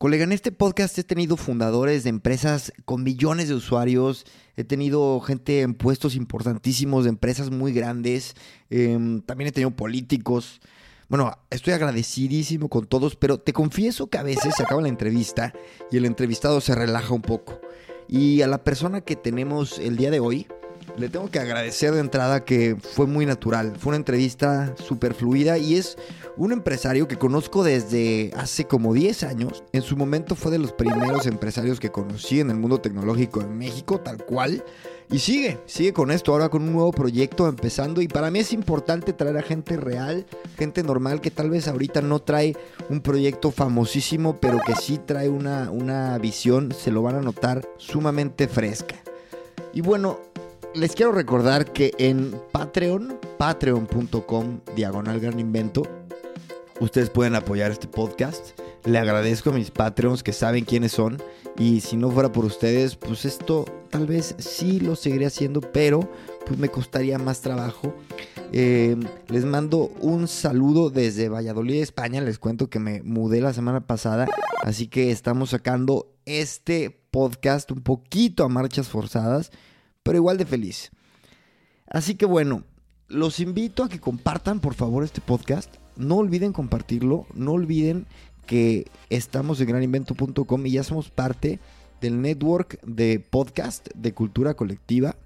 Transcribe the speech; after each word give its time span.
Colega, 0.00 0.24
en 0.24 0.32
este 0.32 0.50
podcast 0.50 0.98
he 0.98 1.04
tenido 1.04 1.36
fundadores 1.36 2.04
de 2.04 2.08
empresas 2.08 2.72
con 2.86 3.02
millones 3.02 3.48
de 3.48 3.54
usuarios, 3.54 4.24
he 4.56 4.64
tenido 4.64 5.20
gente 5.20 5.60
en 5.60 5.74
puestos 5.74 6.14
importantísimos 6.14 7.04
de 7.04 7.10
empresas 7.10 7.50
muy 7.50 7.74
grandes, 7.74 8.34
eh, 8.70 8.98
también 9.26 9.48
he 9.48 9.52
tenido 9.52 9.72
políticos. 9.72 10.62
Bueno, 11.10 11.36
estoy 11.50 11.74
agradecidísimo 11.74 12.70
con 12.70 12.86
todos, 12.86 13.14
pero 13.14 13.40
te 13.40 13.52
confieso 13.52 14.06
que 14.06 14.16
a 14.16 14.22
veces 14.22 14.54
se 14.56 14.62
acaba 14.62 14.80
la 14.80 14.88
entrevista 14.88 15.52
y 15.90 15.98
el 15.98 16.06
entrevistado 16.06 16.62
se 16.62 16.74
relaja 16.74 17.12
un 17.12 17.20
poco. 17.20 17.60
Y 18.08 18.40
a 18.40 18.46
la 18.46 18.64
persona 18.64 19.02
que 19.02 19.16
tenemos 19.16 19.78
el 19.78 19.98
día 19.98 20.10
de 20.10 20.20
hoy, 20.20 20.46
le 20.96 21.10
tengo 21.10 21.30
que 21.30 21.40
agradecer 21.40 21.92
de 21.92 22.00
entrada 22.00 22.44
que 22.46 22.74
fue 22.76 23.06
muy 23.06 23.26
natural. 23.26 23.74
Fue 23.78 23.90
una 23.90 23.98
entrevista 23.98 24.74
súper 24.78 25.12
fluida 25.12 25.58
y 25.58 25.74
es 25.74 25.98
un 26.36 26.52
empresario 26.52 27.08
que 27.08 27.18
conozco 27.18 27.64
desde 27.64 28.30
hace 28.36 28.66
como 28.66 28.94
10 28.94 29.24
años. 29.24 29.64
En 29.72 29.82
su 29.82 29.96
momento 29.96 30.34
fue 30.34 30.50
de 30.50 30.58
los 30.58 30.72
primeros 30.72 31.26
empresarios 31.26 31.80
que 31.80 31.90
conocí 31.90 32.40
en 32.40 32.50
el 32.50 32.56
mundo 32.56 32.80
tecnológico 32.80 33.40
en 33.40 33.56
México, 33.56 34.00
tal 34.00 34.24
cual. 34.24 34.64
Y 35.10 35.18
sigue, 35.18 35.58
sigue 35.66 35.92
con 35.92 36.12
esto, 36.12 36.32
ahora 36.32 36.48
con 36.48 36.62
un 36.62 36.72
nuevo 36.72 36.92
proyecto 36.92 37.48
empezando. 37.48 38.00
Y 38.00 38.08
para 38.08 38.30
mí 38.30 38.38
es 38.38 38.52
importante 38.52 39.12
traer 39.12 39.36
a 39.38 39.42
gente 39.42 39.76
real, 39.76 40.24
gente 40.56 40.82
normal 40.84 41.20
que 41.20 41.32
tal 41.32 41.50
vez 41.50 41.66
ahorita 41.66 42.00
no 42.00 42.20
trae 42.20 42.56
un 42.88 43.00
proyecto 43.00 43.50
famosísimo, 43.50 44.38
pero 44.38 44.60
que 44.64 44.76
sí 44.76 44.98
trae 45.04 45.28
una, 45.28 45.70
una 45.70 46.16
visión, 46.18 46.72
se 46.72 46.92
lo 46.92 47.02
van 47.02 47.16
a 47.16 47.22
notar 47.22 47.68
sumamente 47.76 48.46
fresca. 48.46 48.96
Y 49.72 49.80
bueno, 49.80 50.20
les 50.74 50.94
quiero 50.94 51.10
recordar 51.10 51.72
que 51.72 51.92
en 51.98 52.32
Patreon, 52.52 53.18
patreon.com, 53.38 54.60
diagonal 54.76 55.18
gran 55.18 55.40
invento, 55.40 55.82
ustedes 56.80 57.10
pueden 57.10 57.34
apoyar 57.34 57.70
este 57.70 57.86
podcast. 57.86 58.58
Le 58.84 58.98
agradezco 58.98 59.50
a 59.50 59.52
mis 59.52 59.70
Patreons 59.70 60.22
que 60.22 60.32
saben 60.32 60.64
quiénes 60.64 60.92
son. 60.92 61.22
Y 61.58 61.80
si 61.80 61.96
no 61.96 62.10
fuera 62.10 62.32
por 62.32 62.44
ustedes, 62.44 62.96
pues 62.96 63.24
esto 63.24 63.66
tal 63.90 64.06
vez 64.06 64.34
sí 64.38 64.80
lo 64.80 64.96
seguiría 64.96 65.28
haciendo, 65.28 65.60
pero 65.60 66.10
pues 66.46 66.58
me 66.58 66.68
costaría 66.68 67.18
más 67.18 67.40
trabajo. 67.40 67.94
Eh, 68.52 68.96
les 69.28 69.44
mando 69.44 69.92
un 70.00 70.26
saludo 70.26 70.90
desde 70.90 71.28
Valladolid, 71.28 71.82
España. 71.82 72.20
Les 72.20 72.38
cuento 72.38 72.70
que 72.70 72.78
me 72.78 73.02
mudé 73.02 73.40
la 73.40 73.52
semana 73.52 73.86
pasada, 73.86 74.28
así 74.62 74.88
que 74.88 75.10
estamos 75.10 75.50
sacando 75.50 76.12
este 76.24 76.90
podcast 77.10 77.70
un 77.70 77.82
poquito 77.82 78.44
a 78.44 78.48
marchas 78.48 78.88
forzadas, 78.88 79.50
pero 80.02 80.16
igual 80.16 80.38
de 80.38 80.46
feliz. 80.46 80.90
Así 81.86 82.14
que 82.14 82.24
bueno, 82.24 82.64
los 83.08 83.40
invito 83.40 83.84
a 83.84 83.88
que 83.88 84.00
compartan 84.00 84.60
por 84.60 84.74
favor 84.74 85.04
este 85.04 85.20
podcast. 85.20 85.76
No 86.00 86.16
olviden 86.16 86.54
compartirlo, 86.54 87.26
no 87.34 87.52
olviden 87.52 88.06
que 88.46 88.90
estamos 89.10 89.60
en 89.60 89.68
graninvento.com 89.68 90.66
y 90.66 90.70
ya 90.70 90.82
somos 90.82 91.10
parte 91.10 91.60
del 92.00 92.22
network 92.22 92.80
de 92.82 93.20
podcast 93.20 93.86
de 93.94 94.14
cultura 94.14 94.54
colectiva. 94.54 95.16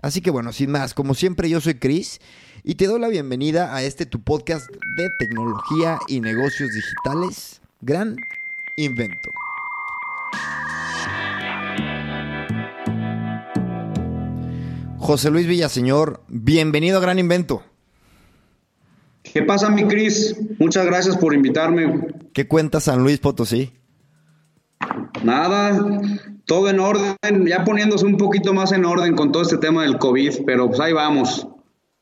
Así 0.00 0.22
que 0.22 0.30
bueno, 0.30 0.54
sin 0.54 0.70
más, 0.70 0.94
como 0.94 1.12
siempre 1.12 1.50
yo 1.50 1.60
soy 1.60 1.74
Chris 1.74 2.22
y 2.64 2.76
te 2.76 2.86
doy 2.86 2.98
la 2.98 3.08
bienvenida 3.08 3.76
a 3.76 3.82
este 3.82 4.06
tu 4.06 4.22
podcast 4.22 4.66
de 4.70 5.10
tecnología 5.18 5.98
y 6.08 6.20
negocios 6.20 6.70
digitales, 6.72 7.60
Gran 7.82 8.16
Invento. 8.78 9.30
José 14.96 15.30
Luis 15.30 15.46
Villaseñor, 15.46 16.22
bienvenido 16.28 16.96
a 16.96 17.02
Gran 17.02 17.18
Invento. 17.18 17.62
¿Qué 19.36 19.42
pasa, 19.42 19.68
mi 19.68 19.84
Cris? 19.84 20.34
Muchas 20.58 20.86
gracias 20.86 21.14
por 21.18 21.34
invitarme. 21.34 22.06
¿Qué 22.32 22.48
cuenta 22.48 22.80
San 22.80 23.02
Luis 23.02 23.18
Potosí? 23.18 23.70
Nada, 25.22 25.78
todo 26.46 26.70
en 26.70 26.80
orden, 26.80 27.16
ya 27.46 27.62
poniéndose 27.62 28.06
un 28.06 28.16
poquito 28.16 28.54
más 28.54 28.72
en 28.72 28.86
orden 28.86 29.14
con 29.14 29.32
todo 29.32 29.42
este 29.42 29.58
tema 29.58 29.82
del 29.82 29.98
COVID, 29.98 30.36
pero 30.46 30.68
pues 30.68 30.80
ahí 30.80 30.94
vamos. 30.94 31.46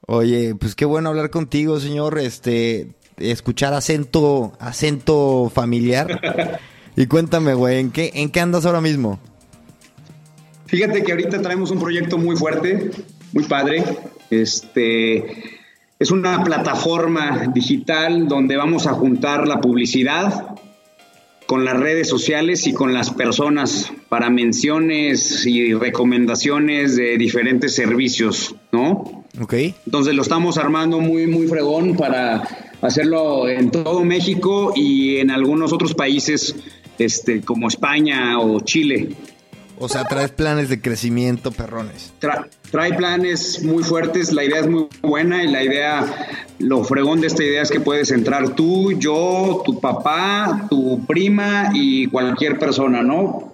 Oye, 0.06 0.54
pues 0.54 0.76
qué 0.76 0.84
bueno 0.84 1.08
hablar 1.08 1.30
contigo, 1.30 1.80
señor. 1.80 2.20
Este, 2.20 2.94
escuchar 3.16 3.74
acento, 3.74 4.52
acento 4.60 5.50
familiar. 5.52 6.20
y 6.96 7.06
cuéntame, 7.06 7.54
güey, 7.54 7.80
¿en 7.80 7.90
qué, 7.90 8.12
¿en 8.14 8.30
qué 8.30 8.38
andas 8.38 8.64
ahora 8.64 8.80
mismo? 8.80 9.18
Fíjate 10.66 11.02
que 11.02 11.10
ahorita 11.10 11.42
traemos 11.42 11.72
un 11.72 11.80
proyecto 11.80 12.16
muy 12.16 12.36
fuerte, 12.36 12.92
muy 13.32 13.42
padre. 13.42 13.82
Este 14.30 15.53
es 15.98 16.10
una 16.10 16.42
plataforma 16.42 17.50
digital 17.54 18.28
donde 18.28 18.56
vamos 18.56 18.86
a 18.86 18.94
juntar 18.94 19.46
la 19.46 19.60
publicidad 19.60 20.56
con 21.46 21.64
las 21.64 21.78
redes 21.78 22.08
sociales 22.08 22.66
y 22.66 22.72
con 22.72 22.94
las 22.94 23.10
personas 23.10 23.92
para 24.08 24.30
menciones 24.30 25.46
y 25.46 25.74
recomendaciones 25.74 26.96
de 26.96 27.18
diferentes 27.18 27.74
servicios, 27.74 28.54
¿no? 28.72 29.24
Ok. 29.40 29.54
Entonces 29.86 30.14
lo 30.14 30.22
estamos 30.22 30.58
armando 30.58 31.00
muy, 31.00 31.26
muy 31.26 31.46
fregón 31.46 31.96
para 31.96 32.42
hacerlo 32.80 33.48
en 33.48 33.70
todo 33.70 34.04
México 34.04 34.72
y 34.74 35.16
en 35.16 35.30
algunos 35.30 35.72
otros 35.72 35.94
países, 35.94 36.56
este, 36.98 37.42
como 37.42 37.68
España 37.68 38.38
o 38.40 38.60
Chile. 38.60 39.10
O 39.78 39.88
sea, 39.88 40.04
traes 40.04 40.30
planes 40.30 40.68
de 40.68 40.80
crecimiento, 40.80 41.50
perrones. 41.50 42.12
Tra 42.18 42.48
trae 42.70 42.92
planes 42.94 43.62
muy 43.62 43.84
fuertes, 43.84 44.32
la 44.32 44.44
idea 44.44 44.60
es 44.60 44.68
muy 44.68 44.88
buena 45.00 45.44
y 45.44 45.48
la 45.48 45.62
idea, 45.62 46.04
lo 46.58 46.82
fregón 46.82 47.20
de 47.20 47.28
esta 47.28 47.44
idea 47.44 47.62
es 47.62 47.70
que 47.70 47.78
puedes 47.78 48.10
entrar 48.10 48.50
tú, 48.50 48.92
yo, 48.98 49.62
tu 49.64 49.80
papá, 49.80 50.66
tu 50.68 51.04
prima 51.06 51.70
y 51.72 52.08
cualquier 52.08 52.58
persona, 52.58 53.02
¿no? 53.02 53.52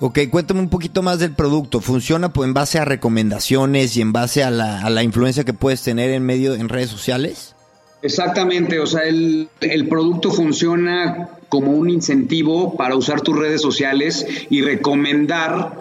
Ok, 0.00 0.20
cuéntame 0.30 0.60
un 0.60 0.70
poquito 0.70 1.02
más 1.02 1.18
del 1.18 1.32
producto. 1.32 1.80
¿Funciona 1.80 2.32
pues, 2.32 2.48
en 2.48 2.54
base 2.54 2.78
a 2.78 2.84
recomendaciones 2.84 3.96
y 3.96 4.00
en 4.00 4.12
base 4.12 4.42
a 4.42 4.50
la, 4.50 4.80
a 4.80 4.90
la 4.90 5.02
influencia 5.02 5.44
que 5.44 5.52
puedes 5.52 5.82
tener 5.82 6.10
en 6.10 6.24
medio 6.24 6.54
en 6.54 6.68
redes 6.68 6.90
sociales? 6.90 7.54
Exactamente, 8.02 8.80
o 8.80 8.86
sea, 8.86 9.02
el, 9.02 9.48
el, 9.60 9.88
producto 9.88 10.32
funciona 10.32 11.30
como 11.48 11.70
un 11.70 11.88
incentivo 11.88 12.76
para 12.76 12.96
usar 12.96 13.20
tus 13.20 13.38
redes 13.38 13.62
sociales 13.62 14.26
y 14.50 14.60
recomendar 14.60 15.72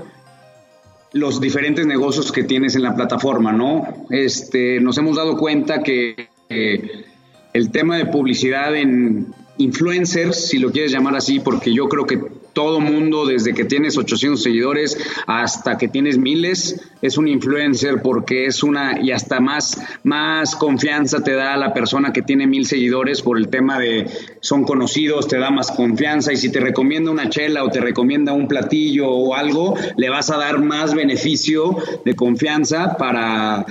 los 1.13 1.41
diferentes 1.41 1.85
negocios 1.85 2.31
que 2.31 2.43
tienes 2.43 2.75
en 2.75 2.83
la 2.83 2.95
plataforma, 2.95 3.51
¿no? 3.51 4.05
Este, 4.09 4.79
nos 4.79 4.97
hemos 4.97 5.17
dado 5.17 5.35
cuenta 5.37 5.81
que 5.81 6.29
eh, 6.49 7.05
el 7.53 7.71
tema 7.71 7.97
de 7.97 8.05
publicidad 8.05 8.75
en 8.75 9.33
influencers, 9.57 10.47
si 10.47 10.59
lo 10.59 10.71
quieres 10.71 10.91
llamar 10.91 11.15
así, 11.15 11.39
porque 11.39 11.73
yo 11.73 11.89
creo 11.89 12.05
que 12.05 12.19
todo 12.53 12.79
mundo, 12.79 13.25
desde 13.25 13.53
que 13.53 13.65
tienes 13.65 13.97
800 13.97 14.41
seguidores 14.41 14.97
hasta 15.27 15.77
que 15.77 15.87
tienes 15.87 16.17
miles, 16.17 16.81
es 17.01 17.17
un 17.17 17.27
influencer 17.27 18.01
porque 18.01 18.45
es 18.45 18.63
una, 18.63 18.99
y 19.01 19.11
hasta 19.11 19.39
más, 19.39 19.81
más 20.03 20.55
confianza 20.55 21.23
te 21.23 21.33
da 21.33 21.53
a 21.53 21.57
la 21.57 21.73
persona 21.73 22.13
que 22.13 22.21
tiene 22.21 22.47
mil 22.47 22.65
seguidores 22.65 23.21
por 23.21 23.37
el 23.37 23.49
tema 23.49 23.79
de 23.79 24.07
son 24.39 24.63
conocidos, 24.63 25.27
te 25.27 25.37
da 25.37 25.49
más 25.49 25.71
confianza 25.71 26.33
y 26.33 26.37
si 26.37 26.51
te 26.51 26.59
recomienda 26.59 27.11
una 27.11 27.29
chela 27.29 27.63
o 27.63 27.69
te 27.69 27.79
recomienda 27.79 28.33
un 28.33 28.47
platillo 28.47 29.09
o 29.09 29.35
algo, 29.35 29.75
le 29.97 30.09
vas 30.09 30.29
a 30.29 30.37
dar 30.37 30.59
más 30.59 30.93
beneficio 30.93 31.77
de 32.05 32.15
confianza 32.15 32.97
para 32.97 33.65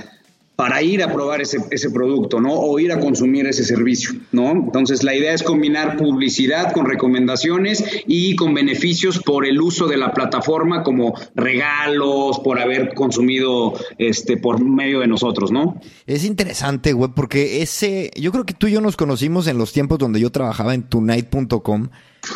para 0.61 0.83
ir 0.83 1.01
a 1.01 1.11
probar 1.11 1.41
ese, 1.41 1.57
ese, 1.71 1.89
producto, 1.89 2.39
¿no? 2.39 2.53
O 2.53 2.77
ir 2.77 2.91
a 2.91 2.99
consumir 2.99 3.47
ese 3.47 3.63
servicio, 3.63 4.11
¿no? 4.31 4.51
Entonces, 4.51 5.01
la 5.01 5.15
idea 5.15 5.33
es 5.33 5.41
combinar 5.41 5.97
publicidad 5.97 6.71
con 6.71 6.85
recomendaciones 6.85 7.83
y 8.05 8.35
con 8.35 8.53
beneficios 8.53 9.17
por 9.17 9.47
el 9.47 9.59
uso 9.59 9.87
de 9.87 9.97
la 9.97 10.13
plataforma, 10.13 10.83
como 10.83 11.15
regalos, 11.33 12.41
por 12.41 12.59
haber 12.59 12.93
consumido 12.93 13.73
este, 13.97 14.37
por 14.37 14.63
medio 14.63 14.99
de 14.99 15.07
nosotros, 15.07 15.51
¿no? 15.51 15.81
Es 16.05 16.25
interesante, 16.25 16.93
güey, 16.93 17.09
porque 17.15 17.63
ese, 17.63 18.11
yo 18.15 18.31
creo 18.31 18.45
que 18.45 18.53
tú 18.53 18.67
y 18.67 18.73
yo 18.73 18.81
nos 18.81 18.97
conocimos 18.97 19.47
en 19.47 19.57
los 19.57 19.73
tiempos 19.73 19.97
donde 19.97 20.19
yo 20.19 20.31
trabajaba 20.31 20.75
en 20.75 20.83
tonight.com 20.83 21.89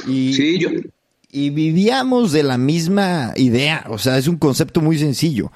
y... 0.07 0.33
Sí, 0.33 0.57
yo... 0.57 0.69
Y 1.31 1.51
vivíamos 1.51 2.31
de 2.31 2.41
la 2.41 2.57
misma 2.57 3.33
idea, 3.35 3.85
o 3.89 3.99
sea, 3.99 4.17
es 4.17 4.27
un 4.27 4.37
concepto 4.37 4.81
muy 4.81 4.97
sencillo 4.97 5.51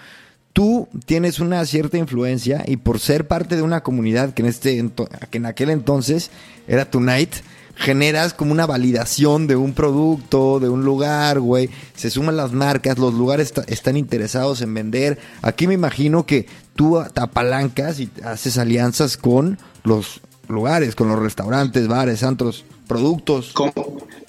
tú 0.54 0.88
tienes 1.06 1.40
una 1.40 1.66
cierta 1.66 1.98
influencia 1.98 2.64
y 2.68 2.78
por 2.78 3.00
ser 3.00 3.28
parte 3.28 3.56
de 3.56 3.62
una 3.62 3.82
comunidad 3.82 4.34
que 4.34 4.42
en, 4.42 4.48
este, 4.48 4.90
que 5.30 5.38
en 5.38 5.46
aquel 5.46 5.70
entonces 5.70 6.32
era 6.68 6.90
Tonight, 6.90 7.36
generas 7.80 8.34
como 8.34 8.52
una 8.52 8.66
validación 8.66 9.48
de 9.48 9.56
un 9.56 9.74
producto, 9.74 10.60
de 10.60 10.68
un 10.68 10.84
lugar, 10.84 11.40
güey. 11.40 11.70
Se 11.96 12.10
suman 12.10 12.36
las 12.36 12.52
marcas, 12.52 12.98
los 13.00 13.14
lugares 13.14 13.54
están 13.68 13.96
interesados 13.96 14.62
en 14.62 14.74
vender. 14.74 15.18
Aquí 15.42 15.66
me 15.66 15.76
imagino 15.76 16.26
que 16.26 16.46
tú 16.76 17.02
te 17.14 17.22
apalancas 17.22 18.00
y 18.02 18.10
haces 18.24 18.58
alianzas 18.58 19.16
con 19.16 19.58
los 19.84 20.22
lugares, 20.50 20.96
con 20.96 21.08
los 21.08 21.20
restaurantes, 21.20 21.88
bares, 21.88 22.24
antros, 22.24 22.66
productos. 22.88 23.54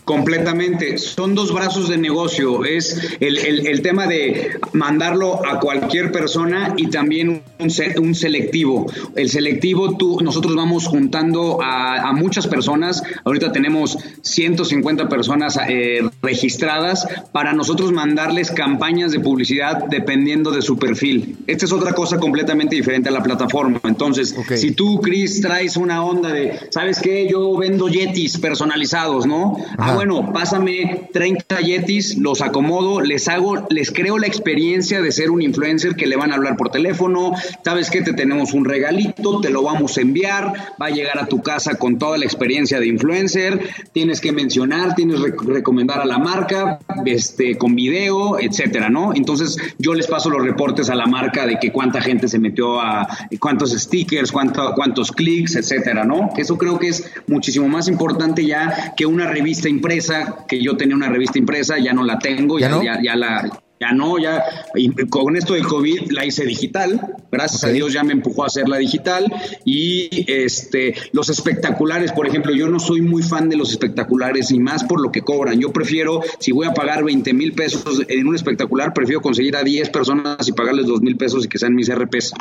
Completamente. 0.05 0.99
Son 0.99 1.35
dos 1.35 1.53
brazos 1.55 1.89
de 1.89 1.97
negocio. 1.97 2.65
Es 2.65 3.17
el, 3.21 3.83
tema 3.83 4.07
de 4.07 4.59
mandarlo 4.73 5.47
a 5.47 5.61
cualquier 5.61 6.13
persona 6.13 6.75
y 6.77 6.89
también 6.89 7.43
un, 7.59 7.71
un 7.99 8.15
selectivo. 8.15 8.87
El 9.17 9.29
selectivo, 9.31 9.97
tú, 9.97 10.21
nosotros 10.21 10.55
vamos 10.57 10.87
juntando 10.87 11.59
a, 11.63 12.13
muchas 12.13 12.47
personas. 12.47 13.03
Ahorita 13.25 13.53
tenemos 13.53 13.97
150 14.23 15.09
personas 15.09 15.59
eh, 15.69 16.03
registradas 16.23 17.07
para 17.33 17.53
nosotros 17.53 17.93
mandarles 17.93 18.51
campañas 18.51 19.13
de 19.13 19.21
publicidad 19.21 19.85
dependiendo 19.89 20.51
de 20.51 20.61
su 20.61 20.77
perfil. 20.77 21.39
Esta 21.47 21.67
es 21.67 21.73
otra 21.73 21.93
cosa 21.93 22.19
completamente 22.19 22.75
diferente 22.75 23.09
a 23.09 23.13
la 23.13 23.23
plataforma. 23.23 23.81
Entonces, 23.85 24.35
si 24.57 24.73
tú, 24.73 25.01
Chris, 25.01 25.41
traes 25.41 25.77
una 25.77 26.05
onda 26.05 26.31
de, 26.31 26.59
¿sabes 26.71 27.01
qué? 27.01 27.29
Yo 27.31 27.57
vendo 27.57 27.89
yetis 27.89 28.39
personalizados, 28.39 29.27
¿no? 29.27 29.57
Ah, 29.79 30.00
bueno, 30.01 30.33
pásame 30.33 31.09
30 31.13 31.61
yetis, 31.61 32.17
los 32.17 32.41
acomodo, 32.41 33.03
les 33.03 33.29
hago, 33.29 33.67
les 33.69 33.91
creo 33.91 34.17
la 34.17 34.27
experiencia 34.27 35.03
de 35.03 35.13
ser 35.13 35.31
un 35.31 35.43
influencer 35.43 35.95
que 35.95 36.07
le 36.07 36.17
van 36.17 36.33
a 36.33 36.37
hablar 36.37 36.57
por 36.57 36.71
teléfono, 36.71 37.33
sabes 37.63 37.91
que 37.91 38.01
te 38.01 38.15
tenemos 38.15 38.55
un 38.55 38.65
regalito, 38.65 39.43
te 39.43 39.51
lo 39.51 39.63
vamos 39.63 39.99
a 39.99 40.01
enviar, 40.01 40.55
va 40.81 40.87
a 40.87 40.89
llegar 40.91 41.19
a 41.19 41.27
tu 41.27 41.43
casa 41.43 41.75
con 41.75 41.99
toda 41.99 42.17
la 42.17 42.25
experiencia 42.25 42.81
de 42.81 42.87
influencer, 42.87 43.61
tienes 43.93 44.23
que 44.23 44.33
mencionar, 44.33 44.95
tienes 44.95 45.21
que 45.21 45.33
recomendar 45.47 46.01
a 46.01 46.07
la 46.07 46.17
marca, 46.17 46.79
este, 47.05 47.59
con 47.59 47.75
video, 47.75 48.39
etcétera, 48.41 48.89
¿no? 48.89 49.13
Entonces 49.15 49.59
yo 49.77 49.93
les 49.93 50.07
paso 50.07 50.31
los 50.31 50.43
reportes 50.43 50.89
a 50.89 50.95
la 50.95 51.05
marca 51.05 51.45
de 51.45 51.59
que 51.59 51.73
cuánta 51.73 52.01
gente 52.01 52.27
se 52.27 52.39
metió 52.39 52.81
a, 52.81 53.07
cuántos 53.39 53.73
stickers, 53.73 54.33
cuántos 54.33 55.13
clics, 55.13 55.57
etcétera, 55.57 56.05
¿no? 56.05 56.31
Eso 56.39 56.57
creo 56.57 56.79
que 56.79 56.89
es 56.89 57.05
muchísimo 57.27 57.69
más 57.69 57.87
importante 57.87 58.47
ya 58.47 58.95
que 58.97 59.05
una 59.05 59.27
revista 59.27 59.69
impresa, 59.81 60.45
que 60.47 60.63
yo 60.63 60.77
tenía 60.77 60.95
una 60.95 61.09
revista 61.09 61.39
impresa, 61.39 61.79
ya 61.79 61.95
no 61.95 62.05
la 62.05 62.19
tengo, 62.19 62.59
ya, 62.59 62.81
ya, 63.03 63.17
la 63.17 63.51
ya 63.81 63.93
no, 63.93 64.19
ya 64.19 64.45
con 65.09 65.37
esto 65.37 65.55
del 65.55 65.67
COVID 65.67 66.11
la 66.11 66.27
hice 66.27 66.45
digital, 66.45 67.17
gracias 67.33 67.65
a 67.65 67.69
Dios 67.69 67.95
ya 67.95 68.05
me 68.05 68.13
empujó 68.13 68.45
a 68.45 68.49
hacerla 68.49 68.77
digital 68.77 69.25
y 69.65 70.31
este 70.31 70.95
los 71.13 71.31
espectaculares, 71.31 72.13
por 72.13 72.27
ejemplo, 72.27 72.55
yo 72.55 72.69
no 72.69 72.79
soy 72.79 73.01
muy 73.01 73.23
fan 73.23 73.49
de 73.49 73.57
los 73.57 73.71
espectaculares 73.71 74.51
y 74.51 74.59
más 74.61 74.85
por 74.85 75.01
lo 75.01 75.11
que 75.11 75.23
cobran, 75.23 75.59
yo 75.59 75.73
prefiero, 75.73 76.21
si 76.39 76.53
voy 76.53 76.67
a 76.67 76.75
pagar 76.75 77.05
20 77.05 77.33
mil 77.33 77.55
pesos 77.55 78.03
en 78.07 78.29
un 78.29 78.35
espectacular, 78.35 78.93
prefiero 78.93 79.23
conseguir 79.23 79.57
a 79.57 79.63
10 79.63 79.89
personas 79.89 80.47
y 80.47 80.53
pagarles 80.53 80.85
2 80.85 81.01
mil 81.01 81.17
pesos 81.17 81.47
y 81.47 81.49
que 81.49 81.59
sean 81.59 81.75
mis 81.75 81.91
RPs. 81.91 82.35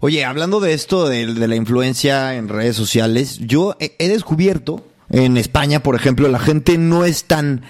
Oye, 0.00 0.24
hablando 0.26 0.60
de 0.60 0.74
esto, 0.74 1.08
de, 1.08 1.26
la 1.26 1.56
influencia 1.56 2.36
en 2.36 2.48
redes 2.48 2.76
sociales, 2.76 3.38
yo 3.38 3.74
he 3.80 4.08
descubierto 4.08 4.84
en 5.10 5.36
España, 5.36 5.82
por 5.82 5.94
ejemplo, 5.94 6.28
la 6.28 6.38
gente 6.38 6.78
no 6.78 7.04
es 7.04 7.24
tan 7.24 7.62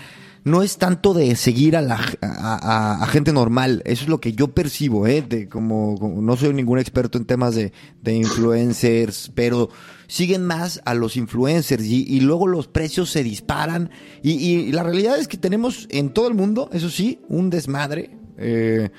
no 0.44 0.62
es 0.62 0.76
tanto 0.76 1.14
de 1.14 1.34
seguir 1.36 1.75
a 1.75 1.81
la 1.81 3.08
gente 3.10 3.32
normal, 3.32 3.82
eso 3.86 4.04
es 4.04 4.08
lo 4.10 4.20
que 4.20 4.34
yo 4.34 4.48
percibo, 4.48 5.06
¿eh? 5.06 5.25
De, 5.26 5.48
como, 5.48 5.96
no 6.20 6.36
soy 6.36 6.52
ningún 6.52 6.78
experto 6.78 7.16
en 7.16 7.25
temas 7.25 7.54
de, 7.54 7.72
influencers, 8.04 9.32
pero 9.34 9.70
siguen 10.06 10.44
más 10.44 10.82
a 10.84 10.92
los 10.92 11.16
influencers 11.16 11.82
y, 11.84 12.20
luego 12.20 12.46
los 12.46 12.69
precios 12.69 13.10
se 13.10 13.25
disparan 13.25 13.90
y, 14.22 14.32
y, 14.32 14.72
la 14.72 14.82
realidad 14.82 15.19
es 15.19 15.28
que 15.28 15.38
tenemos 15.38 15.86
en 15.90 16.10
todo 16.10 16.28
el 16.28 16.34
mundo, 16.34 16.69
eso 16.75 16.90
sí, 16.90 17.20
un 17.28 17.48
desmadre 17.48 18.10
eh, 18.36 18.90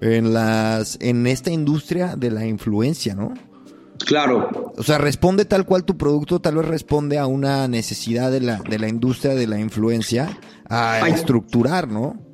en 0.00 0.32
las 0.32 0.98
en 1.00 1.26
esta 1.28 1.50
industria 1.50 2.16
de 2.16 2.32
la 2.32 2.44
influencia, 2.44 3.14
¿no? 3.14 3.34
Claro. 4.06 4.72
O 4.76 4.82
sea, 4.82 4.98
responde 4.98 5.44
tal 5.44 5.66
cual 5.66 5.84
tu 5.84 5.96
producto, 5.96 6.40
tal 6.40 6.56
vez 6.56 6.66
responde 6.66 7.18
a 7.18 7.26
una 7.26 7.68
necesidad 7.68 8.30
de 8.30 8.40
la, 8.40 8.58
de 8.58 8.78
la 8.78 8.88
industria 8.88 9.34
de 9.34 9.46
la 9.46 9.58
influencia 9.58 10.38
a 10.68 11.08
estructurar, 11.08 11.88
¿no? 11.88 12.27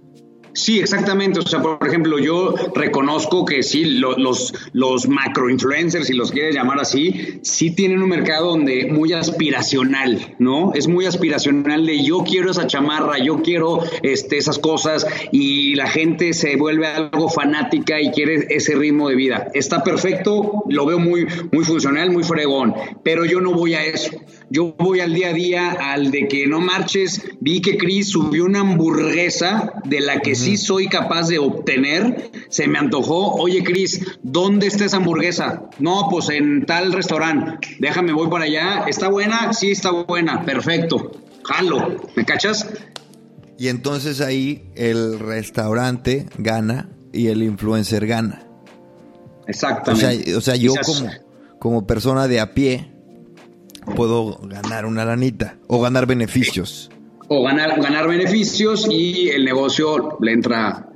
Sí, 0.54 0.78
exactamente. 0.78 1.40
O 1.40 1.42
sea, 1.46 1.60
por 1.60 1.86
ejemplo, 1.86 2.18
yo 2.18 2.54
reconozco 2.74 3.44
que 3.44 3.62
sí, 3.64 3.84
los, 3.84 4.54
los 4.72 5.08
macro 5.08 5.50
influencers, 5.50 6.06
si 6.06 6.14
los 6.14 6.30
quieres 6.30 6.54
llamar 6.54 6.80
así, 6.80 7.40
sí 7.42 7.72
tienen 7.72 8.00
un 8.00 8.08
mercado 8.08 8.50
donde 8.50 8.86
muy 8.86 9.12
aspiracional, 9.12 10.36
¿no? 10.38 10.72
Es 10.74 10.86
muy 10.86 11.06
aspiracional 11.06 11.84
de 11.86 12.04
yo 12.04 12.18
quiero 12.18 12.52
esa 12.52 12.68
chamarra, 12.68 13.18
yo 13.18 13.42
quiero 13.42 13.80
este, 14.02 14.38
esas 14.38 14.60
cosas 14.60 15.06
y 15.32 15.74
la 15.74 15.88
gente 15.88 16.32
se 16.32 16.54
vuelve 16.56 16.86
algo 16.86 17.28
fanática 17.28 18.00
y 18.00 18.12
quiere 18.12 18.46
ese 18.50 18.76
ritmo 18.76 19.08
de 19.08 19.16
vida. 19.16 19.48
Está 19.54 19.82
perfecto, 19.82 20.62
lo 20.68 20.86
veo 20.86 21.00
muy, 21.00 21.26
muy 21.50 21.64
funcional, 21.64 22.12
muy 22.12 22.22
fregón, 22.22 22.74
pero 23.02 23.24
yo 23.24 23.40
no 23.40 23.52
voy 23.52 23.74
a 23.74 23.84
eso. 23.84 24.10
Yo 24.54 24.72
voy 24.78 25.00
al 25.00 25.12
día 25.12 25.30
a 25.30 25.32
día 25.32 25.72
al 25.72 26.12
de 26.12 26.28
que 26.28 26.46
no 26.46 26.60
marches. 26.60 27.22
Vi 27.40 27.60
que 27.60 27.76
Chris 27.76 28.10
subió 28.10 28.44
una 28.44 28.60
hamburguesa 28.60 29.72
de 29.84 29.98
la 29.98 30.20
que 30.20 30.36
sí 30.36 30.56
soy 30.56 30.86
capaz 30.86 31.26
de 31.26 31.40
obtener. 31.40 32.30
Se 32.50 32.68
me 32.68 32.78
antojó. 32.78 33.32
Oye, 33.32 33.64
Chris, 33.64 34.00
¿dónde 34.22 34.68
está 34.68 34.84
esa 34.84 34.98
hamburguesa? 34.98 35.68
No, 35.80 36.06
pues 36.08 36.28
en 36.28 36.66
tal 36.66 36.92
restaurante. 36.92 37.66
Déjame, 37.80 38.12
voy 38.12 38.28
para 38.30 38.44
allá. 38.44 38.84
¿Está 38.86 39.08
buena? 39.08 39.52
Sí, 39.52 39.72
está 39.72 39.90
buena. 39.90 40.44
Perfecto. 40.44 41.10
Jalo. 41.42 41.96
¿Me 42.14 42.24
cachas? 42.24 42.68
Y 43.58 43.66
entonces 43.66 44.20
ahí 44.20 44.70
el 44.76 45.18
restaurante 45.18 46.26
gana 46.38 46.90
y 47.12 47.26
el 47.26 47.42
influencer 47.42 48.06
gana. 48.06 48.46
Exactamente. 49.48 50.36
O 50.36 50.40
sea, 50.40 50.54
yo 50.54 50.74
como, 50.86 51.10
como 51.58 51.86
persona 51.88 52.28
de 52.28 52.38
a 52.38 52.54
pie 52.54 52.93
puedo 53.96 54.38
ganar 54.42 54.86
una 54.86 55.04
lanita 55.04 55.56
o 55.66 55.80
ganar 55.80 56.06
beneficios. 56.06 56.90
O 57.28 57.42
ganar, 57.42 57.80
ganar 57.80 58.08
beneficios 58.08 58.86
y 58.90 59.30
el 59.30 59.44
negocio 59.44 60.18
le 60.20 60.32
entra, 60.32 60.88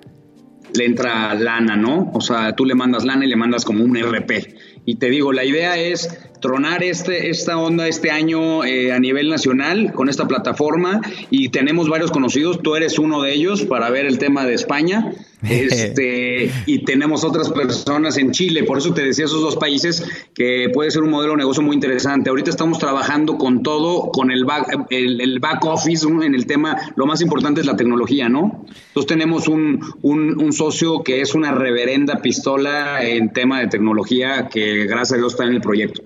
le 0.74 0.84
entra 0.84 1.34
lana, 1.34 1.76
¿no? 1.76 2.10
O 2.14 2.20
sea, 2.20 2.54
tú 2.54 2.64
le 2.64 2.74
mandas 2.74 3.04
lana 3.04 3.24
y 3.24 3.28
le 3.28 3.36
mandas 3.36 3.64
como 3.64 3.82
un 3.82 3.96
RP. 3.96 4.54
Y 4.84 4.96
te 4.96 5.08
digo, 5.08 5.32
la 5.32 5.44
idea 5.44 5.76
es 5.76 6.27
tronar 6.40 6.82
este, 6.82 7.30
esta 7.30 7.58
onda 7.58 7.88
este 7.88 8.10
año 8.10 8.64
eh, 8.64 8.92
a 8.92 8.98
nivel 8.98 9.28
nacional 9.28 9.92
con 9.92 10.08
esta 10.08 10.26
plataforma 10.26 11.00
y 11.30 11.48
tenemos 11.48 11.88
varios 11.88 12.10
conocidos, 12.10 12.62
tú 12.62 12.76
eres 12.76 12.98
uno 12.98 13.22
de 13.22 13.34
ellos 13.34 13.64
para 13.64 13.90
ver 13.90 14.06
el 14.06 14.18
tema 14.18 14.44
de 14.44 14.54
España 14.54 15.12
este, 15.48 16.50
y 16.66 16.84
tenemos 16.84 17.24
otras 17.24 17.50
personas 17.50 18.18
en 18.18 18.32
Chile, 18.32 18.64
por 18.64 18.78
eso 18.78 18.92
te 18.92 19.02
decía 19.02 19.26
esos 19.26 19.40
dos 19.40 19.56
países 19.56 20.04
que 20.34 20.70
puede 20.72 20.90
ser 20.90 21.02
un 21.02 21.10
modelo 21.10 21.32
de 21.32 21.38
negocio 21.38 21.62
muy 21.62 21.74
interesante. 21.74 22.30
Ahorita 22.30 22.50
estamos 22.50 22.78
trabajando 22.78 23.38
con 23.38 23.62
todo, 23.62 24.10
con 24.10 24.30
el 24.30 24.44
back, 24.44 24.86
el, 24.90 25.38
back 25.40 25.64
office 25.64 26.06
en 26.06 26.34
el 26.34 26.46
tema, 26.46 26.76
lo 26.96 27.06
más 27.06 27.20
importante 27.20 27.60
es 27.60 27.66
la 27.66 27.76
tecnología, 27.76 28.28
¿no? 28.28 28.64
Entonces 28.88 29.06
tenemos 29.06 29.48
un, 29.48 29.80
un, 30.02 30.40
un 30.40 30.52
socio 30.52 31.02
que 31.02 31.20
es 31.20 31.34
una 31.34 31.52
reverenda 31.52 32.20
pistola 32.20 33.04
en 33.04 33.32
tema 33.32 33.60
de 33.60 33.68
tecnología 33.68 34.48
que 34.48 34.86
gracias 34.86 35.12
a 35.12 35.16
Dios 35.16 35.32
está 35.32 35.44
en 35.44 35.54
el 35.54 35.60
proyecto. 35.60 36.02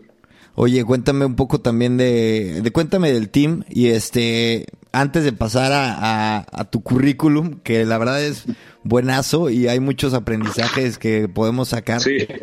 Oye, 0.54 0.84
cuéntame 0.84 1.24
un 1.24 1.34
poco 1.34 1.60
también 1.60 1.96
de, 1.96 2.60
de 2.62 2.70
cuéntame 2.72 3.12
del 3.12 3.30
team 3.30 3.64
y 3.70 3.86
este, 3.88 4.66
antes 4.92 5.24
de 5.24 5.32
pasar 5.32 5.72
a, 5.72 6.44
a, 6.50 6.70
tu 6.70 6.82
currículum, 6.82 7.60
que 7.60 7.86
la 7.86 7.96
verdad 7.96 8.22
es 8.22 8.44
buenazo 8.84 9.48
y 9.48 9.68
hay 9.68 9.80
muchos 9.80 10.12
aprendizajes 10.12 10.98
que 10.98 11.28
podemos 11.28 11.70
sacar 11.70 12.02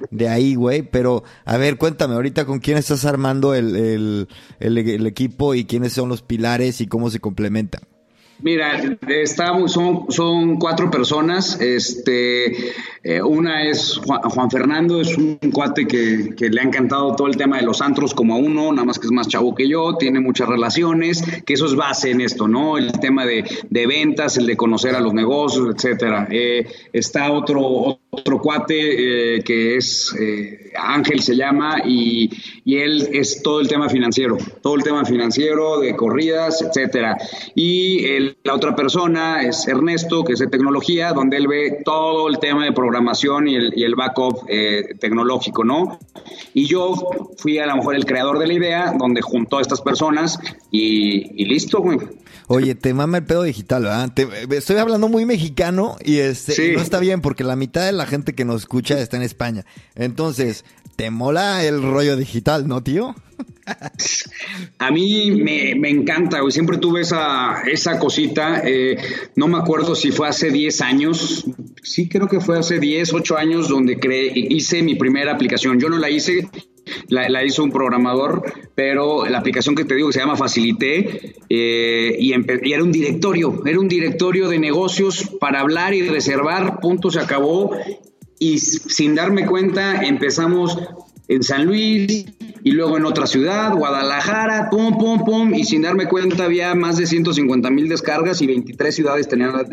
de 0.09 0.29
ahí, 0.29 0.55
güey. 0.55 0.81
Pero, 0.81 1.23
a 1.45 1.57
ver, 1.57 1.77
cuéntame 1.77 2.15
ahorita 2.15 2.45
con 2.45 2.59
quién 2.59 2.77
estás 2.77 3.05
armando 3.05 3.53
el, 3.53 3.75
el, 3.75 4.27
el 4.59 5.05
equipo 5.05 5.53
y 5.53 5.65
quiénes 5.65 5.93
son 5.93 6.09
los 6.09 6.23
pilares 6.23 6.81
y 6.81 6.87
cómo 6.87 7.11
se 7.11 7.19
complementan. 7.19 7.81
Mira, 8.41 8.97
estamos, 9.07 9.73
son, 9.73 10.05
son 10.09 10.57
cuatro 10.57 10.89
personas. 10.89 11.59
Este, 11.59 12.71
eh, 13.03 13.21
una 13.21 13.63
es 13.63 13.99
Juan, 14.05 14.49
Fernando, 14.49 15.01
es 15.01 15.17
un 15.17 15.37
cuate 15.51 15.85
que, 15.85 16.33
que, 16.37 16.49
le 16.49 16.61
ha 16.61 16.63
encantado 16.63 17.15
todo 17.15 17.27
el 17.27 17.35
tema 17.35 17.57
de 17.57 17.63
los 17.63 17.81
antros 17.81 18.13
como 18.13 18.35
a 18.35 18.37
uno, 18.37 18.71
nada 18.71 18.85
más 18.85 18.97
que 18.97 19.07
es 19.07 19.11
más 19.11 19.27
chavo 19.27 19.53
que 19.55 19.67
yo, 19.67 19.95
tiene 19.97 20.21
muchas 20.21 20.47
relaciones, 20.47 21.21
que 21.45 21.53
eso 21.53 21.65
es 21.65 21.75
base 21.75 22.11
en 22.11 22.21
esto, 22.21 22.47
¿no? 22.47 22.77
El 22.77 22.93
tema 22.93 23.25
de, 23.25 23.43
de 23.69 23.87
ventas, 23.87 24.37
el 24.37 24.45
de 24.45 24.55
conocer 24.55 24.95
a 24.95 25.01
los 25.01 25.13
negocios, 25.13 25.75
etcétera. 25.75 26.27
Eh, 26.31 26.65
está 26.93 27.31
otro 27.31 27.99
cuate 28.41 29.37
eh, 29.37 29.43
que 29.43 29.77
es 29.77 30.15
Ángel 30.77 31.21
se 31.21 31.35
llama, 31.35 31.81
y, 31.85 32.29
y, 32.65 32.77
él 32.77 33.09
es 33.13 33.41
todo 33.41 33.59
el 33.59 33.67
tema 33.67 33.89
financiero, 33.89 34.37
todo 34.61 34.75
el 34.75 34.83
tema 34.83 35.05
financiero 35.05 35.79
de 35.79 35.95
corridas, 35.95 36.61
etcétera. 36.61 37.17
Y 37.55 38.19
la 38.43 38.53
otra 38.53 38.75
persona 38.75 39.43
es 39.43 39.67
Ernesto, 39.67 40.23
que 40.23 40.33
es 40.33 40.39
de 40.39 40.47
tecnología, 40.47 41.13
donde 41.13 41.37
él 41.37 41.47
ve 41.47 41.79
todo 41.83 42.27
el 42.27 42.39
tema 42.39 42.65
de 42.65 42.71
programación 42.71 43.47
y 43.47 43.55
el, 43.55 43.73
y 43.75 43.83
el 43.83 43.95
backup 43.95 44.45
eh, 44.47 44.95
tecnológico, 44.99 45.63
¿no? 45.63 45.99
Y 46.53 46.65
yo 46.65 46.93
fui 47.37 47.57
a 47.59 47.65
lo 47.65 47.77
mejor 47.77 47.95
el 47.95 48.05
creador 48.05 48.39
de 48.39 48.47
la 48.47 48.53
idea, 48.53 48.93
donde 48.97 49.21
juntó 49.21 49.57
a 49.57 49.61
estas 49.61 49.81
personas 49.81 50.39
y, 50.71 51.41
y 51.41 51.45
listo, 51.45 51.79
güey. 51.79 51.99
Oye, 52.51 52.73
te 52.73 52.95
mama 52.95 53.19
el 53.19 53.25
pedo 53.25 53.43
digital, 53.43 53.83
¿verdad? 53.83 54.11
estoy 54.51 54.77
hablando 54.77 55.07
muy 55.07 55.23
mexicano 55.23 55.97
y 56.03 56.17
este 56.17 56.73
no 56.73 56.81
está 56.81 56.97
bien 56.99 57.21
porque 57.21 57.43
la 57.43 57.55
mitad 57.55 57.85
de 57.85 57.91
la 57.91 58.07
gente 58.09 58.33
que 58.33 58.45
nos 58.45 58.61
escucha 58.61 58.99
está 58.99 59.17
en 59.17 59.23
España. 59.23 59.65
Entonces, 59.95 60.65
¿te 60.95 61.09
mola 61.11 61.63
el 61.63 61.81
rollo 61.81 62.17
digital, 62.17 62.67
no, 62.67 62.83
tío? 62.83 63.15
A 64.79 64.91
mí 64.91 65.31
me, 65.31 65.89
encanta. 65.89 66.39
Siempre 66.49 66.77
tuve 66.77 67.01
esa, 67.01 67.61
esa 67.71 67.99
cosita. 67.99 68.61
Eh, 68.65 68.97
no 69.35 69.47
me 69.47 69.57
acuerdo 69.57 69.95
si 69.95 70.11
fue 70.11 70.27
hace 70.27 70.51
10 70.51 70.81
años. 70.81 71.45
Sí, 71.83 72.09
creo 72.09 72.27
que 72.27 72.39
fue 72.39 72.59
hace 72.59 72.79
10, 72.79 73.13
8 73.13 73.37
años 73.37 73.69
donde 73.69 73.99
creé, 73.99 74.31
hice 74.35 74.81
mi 74.81 74.95
primera 74.95 75.33
aplicación. 75.33 75.79
Yo 75.79 75.89
no 75.89 75.97
la 75.97 76.09
hice 76.09 76.49
la, 77.07 77.43
hizo 77.43 77.63
un 77.63 77.71
programador, 77.71 78.43
pero 78.75 79.25
la 79.25 79.39
aplicación 79.39 79.75
que 79.75 79.85
te 79.85 79.95
digo 79.95 80.09
que 80.09 80.13
se 80.13 80.19
llama 80.19 80.35
Facilité 80.35 81.35
eh, 81.49 82.15
y, 82.19 82.33
era 82.33 82.83
un 82.83 82.91
directorio, 82.91 83.61
era 83.65 83.79
un 83.79 83.87
directorio 83.87 84.49
de 84.49 84.59
negocios 84.59 85.29
para 85.39 85.61
hablar 85.61 85.93
y 85.93 86.07
reservar, 86.07 86.79
punto, 86.79 87.09
se 87.11 87.19
acabó. 87.19 87.71
Y 88.41 88.59
sin 88.59 89.15
darme 89.15 89.45
cuenta 89.45 90.01
empezamos 90.01 90.77
en 91.27 91.43
San 91.43 91.65
Luis 91.65 92.25
y 92.63 92.71
luego 92.71 92.97
en 92.97 93.05
otra 93.05 93.27
ciudad, 93.27 93.73
Guadalajara, 93.73 94.69
pum, 94.69 94.97
pum, 94.97 95.23
pum, 95.23 95.53
y 95.53 95.63
sin 95.63 95.81
darme 95.81 96.07
cuenta 96.07 96.45
había 96.45 96.73
más 96.75 96.97
de 96.97 97.05
150 97.05 97.69
mil 97.69 97.87
descargas 97.87 98.41
y 98.41 98.47
23 98.47 98.95
ciudades 98.95 99.27
tenían 99.27 99.53
la 99.53 99.63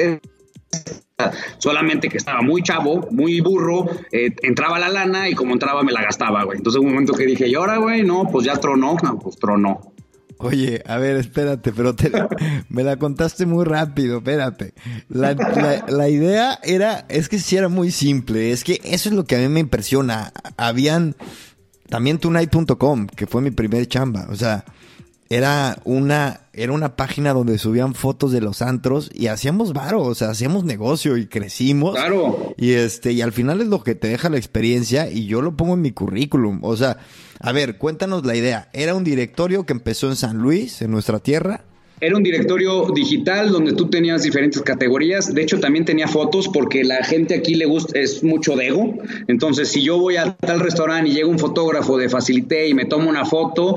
solamente 1.59 2.09
que 2.09 2.19
estaba 2.19 2.43
muy 2.43 2.63
chavo, 2.63 3.09
muy 3.11 3.41
burro, 3.41 3.87
eh, 4.13 4.35
entraba 4.43 4.79
la 4.79 4.89
lana 4.89 5.29
y 5.29 5.35
como 5.35 5.53
entraba 5.53 5.83
me 5.83 5.93
la 5.93 6.03
gastaba, 6.03 6.45
güey. 6.45 6.59
Entonces 6.59 6.81
un 6.81 6.89
momento 6.89 7.15
que 7.15 7.27
dije, 7.27 7.49
y 7.49 7.55
ahora, 7.55 7.79
güey, 7.79 8.03
no, 8.03 8.25
pues 8.31 8.47
ya 8.47 8.57
tronó, 8.57 8.97
pues 9.23 9.37
tronó. 9.37 9.93
Oye, 10.39 10.83
a 10.87 10.99
ver, 10.99 11.17
espérate, 11.17 11.73
pero 11.73 11.95
me 12.69 12.85
la 12.85 12.97
contaste 12.97 13.47
muy 13.47 13.65
rápido, 13.65 14.19
espérate. 14.19 14.75
La, 15.09 15.35
la, 15.89 16.09
idea 16.11 16.59
era, 16.63 17.07
es 17.09 17.31
que 17.31 17.39
sí 17.39 17.57
era 17.57 17.69
muy 17.69 17.91
simple, 17.91 18.53
es 18.53 18.63
que 18.63 18.81
eso 18.85 19.09
es 19.09 19.15
lo 19.15 19.25
que 19.25 19.37
a 19.37 19.39
mí 19.39 19.49
me 19.49 19.61
impresiona. 19.61 20.33
Habían 20.59 21.17
también 21.89 22.19
tonight.com, 22.19 23.07
que 23.07 23.27
fue 23.27 23.41
mi 23.41 23.51
primer 23.51 23.89
chamba, 23.89 24.27
o 24.29 24.37
sea, 24.37 24.67
era 25.29 25.79
una, 25.85 26.41
era 26.53 26.73
una 26.73 26.97
página 26.97 27.33
donde 27.33 27.59
subían 27.59 27.95
fotos 27.95 28.33
de 28.33 28.41
los 28.41 28.63
antros 28.63 29.11
y 29.13 29.27
hacíamos 29.27 29.73
varo, 29.73 30.03
o 30.03 30.15
sea, 30.15 30.31
hacíamos 30.31 30.65
negocio 30.65 31.17
y 31.17 31.27
crecimos. 31.27 31.95
Claro. 31.95 32.55
Y 32.57 32.73
este, 32.73 33.13
y 33.13 33.23
al 33.23 33.33
final 33.33 33.61
es 33.61 33.69
lo 33.69 33.83
que 33.83 33.95
te 33.95 34.09
deja 34.09 34.29
la 34.29 34.39
experiencia 34.39 35.11
y 35.11 35.27
yo 35.27 35.43
lo 35.43 35.57
pongo 35.57 35.75
en 35.75 35.83
mi 35.83 35.93
currículum. 35.93 36.61
O 36.63 36.77
sea, 36.77 36.99
a 37.41 37.53
ver, 37.53 37.79
cuéntanos 37.79 38.25
la 38.25 38.37
idea. 38.37 38.69
Era 38.73 38.95
un 38.95 39.05
directorio 39.05 39.67
que 39.67 39.73
empezó 39.73 40.09
en 40.09 40.17
San 40.17 40.39
Luis, 40.39 40.83
en 40.83 40.91
nuestra 40.91 41.19
tierra 41.19 41.65
era 42.01 42.17
un 42.17 42.23
directorio 42.23 42.91
digital 42.95 43.51
donde 43.51 43.73
tú 43.73 43.89
tenías 43.89 44.23
diferentes 44.23 44.61
categorías. 44.61 45.33
De 45.33 45.43
hecho, 45.43 45.61
también 45.61 45.85
tenía 45.85 46.07
fotos 46.07 46.49
porque 46.49 46.85
la 46.85 47.03
gente 47.05 47.35
aquí 47.35 47.55
le 47.55 47.65
gusta, 47.65 47.99
es 47.99 48.23
mucho 48.23 48.55
de 48.55 48.69
ego. 48.69 48.95
Entonces, 49.29 49.69
si 49.71 49.83
yo 49.83 49.99
voy 49.99 50.17
a 50.17 50.33
tal 50.37 50.61
restaurante 50.61 51.11
y 51.11 51.15
llega 51.15 51.27
un 51.27 51.39
fotógrafo 51.39 51.97
de 51.97 52.09
Facilité 52.11 52.69
y 52.69 52.75
me 52.75 52.85
tomo 52.85 53.09
una 53.09 53.25
foto, 53.25 53.75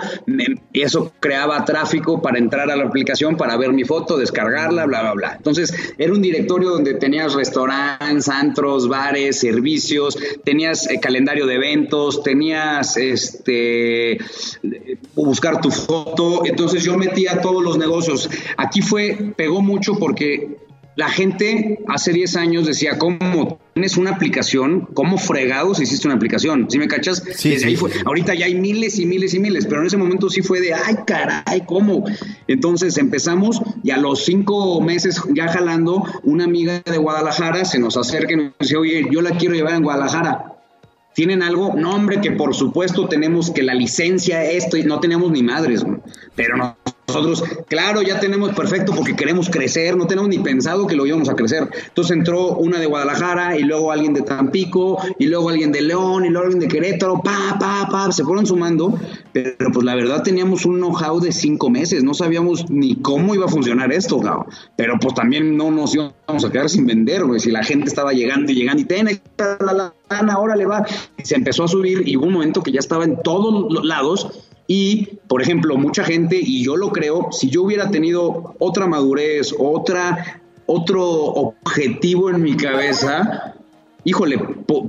eso 0.74 1.14
creaba 1.22 1.64
tráfico 1.64 2.22
para 2.22 2.40
entrar 2.40 2.70
a 2.70 2.76
la 2.76 2.84
aplicación, 2.84 3.38
para 3.38 3.56
ver 3.56 3.72
mi 3.72 3.86
foto, 3.86 4.18
descargarla, 4.18 4.86
bla, 4.86 5.02
bla, 5.02 5.14
bla. 5.14 5.34
Entonces, 5.38 5.74
era 5.98 6.12
un 6.12 6.22
directorio 6.22 6.72
donde 6.72 6.96
tenías 6.96 7.34
restaurantes, 7.34 8.28
antros, 8.28 8.90
bares, 8.90 9.40
servicios, 9.40 10.18
tenías 10.44 10.90
eh, 10.90 11.00
calendario 11.02 11.46
de 11.46 11.56
eventos, 11.56 12.22
tenías 12.22 12.98
este 12.98 14.18
buscar 15.16 15.62
tu 15.62 15.72
foto. 15.72 16.46
Entonces, 16.46 16.84
yo 16.84 16.98
metía 16.98 17.40
todos 17.42 17.64
los 17.64 17.78
negocios 17.78 18.09
Aquí 18.58 18.82
fue, 18.82 19.34
pegó 19.36 19.62
mucho 19.62 19.98
porque 19.98 20.58
la 21.00 21.08
gente 21.08 21.80
hace 21.88 22.12
10 22.12 22.36
años 22.36 22.68
decía, 22.68 22.98
¿cómo 22.98 23.58
tienes 23.74 23.96
una 23.96 24.12
aplicación? 24.12 24.86
¿Cómo 24.94 25.18
fregados 25.18 25.80
hiciste 25.80 26.08
una 26.08 26.18
aplicación? 26.18 26.70
¿Sí 26.70 26.78
me 26.78 26.90
cachas? 26.90 27.24
Sí, 27.36 27.54
Ahí 27.64 27.78
fue. 27.78 27.92
Ahorita 28.06 28.34
ya 28.34 28.48
hay 28.48 28.56
miles 28.56 29.00
y 29.00 29.06
miles 29.06 29.34
y 29.34 29.40
miles, 29.40 29.66
pero 29.66 29.80
en 29.80 29.88
ese 29.88 29.96
momento 29.96 30.30
sí 30.30 30.42
fue 30.42 30.60
de, 30.60 30.74
ay, 30.74 30.98
caray, 31.08 31.64
¿cómo? 31.66 32.04
Entonces 32.48 32.98
empezamos 32.98 33.62
y 33.82 33.92
a 33.92 33.98
los 33.98 34.26
cinco 34.26 34.82
meses 34.82 35.22
ya 35.34 35.48
jalando, 35.48 36.04
una 36.24 36.44
amiga 36.44 36.82
de 36.84 36.98
Guadalajara 36.98 37.64
se 37.64 37.80
nos 37.80 37.96
acerca 37.96 38.34
y 38.34 38.36
nos 38.36 38.58
dice, 38.60 38.76
oye, 38.76 39.08
yo 39.10 39.22
la 39.22 39.32
quiero 39.38 39.56
llevar 39.56 39.76
en 39.76 39.84
Guadalajara. 39.84 40.60
¿Tienen 41.16 41.44
algo? 41.44 41.76
No, 41.76 41.96
hombre, 41.96 42.22
que 42.22 42.32
por 42.32 42.56
supuesto 42.56 43.08
tenemos 43.08 43.52
que 43.52 43.64
la 43.64 43.74
licencia, 43.74 44.44
esto, 44.44 44.78
y 44.78 44.84
no 44.84 45.00
tenemos 45.00 45.32
ni 45.32 45.44
madres, 45.44 45.86
pero 46.36 46.56
no 46.56 46.78
nosotros, 47.10 47.44
claro, 47.68 48.02
ya 48.02 48.20
tenemos 48.20 48.54
perfecto 48.56 48.94
porque 48.94 49.16
queremos 49.16 49.50
crecer, 49.50 49.98
no 49.98 50.08
tenemos 50.08 50.30
ni 50.30 50.40
pensado 50.40 50.88
que 50.88 50.96
lo 50.96 51.06
íbamos 51.06 51.30
a 51.30 51.36
crecer. 51.36 51.70
Entonces 51.88 52.16
entró 52.16 52.56
una 52.56 52.80
de 52.80 52.86
Guadalajara 52.86 53.58
y 53.58 53.64
luego 53.64 53.92
alguien 53.92 54.14
de 54.14 54.22
Tampico 54.22 54.98
y 55.18 55.28
luego 55.28 55.50
alguien 55.50 55.72
de 55.72 55.82
León 55.82 56.26
y 56.26 56.30
luego 56.30 56.46
alguien 56.46 56.60
de 56.60 56.68
Querétaro, 56.68 57.22
pa, 57.22 57.58
pa, 57.60 57.88
pa, 57.90 58.12
se 58.12 58.24
fueron 58.24 58.46
sumando, 58.46 59.00
pero 59.32 59.72
pues 59.74 59.86
la 59.86 59.96
verdad 59.96 60.24
teníamos 60.24 60.66
un 60.66 60.78
know-how 60.78 61.20
de 61.20 61.32
cinco 61.32 61.70
meses, 61.70 62.04
no 62.04 62.14
sabíamos 62.14 62.70
ni 62.70 62.96
cómo 62.96 63.36
iba 63.36 63.46
a 63.46 63.50
funcionar 63.50 63.92
esto, 63.92 64.20
pero 64.76 64.98
pues 65.00 65.14
también 65.14 65.58
no 65.58 65.72
nos 65.72 65.94
íbamos 65.96 66.46
a 66.46 66.52
quedar 66.52 66.70
sin 66.70 66.86
vender, 66.86 67.24
si 67.40 67.52
la 67.52 67.64
gente 67.64 67.88
estaba 67.88 68.14
llegando 68.14 68.52
y 68.52 68.56
llegando 68.56 68.82
y 68.82 68.86
ten, 68.86 69.22
la 69.38 69.94
lana, 70.10 70.34
ahora 70.34 70.56
le 70.56 70.66
va. 70.66 70.86
Y 71.18 71.26
se 71.26 71.36
empezó 71.36 71.64
a 71.64 71.68
subir 71.68 72.08
y 72.08 72.18
hubo 72.18 72.26
un 72.26 72.34
momento 72.34 72.62
que 72.62 72.72
ya 72.72 72.80
estaba 72.80 73.04
en 73.04 73.22
todos 73.22 73.72
los 73.72 73.86
lados 73.86 74.49
y, 74.72 75.18
por 75.28 75.42
ejemplo, 75.42 75.78
mucha 75.78 76.04
gente, 76.04 76.40
y 76.40 76.64
yo 76.64 76.78
lo 76.78 76.92
creo, 76.92 77.30
si 77.32 77.50
yo 77.50 77.64
hubiera 77.64 77.90
tenido 77.90 78.54
otra 78.60 78.86
madurez, 78.86 79.52
otra, 79.58 80.44
otro 80.68 81.04
objetivo 81.08 82.30
en 82.30 82.44
mi 82.44 82.56
cabeza, 82.56 83.56
híjole, 84.04 84.38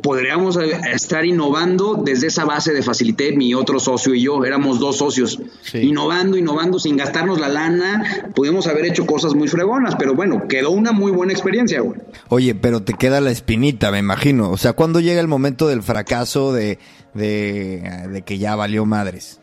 podríamos 0.02 0.58
estar 0.58 1.24
innovando 1.24 1.94
desde 1.94 2.26
esa 2.26 2.44
base 2.44 2.74
de 2.74 2.82
Facilité, 2.82 3.34
mi 3.34 3.54
otro 3.54 3.80
socio 3.80 4.14
y 4.14 4.20
yo, 4.20 4.44
éramos 4.44 4.80
dos 4.80 4.98
socios, 4.98 5.40
innovando, 5.72 6.36
innovando, 6.36 6.78
sin 6.78 6.98
gastarnos 6.98 7.40
la 7.40 7.48
lana, 7.48 8.30
pudimos 8.34 8.66
haber 8.66 8.84
hecho 8.84 9.06
cosas 9.06 9.34
muy 9.34 9.48
fregonas, 9.48 9.96
pero 9.96 10.14
bueno, 10.14 10.46
quedó 10.46 10.72
una 10.72 10.92
muy 10.92 11.10
buena 11.10 11.32
experiencia, 11.32 11.80
güey. 11.80 11.98
Oye, 12.28 12.54
pero 12.54 12.82
te 12.82 12.92
queda 12.92 13.22
la 13.22 13.30
espinita, 13.30 13.90
me 13.90 13.98
imagino. 14.00 14.50
O 14.50 14.58
sea, 14.58 14.74
¿cuándo 14.74 15.00
llega 15.00 15.22
el 15.22 15.28
momento 15.28 15.68
del 15.68 15.82
fracaso 15.82 16.52
de, 16.52 16.78
de, 17.14 18.08
de 18.12 18.20
que 18.20 18.36
ya 18.36 18.56
valió 18.56 18.84
madres? 18.84 19.39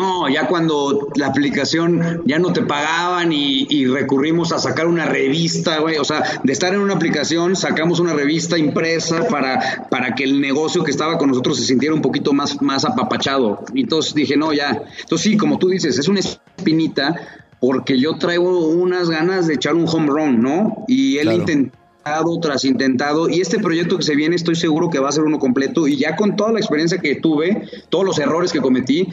No, 0.00 0.30
ya 0.30 0.48
cuando 0.48 1.08
la 1.14 1.26
aplicación 1.26 2.22
ya 2.24 2.38
no 2.38 2.54
te 2.54 2.62
pagaban 2.62 3.34
y, 3.34 3.84
recurrimos 3.84 4.50
a 4.50 4.58
sacar 4.58 4.86
una 4.86 5.04
revista, 5.04 5.78
güey. 5.80 5.98
O 5.98 6.04
sea, 6.04 6.40
de 6.42 6.52
estar 6.54 6.72
en 6.72 6.80
una 6.80 6.94
aplicación, 6.94 7.54
sacamos 7.54 8.00
una 8.00 8.14
revista 8.14 8.56
impresa 8.56 9.28
para, 9.28 9.88
para 9.90 10.14
que 10.14 10.24
el 10.24 10.40
negocio 10.40 10.84
que 10.84 10.90
estaba 10.90 11.18
con 11.18 11.28
nosotros 11.28 11.58
se 11.58 11.66
sintiera 11.66 11.94
un 11.94 12.00
poquito 12.00 12.32
más, 12.32 12.62
más 12.62 12.86
apapachado. 12.86 13.62
Y 13.74 13.82
entonces 13.82 14.14
dije, 14.14 14.38
no, 14.38 14.54
ya. 14.54 14.82
Entonces 15.00 15.20
sí, 15.20 15.36
como 15.36 15.58
tú 15.58 15.68
dices, 15.68 15.98
es 15.98 16.08
una 16.08 16.20
espinita 16.20 17.14
porque 17.60 17.98
yo 17.98 18.16
traigo 18.16 18.68
unas 18.68 19.10
ganas 19.10 19.48
de 19.48 19.54
echar 19.54 19.74
un 19.74 19.86
home 19.86 20.06
run, 20.06 20.40
¿no? 20.40 20.86
Y 20.88 21.18
él 21.18 21.30
intentado 21.30 22.40
tras 22.40 22.64
intentado 22.64 23.28
y 23.28 23.42
este 23.42 23.58
proyecto 23.58 23.98
que 23.98 24.02
se 24.02 24.16
viene 24.16 24.34
estoy 24.34 24.56
seguro 24.56 24.88
que 24.88 24.98
va 24.98 25.10
a 25.10 25.12
ser 25.12 25.24
uno 25.24 25.38
completo 25.38 25.86
y 25.86 25.96
ya 25.96 26.16
con 26.16 26.36
toda 26.36 26.52
la 26.52 26.58
experiencia 26.58 26.98
que 26.98 27.16
tuve, 27.16 27.68
todos 27.90 28.06
los 28.06 28.18
errores 28.18 28.52
que 28.52 28.60
cometí, 28.60 29.08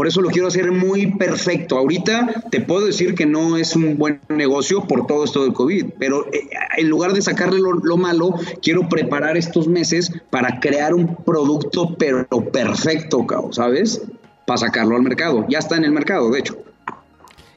por 0.00 0.06
eso 0.06 0.22
lo 0.22 0.30
quiero 0.30 0.48
hacer 0.48 0.72
muy 0.72 1.08
perfecto. 1.08 1.76
Ahorita 1.76 2.44
te 2.50 2.62
puedo 2.62 2.86
decir 2.86 3.14
que 3.14 3.26
no 3.26 3.58
es 3.58 3.76
un 3.76 3.98
buen 3.98 4.18
negocio 4.30 4.86
por 4.86 5.06
todo 5.06 5.24
esto 5.24 5.42
del 5.42 5.52
COVID, 5.52 5.88
pero 5.98 6.26
eh, 6.32 6.48
en 6.78 6.88
lugar 6.88 7.12
de 7.12 7.20
sacarle 7.20 7.60
lo, 7.60 7.96
malo, 7.98 8.32
quiero 8.62 8.88
preparar 8.88 9.36
estos 9.36 9.68
meses 9.68 10.10
para 10.30 10.58
crear 10.58 10.94
un 10.94 11.16
producto 11.16 11.96
pero 11.98 12.26
perfecto, 12.50 13.26
¿sabes? 13.52 14.00
Para 14.46 14.56
sacarlo 14.56 14.96
al 14.96 15.02
mercado. 15.02 15.44
Ya 15.50 15.58
está 15.58 15.76
en 15.76 15.84
el 15.84 15.92
mercado, 15.92 16.30
de 16.30 16.38
hecho. 16.38 16.56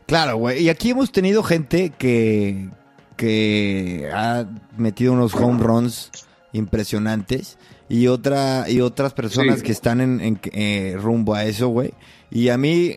Claro, 0.05 0.35
güey. 0.35 0.63
Y 0.63 0.67
aquí 0.67 0.89
hemos 0.89 1.13
tenido 1.13 1.43
gente 1.43 1.93
que, 1.97 2.67
que 3.15 4.09
ha 4.13 4.47
metido 4.75 5.13
unos 5.13 5.33
home 5.33 5.63
runs 5.63 6.11
impresionantes 6.51 7.57
y 7.93 8.07
otra 8.07 8.67
y 8.67 8.81
otras 8.81 9.13
personas 9.13 9.61
que 9.61 9.71
están 9.71 10.01
en, 10.01 10.39
eh, 10.45 10.97
rumbo 10.99 11.35
a 11.35 11.45
eso, 11.45 11.67
güey. 11.67 11.93
Y 12.31 12.49
a 12.49 12.57
mí, 12.57 12.95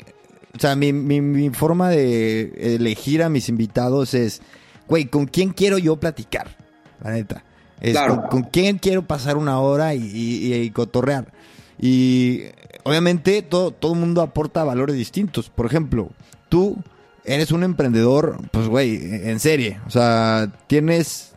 o 0.56 0.58
sea, 0.58 0.74
mi, 0.74 0.94
mi, 0.94 1.50
forma 1.50 1.90
de 1.90 2.76
elegir 2.76 3.22
a 3.22 3.28
mis 3.28 3.50
invitados 3.50 4.14
es, 4.14 4.40
güey, 4.88 5.04
¿con 5.04 5.26
quién 5.26 5.50
quiero 5.50 5.76
yo 5.76 5.96
platicar? 5.96 6.56
La 7.04 7.10
neta. 7.10 7.44
Es 7.78 7.94
con, 8.30 8.44
quién 8.44 8.78
quiero 8.78 9.06
pasar 9.06 9.36
una 9.36 9.60
hora 9.60 9.94
y, 9.94 10.00
y, 10.02 10.70
cotorrear. 10.70 11.30
Y 11.78 12.44
obviamente 12.84 13.42
todo, 13.42 13.72
todo 13.72 13.92
el 13.92 14.00
mundo 14.00 14.22
aporta 14.22 14.64
valores 14.64 14.96
distintos. 14.96 15.50
Por 15.50 15.66
ejemplo, 15.66 16.08
tú 16.48 16.78
eres 17.22 17.50
un 17.50 17.64
emprendedor, 17.64 18.38
pues 18.50 18.66
güey, 18.66 18.98
en 19.02 19.40
serie. 19.40 19.78
O 19.86 19.90
sea, 19.90 20.50
tienes 20.68 21.34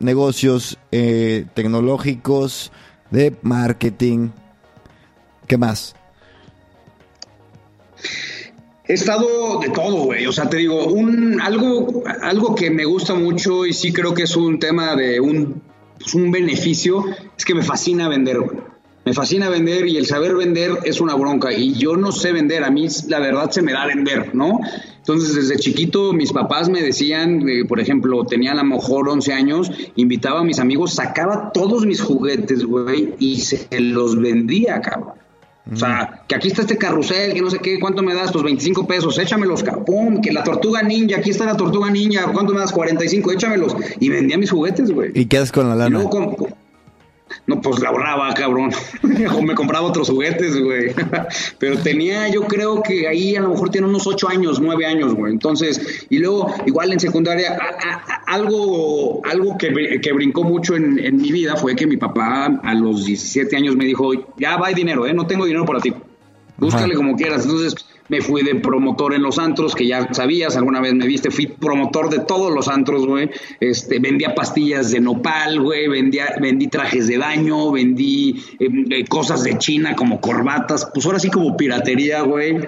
negocios 0.00 0.78
eh, 0.92 1.46
tecnológicos, 1.54 2.72
de 3.10 3.34
marketing. 3.42 4.30
¿Qué 5.46 5.56
más? 5.56 5.94
He 8.86 8.94
estado 8.94 9.60
de 9.60 9.68
todo, 9.70 10.04
güey. 10.04 10.26
O 10.26 10.32
sea, 10.32 10.48
te 10.48 10.56
digo, 10.56 10.86
un, 10.86 11.40
algo, 11.40 12.02
algo 12.22 12.54
que 12.54 12.70
me 12.70 12.84
gusta 12.84 13.14
mucho 13.14 13.64
y 13.66 13.72
sí 13.72 13.92
creo 13.92 14.14
que 14.14 14.24
es 14.24 14.36
un 14.36 14.58
tema 14.58 14.96
de 14.96 15.20
un, 15.20 15.62
pues, 15.98 16.14
un 16.14 16.30
beneficio, 16.30 17.04
es 17.36 17.44
que 17.44 17.54
me 17.54 17.62
fascina 17.62 18.08
vender, 18.08 18.40
güey. 18.40 18.69
Me 19.04 19.14
fascina 19.14 19.48
vender 19.48 19.86
y 19.86 19.96
el 19.96 20.06
saber 20.06 20.36
vender 20.36 20.72
es 20.84 21.00
una 21.00 21.14
bronca. 21.14 21.52
Y 21.52 21.74
yo 21.74 21.96
no 21.96 22.12
sé 22.12 22.32
vender, 22.32 22.64
a 22.64 22.70
mí 22.70 22.86
la 23.08 23.18
verdad 23.18 23.50
se 23.50 23.62
me 23.62 23.72
da 23.72 23.86
vender, 23.86 24.34
¿no? 24.34 24.60
Entonces, 24.98 25.34
desde 25.34 25.56
chiquito, 25.56 26.12
mis 26.12 26.32
papás 26.32 26.68
me 26.68 26.82
decían, 26.82 27.48
eh, 27.48 27.64
por 27.66 27.80
ejemplo, 27.80 28.24
tenía 28.26 28.52
a 28.52 28.56
lo 28.56 28.64
mejor 28.64 29.08
11 29.08 29.32
años, 29.32 29.72
invitaba 29.96 30.40
a 30.40 30.44
mis 30.44 30.58
amigos, 30.58 30.94
sacaba 30.94 31.50
todos 31.52 31.86
mis 31.86 32.02
juguetes, 32.02 32.64
güey, 32.64 33.14
y 33.18 33.40
se 33.40 33.66
los 33.80 34.20
vendía, 34.20 34.80
cabrón. 34.82 35.14
O 35.72 35.76
sea, 35.76 36.22
que 36.26 36.34
aquí 36.34 36.48
está 36.48 36.62
este 36.62 36.76
carrusel, 36.76 37.32
que 37.32 37.40
no 37.40 37.48
sé 37.48 37.58
qué, 37.58 37.78
¿cuánto 37.78 38.02
me 38.02 38.14
das? 38.14 38.32
Pues 38.32 38.44
25 38.44 38.86
pesos, 38.86 39.18
échamelos, 39.18 39.62
capón, 39.62 40.20
que 40.20 40.32
la 40.32 40.42
tortuga 40.42 40.82
ninja, 40.82 41.18
aquí 41.18 41.30
está 41.30 41.44
la 41.44 41.56
tortuga 41.56 41.90
ninja, 41.90 42.30
¿cuánto 42.32 42.52
me 42.52 42.60
das? 42.60 42.72
45, 42.72 43.32
échamelos. 43.32 43.76
Y 44.00 44.08
vendía 44.08 44.36
mis 44.36 44.50
juguetes, 44.50 44.90
güey. 44.90 45.12
¿Y 45.14 45.26
qué 45.26 45.38
haces 45.38 45.52
con 45.52 45.68
la 45.68 45.76
lana? 45.76 46.02
No, 47.50 47.60
pues 47.60 47.80
la 47.80 47.88
ahorraba, 47.88 48.32
cabrón. 48.32 48.70
o 49.36 49.42
me 49.42 49.56
compraba 49.56 49.84
otros 49.84 50.08
juguetes, 50.08 50.56
güey. 50.56 50.94
Pero 51.58 51.78
tenía, 51.78 52.28
yo 52.28 52.42
creo 52.42 52.80
que 52.80 53.08
ahí 53.08 53.34
a 53.34 53.40
lo 53.40 53.48
mejor 53.48 53.70
tiene 53.70 53.88
unos 53.88 54.06
8 54.06 54.28
años, 54.28 54.60
9 54.60 54.86
años, 54.86 55.16
güey. 55.16 55.32
Entonces, 55.32 56.06
y 56.08 56.18
luego, 56.18 56.54
igual 56.66 56.92
en 56.92 57.00
secundaria, 57.00 57.58
algo, 58.28 59.20
algo 59.26 59.58
que, 59.58 60.00
que 60.00 60.12
brincó 60.12 60.44
mucho 60.44 60.76
en, 60.76 61.00
en, 61.00 61.16
mi 61.16 61.32
vida 61.32 61.56
fue 61.56 61.74
que 61.74 61.88
mi 61.88 61.96
papá 61.96 62.60
a 62.62 62.74
los 62.74 63.04
17 63.04 63.56
años 63.56 63.74
me 63.74 63.84
dijo, 63.84 64.12
ya 64.38 64.56
va, 64.56 64.68
hay 64.68 64.74
dinero, 64.74 65.04
¿eh? 65.08 65.12
No 65.12 65.26
tengo 65.26 65.44
dinero 65.44 65.66
para 65.66 65.80
ti. 65.80 65.92
Búscale 66.56 66.94
como 66.94 67.16
quieras. 67.16 67.46
Entonces, 67.46 67.74
me 68.10 68.20
fui 68.20 68.42
de 68.42 68.56
promotor 68.56 69.14
en 69.14 69.22
los 69.22 69.38
antros, 69.38 69.74
que 69.74 69.86
ya 69.86 70.12
sabías, 70.12 70.56
alguna 70.56 70.80
vez 70.80 70.94
me 70.94 71.06
viste, 71.06 71.30
fui 71.30 71.46
promotor 71.46 72.10
de 72.10 72.18
todos 72.18 72.52
los 72.52 72.68
antros, 72.68 73.06
güey. 73.06 73.30
Este, 73.60 74.00
vendía 74.00 74.34
pastillas 74.34 74.90
de 74.90 75.00
nopal, 75.00 75.60
güey, 75.60 75.88
vendía, 75.88 76.34
vendí 76.40 76.66
trajes 76.66 77.06
de 77.06 77.18
baño, 77.18 77.70
vendí 77.70 78.42
em, 78.58 78.84
eh, 78.90 79.04
cosas 79.06 79.44
de 79.44 79.56
China 79.58 79.94
como 79.94 80.20
corbatas, 80.20 80.90
pues 80.92 81.06
ahora 81.06 81.20
sí 81.20 81.30
como 81.30 81.56
piratería, 81.56 82.22
güey. 82.22 82.58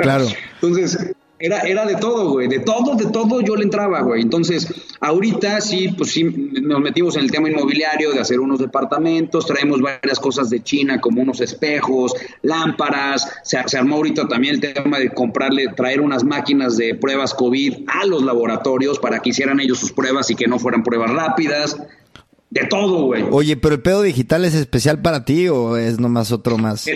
Claro. 0.00 0.26
Entonces, 0.54 1.13
era, 1.38 1.60
era 1.60 1.84
de 1.84 1.96
todo, 1.96 2.30
güey, 2.30 2.48
de 2.48 2.60
todo, 2.60 2.94
de 2.94 3.06
todo 3.06 3.40
yo 3.40 3.56
le 3.56 3.64
entraba, 3.64 4.02
güey. 4.02 4.22
Entonces, 4.22 4.72
ahorita 5.00 5.60
sí, 5.60 5.88
pues 5.88 6.12
sí, 6.12 6.24
nos 6.24 6.80
metimos 6.80 7.16
en 7.16 7.24
el 7.24 7.30
tema 7.30 7.50
inmobiliario 7.50 8.12
de 8.12 8.20
hacer 8.20 8.40
unos 8.40 8.60
departamentos, 8.60 9.46
traemos 9.46 9.80
varias 9.80 10.20
cosas 10.20 10.48
de 10.50 10.62
China 10.62 11.00
como 11.00 11.22
unos 11.22 11.40
espejos, 11.40 12.14
lámparas, 12.42 13.28
se, 13.42 13.58
se 13.66 13.78
armó 13.78 13.96
ahorita 13.96 14.28
también 14.28 14.54
el 14.54 14.60
tema 14.60 14.98
de 14.98 15.10
comprarle, 15.10 15.68
traer 15.76 16.00
unas 16.00 16.22
máquinas 16.22 16.76
de 16.76 16.94
pruebas 16.94 17.34
COVID 17.34 17.88
a 17.88 18.06
los 18.06 18.22
laboratorios 18.22 18.98
para 18.98 19.18
que 19.18 19.30
hicieran 19.30 19.60
ellos 19.60 19.78
sus 19.78 19.92
pruebas 19.92 20.30
y 20.30 20.36
que 20.36 20.46
no 20.46 20.58
fueran 20.58 20.82
pruebas 20.82 21.10
rápidas. 21.10 21.76
De 22.50 22.66
todo, 22.66 23.06
güey. 23.06 23.24
Oye, 23.32 23.56
pero 23.56 23.74
el 23.74 23.82
pedo 23.82 24.02
digital 24.02 24.44
es 24.44 24.54
especial 24.54 25.02
para 25.02 25.24
ti 25.24 25.48
o 25.48 25.76
es 25.76 25.98
nomás 25.98 26.30
otro 26.30 26.56
más? 26.56 26.86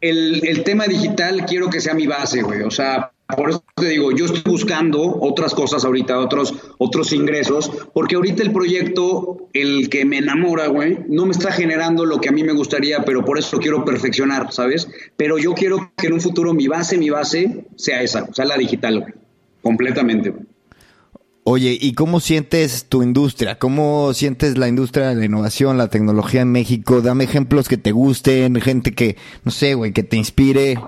el, 0.00 0.46
el 0.46 0.62
tema 0.62 0.86
digital 0.86 1.44
quiero 1.46 1.70
que 1.70 1.80
sea 1.80 1.94
mi 1.94 2.06
base, 2.06 2.42
güey. 2.42 2.62
O 2.62 2.70
sea, 2.70 3.12
por 3.36 3.50
eso 3.50 3.64
te 3.74 3.88
digo, 3.88 4.12
yo 4.12 4.26
estoy 4.26 4.42
buscando 4.44 5.18
otras 5.20 5.54
cosas 5.54 5.84
ahorita, 5.84 6.18
otros, 6.18 6.54
otros 6.78 7.12
ingresos, 7.12 7.70
porque 7.92 8.16
ahorita 8.16 8.42
el 8.42 8.52
proyecto, 8.52 9.48
el 9.52 9.88
que 9.88 10.04
me 10.04 10.18
enamora, 10.18 10.68
güey, 10.68 10.98
no 11.08 11.26
me 11.26 11.32
está 11.32 11.52
generando 11.52 12.04
lo 12.04 12.20
que 12.20 12.28
a 12.28 12.32
mí 12.32 12.42
me 12.42 12.52
gustaría, 12.52 13.04
pero 13.04 13.24
por 13.24 13.38
eso 13.38 13.56
lo 13.56 13.62
quiero 13.62 13.84
perfeccionar, 13.84 14.52
¿sabes? 14.52 14.88
Pero 15.16 15.38
yo 15.38 15.54
quiero 15.54 15.92
que 15.96 16.08
en 16.08 16.14
un 16.14 16.20
futuro 16.20 16.54
mi 16.54 16.68
base, 16.68 16.98
mi 16.98 17.10
base 17.10 17.66
sea 17.76 18.02
esa, 18.02 18.26
sea, 18.32 18.44
la 18.44 18.56
digital, 18.56 19.00
güey. 19.00 19.14
Completamente. 19.62 20.32
Oye, 21.44 21.76
¿y 21.80 21.94
cómo 21.94 22.20
sientes 22.20 22.86
tu 22.88 23.02
industria? 23.02 23.58
¿Cómo 23.58 24.12
sientes 24.14 24.58
la 24.58 24.68
industria 24.68 25.08
de 25.08 25.16
la 25.16 25.24
innovación, 25.24 25.78
la 25.78 25.88
tecnología 25.88 26.42
en 26.42 26.52
México? 26.52 27.00
Dame 27.00 27.24
ejemplos 27.24 27.68
que 27.68 27.76
te 27.76 27.92
gusten, 27.92 28.60
gente 28.60 28.92
que, 28.92 29.16
no 29.44 29.50
sé, 29.50 29.74
güey, 29.74 29.92
que 29.92 30.02
te 30.02 30.16
inspire. 30.16 30.78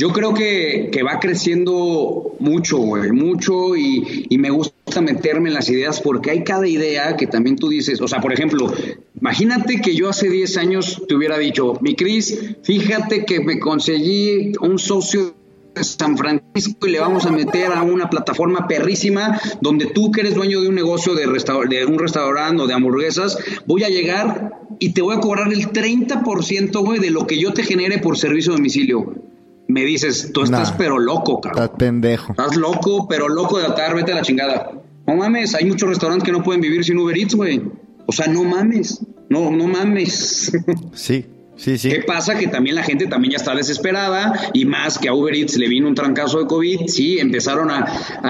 Yo 0.00 0.12
creo 0.12 0.32
que, 0.32 0.92
va 1.04 1.18
creciendo 1.18 2.36
mucho, 2.38 2.78
güey, 2.78 3.10
mucho 3.10 3.76
y, 3.76 4.28
me 4.38 4.50
gusta 4.50 5.00
meterme 5.00 5.48
en 5.48 5.56
las 5.56 5.68
ideas 5.68 6.00
porque 6.00 6.30
hay 6.30 6.44
cada 6.44 6.68
idea 6.68 7.16
que 7.16 7.26
también 7.26 7.56
tú 7.56 7.68
dices, 7.68 8.00
o 8.00 8.06
sea, 8.06 8.20
por 8.20 8.32
ejemplo, 8.32 8.72
imagínate 9.20 9.80
que 9.80 9.96
yo 9.96 10.08
hace 10.08 10.30
10 10.30 10.56
años 10.58 11.02
te 11.08 11.16
hubiera 11.16 11.36
dicho, 11.36 11.78
mi 11.80 11.96
Cris, 11.96 12.54
fíjate 12.62 13.24
que 13.24 13.40
me 13.40 13.58
conseguí 13.58 14.52
un 14.60 14.78
socio 14.78 15.34
de 15.74 15.82
San 15.82 16.16
Francisco 16.16 16.86
y 16.86 16.92
le 16.92 17.00
vamos 17.00 17.26
a 17.26 17.32
meter 17.32 17.72
a 17.72 17.82
una 17.82 18.08
plataforma 18.08 18.68
perrísima 18.68 19.40
donde 19.60 19.86
tú 19.86 20.12
que 20.12 20.20
eres 20.20 20.34
dueño 20.36 20.60
de 20.60 20.68
un 20.68 20.76
negocio 20.76 21.16
de, 21.16 21.26
de 21.26 21.86
un 21.86 21.98
restaurante 21.98 22.62
o 22.62 22.68
de 22.68 22.74
hamburguesas, 22.74 23.36
voy 23.66 23.82
a 23.82 23.88
llegar 23.88 24.60
y 24.78 24.92
te 24.92 25.02
voy 25.02 25.16
a 25.16 25.20
cobrar 25.20 25.52
el 25.52 25.72
30%, 25.72 26.84
güey, 26.84 27.00
de 27.00 27.10
lo 27.10 27.26
que 27.26 27.40
yo 27.40 27.52
te 27.52 27.64
genere 27.64 27.98
por 27.98 28.16
servicio 28.16 28.52
de 28.52 28.58
domicilio 28.58 29.28
me 29.68 29.84
dices, 29.84 30.30
tú 30.32 30.42
estás 30.42 30.72
pero 30.72 30.98
loco, 30.98 31.40
cabrón. 31.40 31.62
Estás 31.62 31.78
pendejo. 31.78 32.32
Estás 32.32 32.56
loco, 32.56 33.06
pero 33.06 33.28
loco 33.28 33.58
de 33.58 33.66
atar, 33.66 33.94
vete 33.94 34.12
a 34.12 34.16
la 34.16 34.22
chingada. 34.22 34.72
No 35.06 35.14
mames, 35.14 35.54
hay 35.54 35.66
muchos 35.66 35.88
restaurantes 35.88 36.24
que 36.24 36.32
no 36.32 36.42
pueden 36.42 36.60
vivir 36.60 36.84
sin 36.84 36.98
Uber 36.98 37.16
Eats, 37.16 37.34
güey. 37.34 37.62
O 38.06 38.12
sea, 38.12 38.26
no 38.26 38.44
mames. 38.44 39.00
No, 39.28 39.50
no 39.50 39.66
mames. 39.68 40.52
Sí. 40.94 41.26
Sí, 41.58 41.76
sí. 41.76 41.90
¿Qué 41.90 42.02
pasa? 42.02 42.38
Que 42.38 42.46
también 42.46 42.76
la 42.76 42.84
gente 42.84 43.08
también 43.08 43.32
ya 43.32 43.36
está 43.36 43.52
desesperada 43.54 44.32
y 44.54 44.64
más 44.64 44.98
que 44.98 45.08
a 45.08 45.14
Uber 45.14 45.34
Eats 45.34 45.56
le 45.56 45.68
vino 45.68 45.88
un 45.88 45.94
trancazo 45.94 46.38
de 46.38 46.46
COVID, 46.46 46.86
sí, 46.86 47.18
empezaron 47.18 47.70
a, 47.70 47.86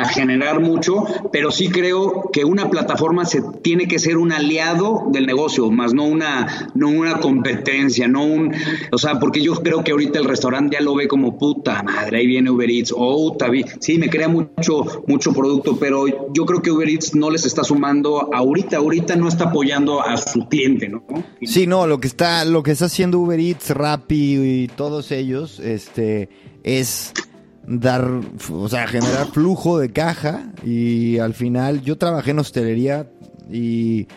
generar 0.09 0.61
mucho, 0.61 1.05
pero 1.33 1.51
sí 1.51 1.69
creo 1.69 2.31
que 2.33 2.45
una 2.45 2.71
plataforma 2.71 3.27
se 3.27 3.43
tiene 3.63 3.87
que 3.87 3.99
ser 3.99 4.17
un 4.17 4.33
aliado 4.33 5.05
del 5.13 5.27
negocio, 5.27 5.71
más 5.71 5.93
no 5.93 6.05
una, 6.05 6.71
no 6.75 6.89
una 6.89 7.21
competencia, 7.21 8.09
no 8.09 8.25
un, 8.25 8.55
o 8.91 8.99
sea, 8.99 9.19
porque 9.19 9.43
yo 9.43 9.55
creo 9.55 9.85
que 9.85 9.93
ahorita 9.93 10.19
el 10.19 10.25
restaurante 10.25 10.77
ya 10.77 10.83
lo 10.83 10.95
ve 10.95 11.09
como 11.09 11.37
puta 11.37 11.83
madre, 11.83 12.19
ahí 12.19 12.27
viene 12.27 12.51
Uber 12.51 12.71
Eats, 12.71 12.95
oh, 12.97 13.37
sí, 13.81 13.99
me 13.99 14.09
crea 14.09 14.29
mucho, 14.29 15.05
mucho 15.07 15.33
producto, 15.33 15.79
pero 15.79 16.07
yo 16.33 16.47
creo 16.47 16.63
que 16.63 16.71
Uber 16.71 16.89
Eats 16.89 17.15
no 17.15 17.31
les 17.31 17.45
está 17.45 17.65
sumando, 17.65 18.31
ahorita, 18.33 18.79
ahorita 18.79 19.17
no 19.17 19.29
está 19.29 19.45
apoyando 19.45 20.01
a 20.01 20.17
su 20.17 20.49
cliente, 20.49 20.89
¿no? 20.89 21.05
Sí, 21.43 21.67
no, 21.67 21.87
lo 21.87 22.01
que 22.01 22.09
está, 22.09 22.45
lo 22.45 22.63
que 22.63 22.71
está 22.73 22.87
haciendo 22.87 23.18
Uber 23.19 23.39
Eats, 23.39 23.71
Rappi 23.71 24.37
y 24.37 24.69
todos 24.69 25.13
ellos, 25.13 25.61
este, 25.61 26.29
es 26.63 27.13
dar, 27.69 28.09
o 28.51 28.69
sea, 28.69 28.87
generar 28.87 29.27
flujo 29.29 29.79
de 29.79 29.91
caja 29.91 30.53
y 30.65 31.19
al 31.19 31.35
final 31.35 31.83
yo 31.83 31.99
trabajé 31.99 32.31
en 32.31 32.39
hostelería 32.39 33.11
y, 33.51 34.09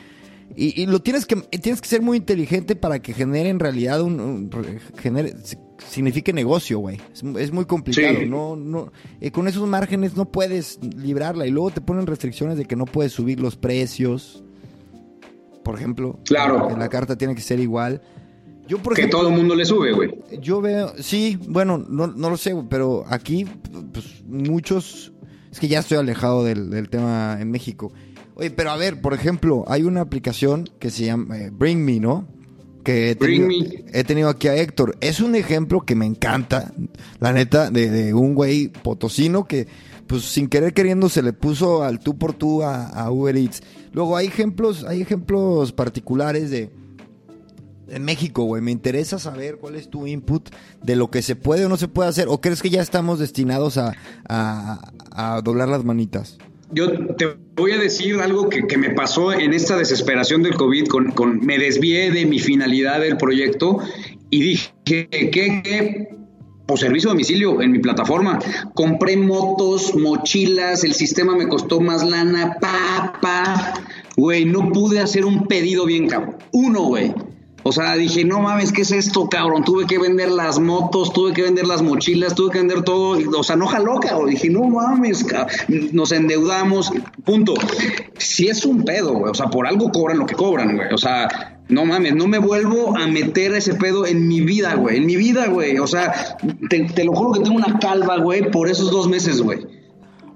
y, 0.55 0.85
lo 0.85 1.01
tienes 1.01 1.25
que, 1.25 1.35
tienes 1.35 1.81
que 1.81 1.87
ser 1.87 2.01
muy 2.01 2.17
inteligente 2.17 2.75
para 2.75 3.01
que 3.01 3.13
genere 3.13 3.49
en 3.49 3.59
realidad 3.59 4.01
un, 4.01 4.49
genere, 4.97 5.35
signifique 5.89 6.33
negocio, 6.33 6.79
güey. 6.79 6.99
Es, 7.37 7.51
muy 7.51 7.65
complicado. 7.65 8.25
No, 8.25 8.55
no, 8.55 8.91
eh, 9.19 9.31
con 9.31 9.47
esos 9.47 9.67
márgenes 9.67 10.15
no 10.15 10.31
puedes 10.31 10.79
librarla 10.81 11.45
y 11.45 11.51
luego 11.51 11.71
te 11.71 11.81
ponen 11.81 12.07
restricciones 12.07 12.57
de 12.57 12.65
que 12.65 12.75
no 12.75 12.85
puedes 12.85 13.11
subir 13.11 13.39
los 13.39 13.57
precios. 13.57 14.43
Por 15.63 15.75
ejemplo, 15.75 16.19
claro. 16.25 16.69
en 16.69 16.79
la 16.79 16.89
carta 16.89 17.17
tiene 17.17 17.35
que 17.35 17.41
ser 17.41 17.59
igual 17.59 18.01
que 18.79 19.07
todo 19.07 19.27
el 19.29 19.35
mundo 19.35 19.55
le 19.55 19.65
sube, 19.65 19.91
güey. 19.91 20.13
Yo 20.41 20.61
veo, 20.61 20.93
sí, 20.99 21.37
bueno, 21.47 21.77
no, 21.77 22.07
no 22.07 22.29
lo 22.29 22.37
sé, 22.37 22.55
pero 22.69 23.03
aquí, 23.07 23.45
pues 23.91 24.23
muchos. 24.25 25.11
Es 25.51 25.59
que 25.59 25.67
ya 25.67 25.79
estoy 25.79 25.97
alejado 25.97 26.45
del, 26.45 26.89
tema 26.89 27.37
en 27.39 27.51
México. 27.51 27.91
Oye, 28.35 28.51
pero 28.51 28.71
a 28.71 28.77
ver, 28.77 29.01
por 29.01 29.13
ejemplo, 29.13 29.65
hay 29.67 29.83
una 29.83 30.01
aplicación 30.01 30.69
que 30.79 30.89
se 30.89 31.05
llama 31.05 31.37
eh, 31.37 31.49
Bring 31.51 31.83
Me, 31.83 31.99
¿no? 31.99 32.25
Que 32.85 33.11
he 33.11 33.15
tenido, 33.15 33.49
he 33.91 34.03
tenido, 34.05 34.29
aquí 34.29 34.47
a 34.47 34.55
Héctor. 34.55 34.95
Es 35.01 35.19
un 35.19 35.35
ejemplo 35.35 35.81
que 35.81 35.93
me 35.93 36.05
encanta, 36.05 36.73
la 37.19 37.33
neta, 37.33 37.69
de, 37.69 38.13
un 38.13 38.33
güey 38.33 38.69
potosino 38.69 39.45
que, 39.45 39.67
pues 40.07 40.23
sin 40.23 40.47
querer 40.47 40.73
queriendo, 40.73 41.09
se 41.09 41.21
le 41.21 41.33
puso 41.33 41.83
al 41.83 41.99
tú 41.99 42.17
por 42.17 42.33
tú 42.33 42.63
a, 42.63 42.87
a 42.87 43.11
Uber 43.11 43.35
Eats. 43.35 43.61
Luego 43.91 44.15
hay 44.15 44.27
ejemplos, 44.27 44.85
hay 44.85 45.01
ejemplos 45.01 45.73
particulares 45.73 46.49
de 46.49 46.71
en 47.91 48.03
México, 48.03 48.43
güey. 48.43 48.61
Me 48.61 48.71
interesa 48.71 49.19
saber 49.19 49.57
cuál 49.57 49.75
es 49.75 49.89
tu 49.89 50.07
input 50.07 50.49
de 50.81 50.95
lo 50.95 51.11
que 51.11 51.21
se 51.21 51.35
puede 51.35 51.65
o 51.65 51.69
no 51.69 51.77
se 51.77 51.87
puede 51.87 52.09
hacer. 52.09 52.27
¿O 52.29 52.41
crees 52.41 52.61
que 52.61 52.69
ya 52.69 52.81
estamos 52.81 53.19
destinados 53.19 53.77
a, 53.77 53.93
a, 54.29 55.41
doblar 55.43 55.69
las 55.69 55.83
manitas? 55.83 56.37
Yo 56.71 57.05
te 57.15 57.37
voy 57.55 57.73
a 57.73 57.77
decir 57.77 58.19
algo 58.21 58.49
que, 58.49 58.65
que, 58.65 58.77
me 58.77 58.91
pasó 58.91 59.33
en 59.33 59.53
esta 59.53 59.77
desesperación 59.77 60.41
del 60.41 60.55
COVID. 60.55 60.87
Con, 60.87 61.11
con, 61.11 61.45
me 61.45 61.57
desvié 61.57 62.11
de 62.11 62.25
mi 62.25 62.39
finalidad 62.39 63.01
del 63.01 63.17
proyecto 63.17 63.79
y 64.29 64.41
dije, 64.41 64.71
¿qué, 64.85 65.07
qué? 65.31 66.09
Pues 66.65 66.79
servicio 66.79 67.09
a 67.09 67.13
domicilio 67.13 67.61
en 67.61 67.71
mi 67.71 67.79
plataforma. 67.79 68.39
Compré 68.73 69.17
motos, 69.17 69.93
mochilas, 69.95 70.85
el 70.85 70.93
sistema 70.93 71.35
me 71.35 71.49
costó 71.49 71.81
más 71.81 72.05
lana, 72.07 72.55
pa, 72.61 73.19
pa. 73.21 73.73
Güey, 74.15 74.45
no 74.45 74.71
pude 74.71 75.01
hacer 75.01 75.25
un 75.25 75.47
pedido 75.47 75.85
bien, 75.85 76.07
cabrón. 76.07 76.37
Uno, 76.53 76.83
güey. 76.83 77.13
O 77.63 77.71
sea, 77.71 77.95
dije, 77.95 78.25
no 78.25 78.39
mames, 78.39 78.71
¿qué 78.71 78.81
es 78.81 78.91
esto, 78.91 79.29
cabrón? 79.29 79.63
Tuve 79.63 79.85
que 79.85 79.99
vender 79.99 80.31
las 80.31 80.59
motos, 80.59 81.13
tuve 81.13 81.33
que 81.33 81.43
vender 81.43 81.67
las 81.67 81.81
mochilas, 81.81 82.33
tuve 82.33 82.51
que 82.51 82.57
vender 82.57 82.83
todo. 82.83 83.17
O 83.37 83.43
sea, 83.43 83.55
no 83.55 83.67
jaló, 83.67 83.99
cabrón. 83.99 84.29
Dije, 84.29 84.49
no 84.49 84.63
mames, 84.63 85.23
cabrón. 85.23 85.49
Nos 85.91 86.11
endeudamos, 86.11 86.91
punto. 87.23 87.53
Si 88.17 88.47
es 88.47 88.65
un 88.65 88.83
pedo, 88.83 89.13
güey. 89.13 89.31
O 89.31 89.35
sea, 89.35 89.47
por 89.47 89.67
algo 89.67 89.91
cobran 89.91 90.19
lo 90.19 90.25
que 90.25 90.35
cobran, 90.35 90.75
güey. 90.75 90.91
O 90.93 90.97
sea, 90.97 91.61
no 91.69 91.85
mames, 91.85 92.15
no 92.15 92.27
me 92.27 92.37
vuelvo 92.39 92.97
a 92.97 93.07
meter 93.07 93.53
ese 93.53 93.75
pedo 93.75 94.05
en 94.05 94.27
mi 94.27 94.41
vida, 94.41 94.75
güey. 94.75 94.97
En 94.97 95.05
mi 95.05 95.15
vida, 95.15 95.47
güey. 95.47 95.77
O 95.77 95.87
sea, 95.87 96.37
te, 96.69 97.03
lo 97.03 97.13
juro 97.13 97.31
que 97.31 97.39
tengo 97.41 97.55
una 97.55 97.79
calva, 97.79 98.17
güey, 98.17 98.49
por 98.51 98.69
esos 98.69 98.91
dos 98.91 99.07
meses, 99.07 99.41
güey. 99.41 99.59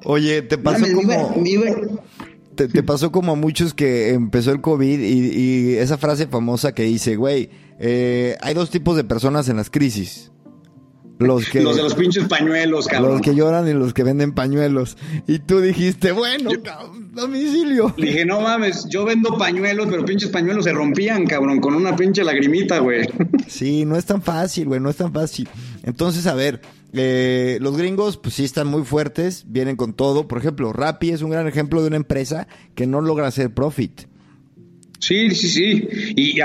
Oye, 0.04 0.44
te 0.44 0.58
pasó 0.58 0.86
como 0.94 1.34
te, 2.56 2.84
pasó 2.84 3.12
como 3.12 3.34
a 3.34 3.36
muchos 3.36 3.74
que 3.74 4.14
empezó 4.14 4.52
el 4.52 4.62
COVID 4.62 5.00
y, 5.00 5.76
esa 5.76 5.98
frase 5.98 6.28
famosa 6.28 6.74
que 6.74 6.84
dice, 6.84 7.16
güey, 7.16 7.50
eh, 7.80 8.38
hay 8.42 8.54
dos 8.54 8.70
tipos 8.70 8.96
de 8.96 9.04
personas 9.04 9.50
en 9.50 9.58
las 9.58 9.70
crisis. 9.70 10.32
Los, 11.18 11.48
que, 11.48 11.62
los 11.62 11.78
de 11.78 11.84
los 11.84 11.96
pinches 11.96 12.28
pañuelos, 12.28 12.88
cabrón. 12.88 13.14
Los 13.14 13.22
que 13.22 13.36
lloran 13.36 13.68
y 13.70 13.74
los 13.74 13.94
que 13.94 14.04
venden 14.04 14.34
pañuelos. 14.34 14.98
Y 15.28 15.40
tú 15.40 15.62
dijiste, 15.62 16.12
bueno, 16.12 16.50
domicilio. 17.14 17.94
dije, 17.98 18.26
no 18.26 18.42
mames, 18.42 18.86
yo 18.90 19.06
vendo 19.06 19.38
pañuelos, 19.38 19.88
pero 19.90 20.04
pinches 20.04 20.30
pañuelos 20.30 20.66
se 20.66 20.74
rompían, 20.74 21.26
cabrón, 21.26 21.62
con 21.62 21.74
una 21.74 21.96
pinche 21.96 22.24
lagrimita, 22.24 22.80
güey. 22.80 23.08
Sí, 23.48 23.86
no 23.86 23.96
es 23.96 24.06
tan 24.06 24.22
fácil, 24.22 24.68
güey, 24.68 24.82
no 24.82 24.90
es 24.90 24.98
tan 24.98 25.14
fácil. 25.14 25.48
Entonces, 25.84 26.28
a 26.28 26.34
ver, 26.34 26.60
eh, 26.96 27.58
los 27.62 27.78
gringos, 27.78 28.18
pues 28.18 28.36
sí 28.36 28.44
están 28.44 28.68
muy 28.68 28.84
fuertes, 28.84 29.46
vienen 29.48 29.76
con 29.76 29.94
todo. 29.94 30.28
Por 30.28 30.38
ejemplo, 30.38 30.74
Rappi 30.74 31.12
es 31.12 31.22
un 31.22 31.30
gran 31.30 31.48
ejemplo 31.48 31.82
de 31.82 31.88
una 31.88 31.98
empresa 31.98 32.48
que 32.74 32.88
no 32.88 33.02
logra 33.02 33.28
hacer 33.28 33.54
profit. 33.54 34.08
Sí, 35.00 35.30
sí, 35.32 35.50
sí. 35.50 35.88
Y 36.16 36.40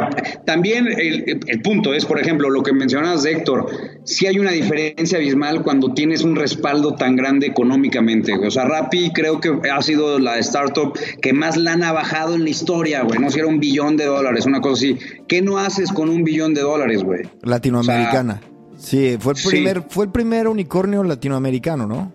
también 0.44 0.86
el, 0.88 1.62
punto 1.62 1.94
es, 1.94 2.04
por 2.04 2.20
ejemplo, 2.20 2.50
lo 2.50 2.62
que 2.62 2.72
mencionabas 2.72 3.22
de 3.22 3.32
Héctor, 3.32 3.70
sí 4.04 4.26
hay 4.26 4.38
una 4.38 4.50
diferencia 4.50 5.18
abismal 5.18 5.62
cuando 5.62 5.94
tienes 5.94 6.22
un 6.24 6.36
respaldo 6.36 6.94
tan 6.94 7.16
grande 7.16 7.46
económicamente. 7.46 8.34
O 8.34 8.50
sea, 8.50 8.64
Rappi 8.66 9.12
creo 9.12 9.40
que 9.40 9.60
ha 9.70 9.80
sido 9.80 10.18
la 10.18 10.38
startup 10.38 10.92
que 11.22 11.32
más 11.32 11.56
lana 11.56 11.90
ha 11.90 11.92
bajado 11.92 12.34
en 12.34 12.44
la 12.44 12.50
historia, 12.50 13.02
güey. 13.02 13.18
No 13.18 13.30
si 13.30 13.38
era 13.38 13.48
un 13.48 13.60
billón 13.60 13.96
de 13.96 14.04
dólares, 14.04 14.44
una 14.44 14.60
cosa 14.60 14.74
así. 14.74 14.98
¿Qué 15.26 15.40
no 15.40 15.56
haces 15.56 15.90
con 15.90 16.10
un 16.10 16.24
billón 16.24 16.52
de 16.52 16.60
dólares, 16.60 17.02
güey? 17.02 17.22
Latinoamericana. 17.42 18.42
Sí, 18.80 19.16
fue 19.20 19.34
el 19.34 19.38
primer, 19.46 19.82
fue 19.88 20.06
el 20.06 20.10
primer 20.10 20.48
unicornio 20.48 21.04
latinoamericano, 21.04 21.86
¿no? 21.86 22.12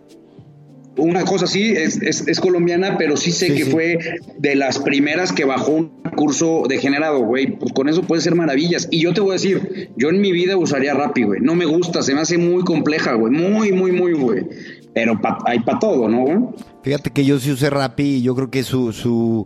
Una 0.97 1.25
cosa 1.25 1.45
sí, 1.45 1.71
es, 1.71 1.97
es, 2.01 2.39
colombiana, 2.39 2.97
pero 2.97 3.17
sí 3.17 3.33
sé 3.33 3.53
que 3.53 3.65
fue 3.65 3.99
de 4.37 4.55
las 4.55 4.79
primeras 4.79 5.33
que 5.33 5.43
bajó 5.43 5.73
un 5.73 5.89
curso 6.15 6.63
degenerado, 6.69 7.19
güey. 7.19 7.47
Pues 7.57 7.73
con 7.73 7.89
eso 7.89 8.01
puede 8.01 8.21
ser 8.21 8.33
maravillas. 8.35 8.87
Y 8.91 9.01
yo 9.01 9.13
te 9.13 9.19
voy 9.19 9.31
a 9.31 9.33
decir, 9.33 9.89
yo 9.97 10.07
en 10.07 10.21
mi 10.21 10.31
vida 10.31 10.55
usaría 10.55 10.93
Rappi, 10.93 11.23
güey. 11.23 11.41
No 11.41 11.53
me 11.53 11.65
gusta, 11.65 12.01
se 12.01 12.13
me 12.13 12.21
hace 12.21 12.37
muy 12.37 12.63
compleja, 12.63 13.13
güey. 13.13 13.33
Muy, 13.33 13.73
muy, 13.73 13.91
muy, 13.91 14.13
güey. 14.13 14.45
Pero 14.93 15.19
hay 15.45 15.59
para 15.59 15.79
todo, 15.79 16.07
¿no, 16.07 16.21
güey? 16.21 16.37
Fíjate 16.81 17.09
que 17.09 17.25
yo 17.25 17.39
sí 17.39 17.51
usé 17.51 17.69
Rappi 17.69 18.03
y 18.03 18.21
yo 18.21 18.33
creo 18.33 18.49
que 18.49 18.63
su, 18.63 18.93
su 18.93 19.45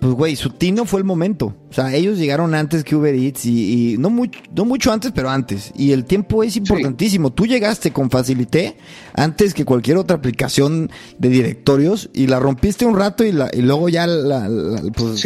pues 0.00 0.14
güey, 0.14 0.34
su 0.34 0.50
tino 0.50 0.86
fue 0.86 1.00
el 1.00 1.04
momento. 1.04 1.54
O 1.68 1.72
sea, 1.72 1.94
ellos 1.94 2.18
llegaron 2.18 2.54
antes 2.54 2.84
que 2.84 2.96
Uber 2.96 3.14
Eats 3.14 3.44
y, 3.44 3.96
no, 3.98 4.08
mucho, 4.08 4.40
no 4.54 4.64
mucho 4.64 4.92
antes, 4.92 5.12
pero 5.14 5.28
antes. 5.28 5.72
Y 5.76 5.92
el 5.92 6.06
tiempo 6.06 6.42
es 6.42 6.56
importantísimo. 6.56 7.32
Tú 7.32 7.46
llegaste 7.46 7.92
con 7.92 8.10
Facilité 8.10 8.76
antes 9.12 9.52
que 9.52 9.66
cualquier 9.66 9.98
otra 9.98 10.16
aplicación 10.16 10.90
de 11.18 11.28
directorios 11.28 12.08
y 12.14 12.28
la 12.28 12.40
rompiste 12.40 12.86
un 12.86 12.96
rato 12.96 13.24
y, 13.24 13.32
la, 13.32 13.50
y 13.52 13.60
luego 13.60 13.90
ya 13.90 14.06
la, 14.06 14.48
pues, 14.96 15.22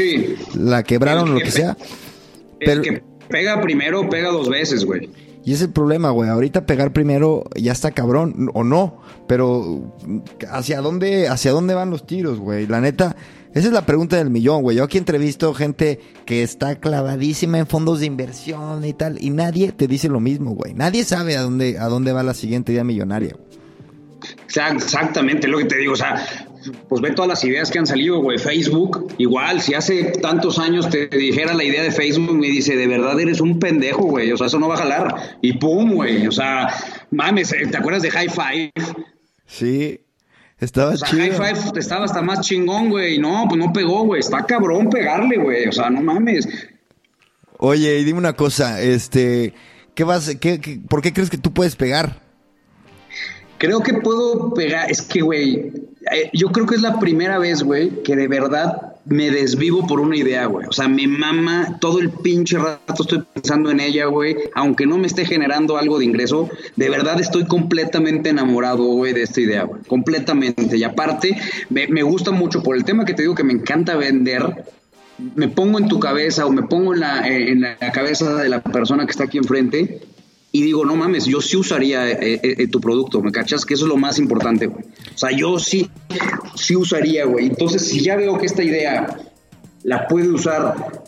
la 0.54 0.82
quebraron 0.82 1.30
o 1.30 1.34
lo 1.34 1.38
que, 1.38 1.52
sea. 1.52 1.76
El 2.58 2.80
que 2.82 3.02
pega 3.28 3.60
primero, 3.60 4.08
pega 4.08 4.30
dos 4.30 4.48
veces, 4.48 4.84
güey. 4.84 5.08
Y 5.44 5.52
es 5.52 5.60
el 5.60 5.70
problema, 5.70 6.10
güey. 6.10 6.30
Ahorita 6.30 6.66
pegar 6.66 6.92
primero 6.92 7.44
ya 7.54 7.72
está 7.72 7.92
cabrón, 7.92 8.50
o 8.54 8.64
no. 8.64 9.02
Pero 9.28 9.94
¿hacia 10.50 10.80
dónde, 10.80 11.28
hacia 11.28 11.52
dónde 11.52 11.74
van 11.74 11.90
los 11.90 12.06
tiros, 12.06 12.40
güey? 12.40 12.66
La 12.66 12.80
neta, 12.80 13.14
esa 13.54 13.68
es 13.68 13.72
la 13.72 13.86
pregunta 13.86 14.16
del 14.16 14.30
millón, 14.30 14.62
güey. 14.62 14.76
Yo 14.76 14.84
aquí 14.84 14.98
entrevisto 14.98 15.54
gente 15.54 16.00
que 16.26 16.42
está 16.42 16.74
clavadísima 16.74 17.58
en 17.58 17.68
fondos 17.68 18.00
de 18.00 18.06
inversión 18.06 18.84
y 18.84 18.92
tal, 18.92 19.22
y 19.22 19.30
nadie 19.30 19.70
te 19.70 19.86
dice 19.86 20.08
lo 20.08 20.18
mismo, 20.18 20.56
güey. 20.56 20.74
Nadie 20.74 21.04
sabe 21.04 21.36
a 21.36 21.42
dónde, 21.42 21.78
a 21.78 21.86
dónde 21.86 22.12
va 22.12 22.24
la 22.24 22.34
siguiente 22.34 22.72
idea 22.72 22.82
millonaria. 22.82 23.36
Exactamente, 24.48 25.46
lo 25.46 25.58
que 25.58 25.66
te 25.66 25.76
digo. 25.76 25.92
O 25.92 25.96
sea, 25.96 26.26
pues 26.88 27.00
ve 27.00 27.12
todas 27.12 27.28
las 27.28 27.44
ideas 27.44 27.70
que 27.70 27.78
han 27.78 27.86
salido, 27.86 28.20
güey. 28.20 28.38
Facebook, 28.38 29.12
igual, 29.18 29.60
si 29.60 29.74
hace 29.74 30.04
tantos 30.20 30.58
años 30.58 30.88
te 30.90 31.06
dijera 31.06 31.54
la 31.54 31.62
idea 31.62 31.82
de 31.82 31.92
Facebook, 31.92 32.36
me 32.36 32.48
dice, 32.48 32.76
de 32.76 32.88
verdad 32.88 33.18
eres 33.20 33.40
un 33.40 33.60
pendejo, 33.60 34.02
güey. 34.02 34.32
O 34.32 34.36
sea, 34.36 34.48
eso 34.48 34.58
no 34.58 34.68
va 34.68 34.74
a 34.74 34.78
jalar. 34.78 35.38
Y 35.42 35.54
pum, 35.58 35.92
güey. 35.94 36.26
O 36.26 36.32
sea, 36.32 36.68
mames, 37.10 37.54
¿te 37.70 37.76
acuerdas 37.76 38.02
de 38.02 38.10
High 38.10 38.30
Five? 38.30 38.72
Sí, 39.46 40.00
estaba 40.58 40.94
o 40.94 40.96
High 40.96 41.32
Five 41.32 41.78
estaba 41.78 42.04
hasta 42.04 42.22
más 42.22 42.40
chingón, 42.40 42.90
güey. 42.90 43.18
No, 43.18 43.44
pues 43.48 43.58
no 43.58 43.72
pegó, 43.72 44.04
güey. 44.04 44.20
Está 44.20 44.44
cabrón 44.44 44.88
pegarle, 44.90 45.36
güey. 45.36 45.68
O 45.68 45.72
sea, 45.72 45.90
no 45.90 46.02
mames. 46.02 46.48
Oye, 47.58 47.98
y 47.98 48.04
dime 48.04 48.18
una 48.18 48.34
cosa, 48.34 48.82
este, 48.82 49.54
¿qué 49.94 50.04
vas, 50.04 50.36
qué, 50.40 50.80
por 50.88 51.02
qué 51.02 51.12
crees 51.12 51.30
que 51.30 51.38
tú 51.38 51.52
puedes 51.52 51.76
pegar? 51.76 52.20
Creo 53.58 53.80
que 53.80 53.94
puedo 53.94 54.52
pegar, 54.52 54.90
es 54.90 55.00
que, 55.00 55.22
güey, 55.22 55.72
eh, 56.12 56.30
yo 56.32 56.48
creo 56.48 56.66
que 56.66 56.74
es 56.74 56.82
la 56.82 56.98
primera 56.98 57.38
vez, 57.38 57.62
güey, 57.62 58.02
que 58.02 58.16
de 58.16 58.28
verdad 58.28 58.83
me 59.06 59.30
desvivo 59.30 59.86
por 59.86 60.00
una 60.00 60.16
idea, 60.16 60.46
güey. 60.46 60.66
O 60.66 60.72
sea, 60.72 60.88
me 60.88 61.06
mama 61.06 61.78
todo 61.80 62.00
el 62.00 62.10
pinche 62.10 62.58
rato 62.58 63.02
estoy 63.02 63.22
pensando 63.32 63.70
en 63.70 63.80
ella, 63.80 64.06
güey. 64.06 64.36
Aunque 64.54 64.86
no 64.86 64.98
me 64.98 65.06
esté 65.06 65.26
generando 65.26 65.76
algo 65.76 65.98
de 65.98 66.06
ingreso, 66.06 66.48
de 66.76 66.90
verdad 66.90 67.20
estoy 67.20 67.44
completamente 67.44 68.30
enamorado, 68.30 68.84
güey, 68.84 69.12
de 69.12 69.22
esta 69.22 69.40
idea, 69.40 69.64
güey. 69.64 69.82
Completamente. 69.82 70.76
Y 70.76 70.84
aparte, 70.84 71.36
me, 71.68 72.02
gusta 72.02 72.30
mucho 72.30 72.62
por 72.62 72.76
el 72.76 72.84
tema 72.84 73.04
que 73.04 73.14
te 73.14 73.22
digo 73.22 73.34
que 73.34 73.44
me 73.44 73.52
encanta 73.52 73.96
vender. 73.96 74.64
Me 75.36 75.48
pongo 75.48 75.78
en 75.78 75.88
tu 75.88 76.00
cabeza 76.00 76.46
o 76.46 76.50
me 76.50 76.62
pongo 76.62 76.94
en 76.94 77.00
la, 77.00 77.28
en 77.28 77.60
la 77.60 77.76
cabeza 77.92 78.34
de 78.34 78.48
la 78.48 78.62
persona 78.62 79.04
que 79.04 79.12
está 79.12 79.24
aquí 79.24 79.38
enfrente 79.38 80.00
y 80.54 80.62
digo, 80.62 80.84
no 80.84 80.94
mames, 80.94 81.24
yo 81.24 81.40
sí 81.40 81.56
usaría 81.56 82.08
eh, 82.12 82.34
eh, 82.34 82.40
eh, 82.58 82.68
tu 82.68 82.80
producto, 82.80 83.20
¿me 83.20 83.32
cachas? 83.32 83.66
Que 83.66 83.74
eso 83.74 83.86
es 83.86 83.88
lo 83.88 83.96
más 83.96 84.20
importante, 84.20 84.66
güey. 84.66 84.84
O 85.12 85.18
sea, 85.18 85.32
yo 85.32 85.58
sí, 85.58 85.90
sí 86.54 86.76
usaría, 86.76 87.24
güey. 87.24 87.46
Entonces, 87.46 87.88
si 87.88 88.04
ya 88.04 88.14
veo 88.14 88.38
que 88.38 88.46
esta 88.46 88.62
idea 88.62 89.18
la 89.82 90.06
puede 90.06 90.28
usar 90.28 91.02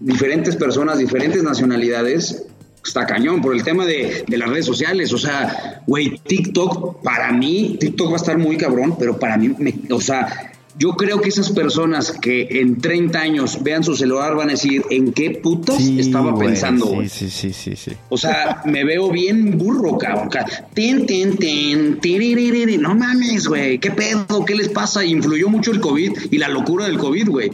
diferentes 0.00 0.56
personas, 0.56 0.98
diferentes 0.98 1.44
nacionalidades, 1.44 2.46
está 2.84 3.06
cañón 3.06 3.40
por 3.40 3.54
el 3.54 3.62
tema 3.62 3.86
de, 3.86 4.24
de 4.26 4.36
las 4.36 4.50
redes 4.50 4.66
sociales. 4.66 5.12
O 5.12 5.18
sea, 5.18 5.80
güey, 5.86 6.18
TikTok, 6.18 7.00
para 7.00 7.30
mí, 7.30 7.76
TikTok 7.78 8.08
va 8.08 8.14
a 8.14 8.16
estar 8.16 8.36
muy 8.36 8.56
cabrón, 8.56 8.96
pero 8.98 9.16
para 9.16 9.36
mí, 9.36 9.54
me, 9.58 9.78
o 9.92 10.00
sea, 10.00 10.50
yo 10.78 10.92
creo 10.92 11.20
que 11.20 11.28
esas 11.28 11.50
personas 11.50 12.12
que 12.12 12.46
en 12.50 12.80
30 12.80 13.18
años 13.18 13.62
vean 13.62 13.82
su 13.82 13.96
celular 13.96 14.36
van 14.36 14.48
a 14.48 14.52
decir, 14.52 14.84
¿en 14.90 15.12
qué 15.12 15.30
putas 15.30 15.80
estaba 15.80 16.38
pensando, 16.38 16.86
güey? 16.86 17.08
Sí, 17.08 17.28
sí, 17.28 17.52
sí, 17.52 17.74
sí, 17.74 17.92
O 18.08 18.16
sea, 18.16 18.62
me 18.64 18.84
veo 18.84 19.10
bien 19.10 19.58
burro, 19.58 19.98
cabrón. 19.98 20.30
Ten, 20.74 21.04
ten, 21.04 21.36
ten, 21.36 22.80
no 22.80 22.94
mames, 22.94 23.48
güey. 23.48 23.78
¿Qué 23.80 23.90
pedo? 23.90 24.44
¿Qué 24.44 24.54
les 24.54 24.68
pasa? 24.68 25.04
Influyó 25.04 25.48
mucho 25.48 25.72
el 25.72 25.80
COVID 25.80 26.16
y 26.30 26.38
la 26.38 26.48
locura 26.48 26.86
del 26.86 26.98
COVID, 26.98 27.28
güey. 27.28 27.50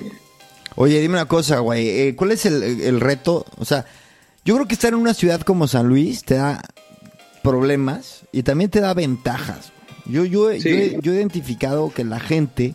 Oye, 0.76 1.00
dime 1.00 1.14
una 1.14 1.26
cosa, 1.26 1.60
güey. 1.60 1.88
Eh, 1.88 2.14
¿Cuál 2.16 2.32
es 2.32 2.44
el, 2.44 3.00
reto? 3.00 3.46
O 3.58 3.64
sea, 3.64 3.86
yo 4.44 4.54
creo 4.54 4.68
que 4.68 4.74
estar 4.74 4.92
en 4.92 4.98
una 4.98 5.14
ciudad 5.14 5.40
como 5.40 5.66
San 5.66 5.88
Luis 5.88 6.24
te 6.24 6.34
da 6.34 6.60
problemas 7.42 8.22
y 8.32 8.42
también 8.42 8.70
te 8.70 8.80
da 8.80 8.92
ventajas. 8.92 9.72
Yo, 10.04 10.26
yo, 10.26 10.52
yo, 10.52 11.00
yo 11.00 11.12
he 11.12 11.16
identificado 11.16 11.90
que 11.90 12.04
la 12.04 12.20
gente 12.20 12.74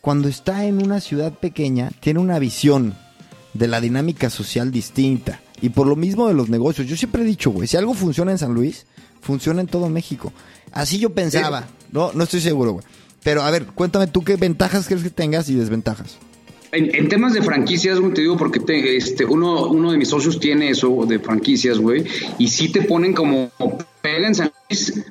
cuando 0.00 0.28
está 0.28 0.64
en 0.64 0.82
una 0.82 1.00
ciudad 1.00 1.32
pequeña, 1.32 1.90
tiene 2.00 2.20
una 2.20 2.38
visión 2.38 2.94
de 3.54 3.68
la 3.68 3.80
dinámica 3.80 4.30
social 4.30 4.70
distinta. 4.70 5.40
Y 5.60 5.70
por 5.70 5.86
lo 5.86 5.96
mismo 5.96 6.28
de 6.28 6.34
los 6.34 6.48
negocios. 6.48 6.86
Yo 6.86 6.96
siempre 6.96 7.22
he 7.22 7.26
dicho, 7.26 7.50
güey, 7.50 7.66
si 7.66 7.76
algo 7.76 7.94
funciona 7.94 8.30
en 8.30 8.38
San 8.38 8.54
Luis, 8.54 8.86
funciona 9.20 9.60
en 9.60 9.66
todo 9.66 9.88
México. 9.88 10.32
Así 10.72 10.98
yo 10.98 11.10
pensaba. 11.10 11.66
No, 11.90 12.12
no 12.12 12.24
estoy 12.24 12.40
seguro, 12.40 12.72
güey. 12.72 12.84
Pero 13.24 13.42
a 13.42 13.50
ver, 13.50 13.66
cuéntame 13.66 14.06
tú 14.06 14.22
qué 14.22 14.36
ventajas 14.36 14.86
crees 14.86 15.02
que 15.02 15.10
tengas 15.10 15.48
y 15.48 15.54
desventajas. 15.54 16.18
En, 16.70 17.08
temas 17.08 17.32
de 17.32 17.40
franquicias, 17.40 17.98
te 18.14 18.20
digo 18.20 18.36
porque 18.36 18.60
este, 18.96 19.24
uno, 19.24 19.68
uno 19.68 19.90
de 19.90 19.96
mis 19.96 20.08
socios 20.08 20.38
tiene 20.38 20.68
eso 20.68 21.06
de 21.08 21.18
franquicias, 21.18 21.78
güey, 21.78 22.04
y 22.38 22.48
sí 22.48 22.70
te 22.70 22.82
ponen 22.82 23.14
como 23.14 23.50
pega 24.02 24.28
en 24.28 24.34
San 24.34 24.52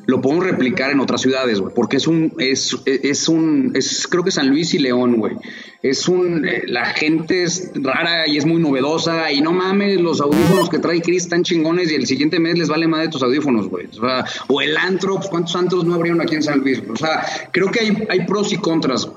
lo 0.06 0.22
podemos 0.22 0.46
replicar 0.46 0.92
en 0.92 1.00
otras 1.00 1.22
ciudades, 1.22 1.60
güey, 1.60 1.74
porque 1.74 1.98
es 1.98 2.08
un, 2.08 2.34
es, 2.38 2.78
es 2.86 3.28
un, 3.28 3.72
es, 3.76 4.08
creo 4.08 4.24
que 4.24 4.30
San 4.30 4.50
Luis 4.50 4.74
y 4.76 4.80
León, 4.80 5.18
güey. 5.18 5.34
Es 5.82 6.08
un, 6.08 6.48
eh, 6.48 6.64
la 6.68 6.86
gente 6.86 7.44
es 7.44 7.72
rara 7.74 8.28
y 8.28 8.38
es 8.38 8.46
muy 8.46 8.62
novedosa 8.62 9.32
y 9.32 9.42
no 9.42 9.54
mames, 9.54 10.00
los 10.00 10.22
audífonos 10.22 10.70
que 10.70 10.78
trae 10.78 11.02
Chris 11.02 11.24
están 11.24 11.44
chingones 11.44 11.92
y 11.92 11.96
el 11.96 12.06
siguiente 12.06 12.40
mes 12.40 12.58
les 12.58 12.68
vale 12.68 12.88
más 12.88 13.02
de 13.02 13.08
tus 13.10 13.24
audífonos, 13.24 13.68
güey. 13.68 13.88
O, 13.88 14.02
sea, 14.02 14.26
o 14.48 14.62
el 14.62 14.78
antro, 14.78 15.16
pues, 15.16 15.28
¿cuántos 15.28 15.56
antros 15.56 15.86
no 15.86 15.96
abrieron 15.96 16.22
aquí 16.22 16.36
en 16.36 16.44
San 16.44 16.60
Luis? 16.60 16.82
O 16.88 16.96
sea, 16.96 17.26
creo 17.52 17.72
que 17.72 17.80
hay, 17.80 18.08
hay 18.10 18.26
pros 18.26 18.54
y 18.54 18.58
contras. 18.58 19.10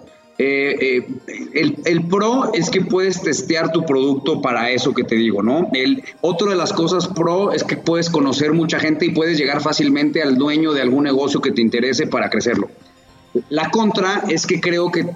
Eh, 0.42 1.04
eh, 1.26 1.48
el, 1.52 1.76
el, 1.84 2.06
pro 2.06 2.54
es 2.54 2.70
que 2.70 2.80
puedes 2.80 3.20
testear 3.20 3.72
tu 3.72 3.84
producto 3.84 4.40
para 4.40 4.70
eso 4.70 4.94
que 4.94 5.04
te 5.04 5.14
digo, 5.14 5.42
¿no? 5.42 5.68
El, 5.74 6.02
otro 6.22 6.48
de 6.48 6.56
las 6.56 6.72
cosas 6.72 7.08
pro 7.08 7.52
es 7.52 7.62
que 7.62 7.76
puedes 7.76 8.08
conocer 8.08 8.54
mucha 8.54 8.80
gente 8.80 9.04
y 9.04 9.10
puedes 9.10 9.36
llegar 9.36 9.60
fácilmente 9.60 10.22
al 10.22 10.38
dueño 10.38 10.72
de 10.72 10.80
algún 10.80 11.04
negocio 11.04 11.42
que 11.42 11.52
te 11.52 11.60
interese 11.60 12.06
para 12.06 12.30
crecerlo. 12.30 12.70
La 13.50 13.70
contra 13.70 14.24
es 14.30 14.46
que 14.46 14.62
creo 14.62 14.90
que 14.90 15.10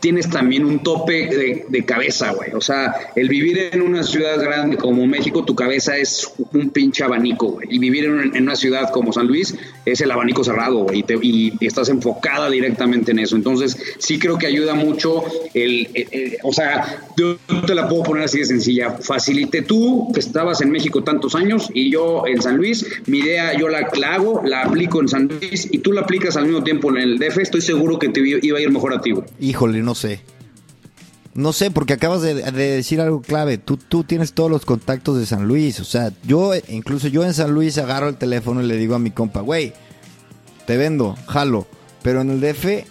tienes 0.00 0.28
también 0.28 0.64
un 0.64 0.82
tope 0.82 1.64
de, 1.68 1.84
cabeza, 1.84 2.32
güey. 2.32 2.52
O 2.52 2.60
sea, 2.60 2.94
el 3.16 3.28
vivir 3.28 3.70
en 3.72 3.82
una 3.82 4.02
ciudad 4.02 4.40
grande 4.40 4.76
como 4.76 5.06
México, 5.06 5.44
tu 5.44 5.54
cabeza 5.54 5.96
es 5.96 6.30
un 6.52 6.70
pinche 6.70 7.04
abanico, 7.04 7.52
güey. 7.52 7.68
Y 7.70 7.78
vivir 7.78 8.04
en, 8.04 8.42
una 8.42 8.56
ciudad 8.56 8.90
como 8.90 9.12
San 9.12 9.26
Luis 9.26 9.54
es 9.84 10.00
el 10.00 10.10
abanico 10.10 10.44
cerrado, 10.44 10.78
güey. 10.84 11.04
Y, 11.22 11.52
estás 11.66 11.88
enfocada 11.88 12.50
directamente 12.50 13.12
en 13.12 13.20
eso. 13.20 13.36
Entonces, 13.36 13.76
sí 13.98 14.18
creo 14.18 14.38
que 14.38 14.46
ayuda 14.46 14.74
mucho 14.74 15.24
el, 15.54 15.88
o 16.42 16.52
sea, 16.52 17.02
yo 17.16 17.36
te 17.66 17.74
la 17.74 17.88
puedo 17.88 18.02
poner 18.02 18.24
así 18.24 18.38
de 18.38 18.46
sencilla. 18.46 18.92
Facilite 18.92 19.62
tú, 19.62 20.10
que 20.12 20.20
estabas 20.20 20.60
en 20.60 20.70
México 20.70 21.02
tantos 21.02 21.34
años 21.34 21.70
y 21.74 21.90
yo 21.90 22.26
en 22.26 22.40
San 22.42 22.56
Luis, 22.56 22.86
mi 23.06 23.18
idea 23.18 23.58
yo 23.58 23.68
la, 23.68 23.88
hago, 24.06 24.42
la 24.44 24.62
aplico 24.62 25.00
en 25.00 25.08
San 25.08 25.28
Luis 25.28 25.68
y 25.70 25.78
tú 25.78 25.92
la 25.92 26.02
aplicas 26.02 26.36
al 26.36 26.46
mismo 26.46 26.62
tiempo 26.62 26.90
en 26.90 26.98
el 26.98 27.18
DF, 27.18 27.38
estoy 27.38 27.60
seguro 27.60 27.98
que 27.98 28.08
te 28.08 28.20
iba 28.20 28.58
a 28.58 28.60
ir 28.60 28.70
mejor 28.70 28.94
a 28.94 29.00
ti, 29.00 29.12
güey. 29.12 29.26
Híjole, 29.40 29.82
no 29.82 29.94
sé. 29.94 30.20
No 31.34 31.54
sé, 31.54 31.70
porque 31.70 31.94
acabas 31.94 32.20
de, 32.20 32.34
decir 32.34 33.00
algo 33.00 33.22
clave. 33.22 33.56
Tú, 33.56 33.78
tú 33.78 34.04
tienes 34.04 34.34
todos 34.34 34.50
los 34.50 34.66
contactos 34.66 35.18
de 35.18 35.24
San 35.24 35.48
Luis. 35.48 35.80
O 35.80 35.84
sea, 35.84 36.12
yo, 36.24 36.52
incluso 36.68 37.08
yo 37.08 37.24
en 37.24 37.32
San 37.32 37.52
Luis 37.52 37.78
agarro 37.78 38.08
el 38.08 38.16
teléfono 38.16 38.62
y 38.62 38.66
le 38.66 38.76
digo 38.76 38.94
a 38.94 38.98
mi 38.98 39.12
compa, 39.12 39.40
güey, 39.40 39.72
te 40.66 40.76
vendo, 40.76 41.16
jalo. 41.26 41.66
Pero 42.02 42.20
en 42.20 42.30
el 42.30 42.40
DF, 42.40 42.84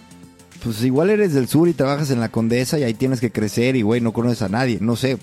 pues 0.64 0.84
igual 0.84 1.10
eres 1.10 1.34
del 1.34 1.48
sur 1.48 1.68
y 1.68 1.74
trabajas 1.74 2.12
en 2.12 2.20
la 2.20 2.30
Condesa 2.30 2.78
y 2.78 2.84
ahí 2.84 2.94
tienes 2.94 3.20
que 3.20 3.32
crecer 3.32 3.76
y, 3.76 3.82
güey, 3.82 4.02
no 4.02 4.14
conoces 4.14 4.42
a 4.42 4.50
nadie. 4.50 4.78
No 4.80 4.96
sé. 4.96 5.18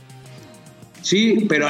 Sí, 1.00 1.46
pero 1.48 1.68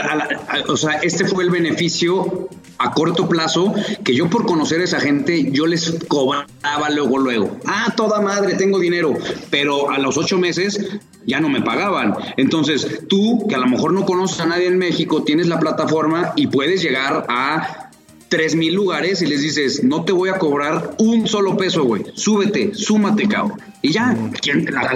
o 0.68 0.76
sea, 0.76 0.94
este 1.02 1.26
fue 1.26 1.44
el 1.44 1.50
beneficio 1.50 2.48
a 2.78 2.92
corto 2.92 3.28
plazo 3.28 3.74
que 4.02 4.14
yo 4.14 4.30
por 4.30 4.46
conocer 4.46 4.80
a 4.80 4.84
esa 4.84 5.00
gente 5.00 5.50
yo 5.52 5.66
les 5.66 5.98
cobraba 6.08 6.90
luego 6.94 7.18
luego. 7.18 7.58
Ah, 7.66 7.92
toda 7.96 8.20
madre, 8.20 8.54
tengo 8.54 8.78
dinero, 8.78 9.14
pero 9.50 9.90
a 9.90 9.98
los 9.98 10.16
ocho 10.16 10.38
meses 10.38 10.80
ya 11.26 11.40
no 11.40 11.48
me 11.48 11.60
pagaban. 11.60 12.14
Entonces 12.36 13.02
tú 13.08 13.46
que 13.48 13.54
a 13.54 13.58
lo 13.58 13.66
mejor 13.66 13.92
no 13.92 14.06
conoces 14.06 14.40
a 14.40 14.46
nadie 14.46 14.66
en 14.66 14.78
México 14.78 15.22
tienes 15.22 15.46
la 15.46 15.60
plataforma 15.60 16.32
y 16.34 16.46
puedes 16.46 16.82
llegar 16.82 17.26
a 17.28 17.87
tres 18.28 18.54
mil 18.54 18.74
lugares 18.74 19.22
y 19.22 19.26
les 19.26 19.40
dices, 19.40 19.82
no 19.84 20.04
te 20.04 20.12
voy 20.12 20.28
a 20.28 20.38
cobrar 20.38 20.94
un 20.98 21.26
solo 21.26 21.56
peso, 21.56 21.84
güey. 21.84 22.04
Súbete, 22.14 22.74
súmate, 22.74 23.26
cabrón. 23.26 23.60
Y 23.80 23.92
ya, 23.92 24.16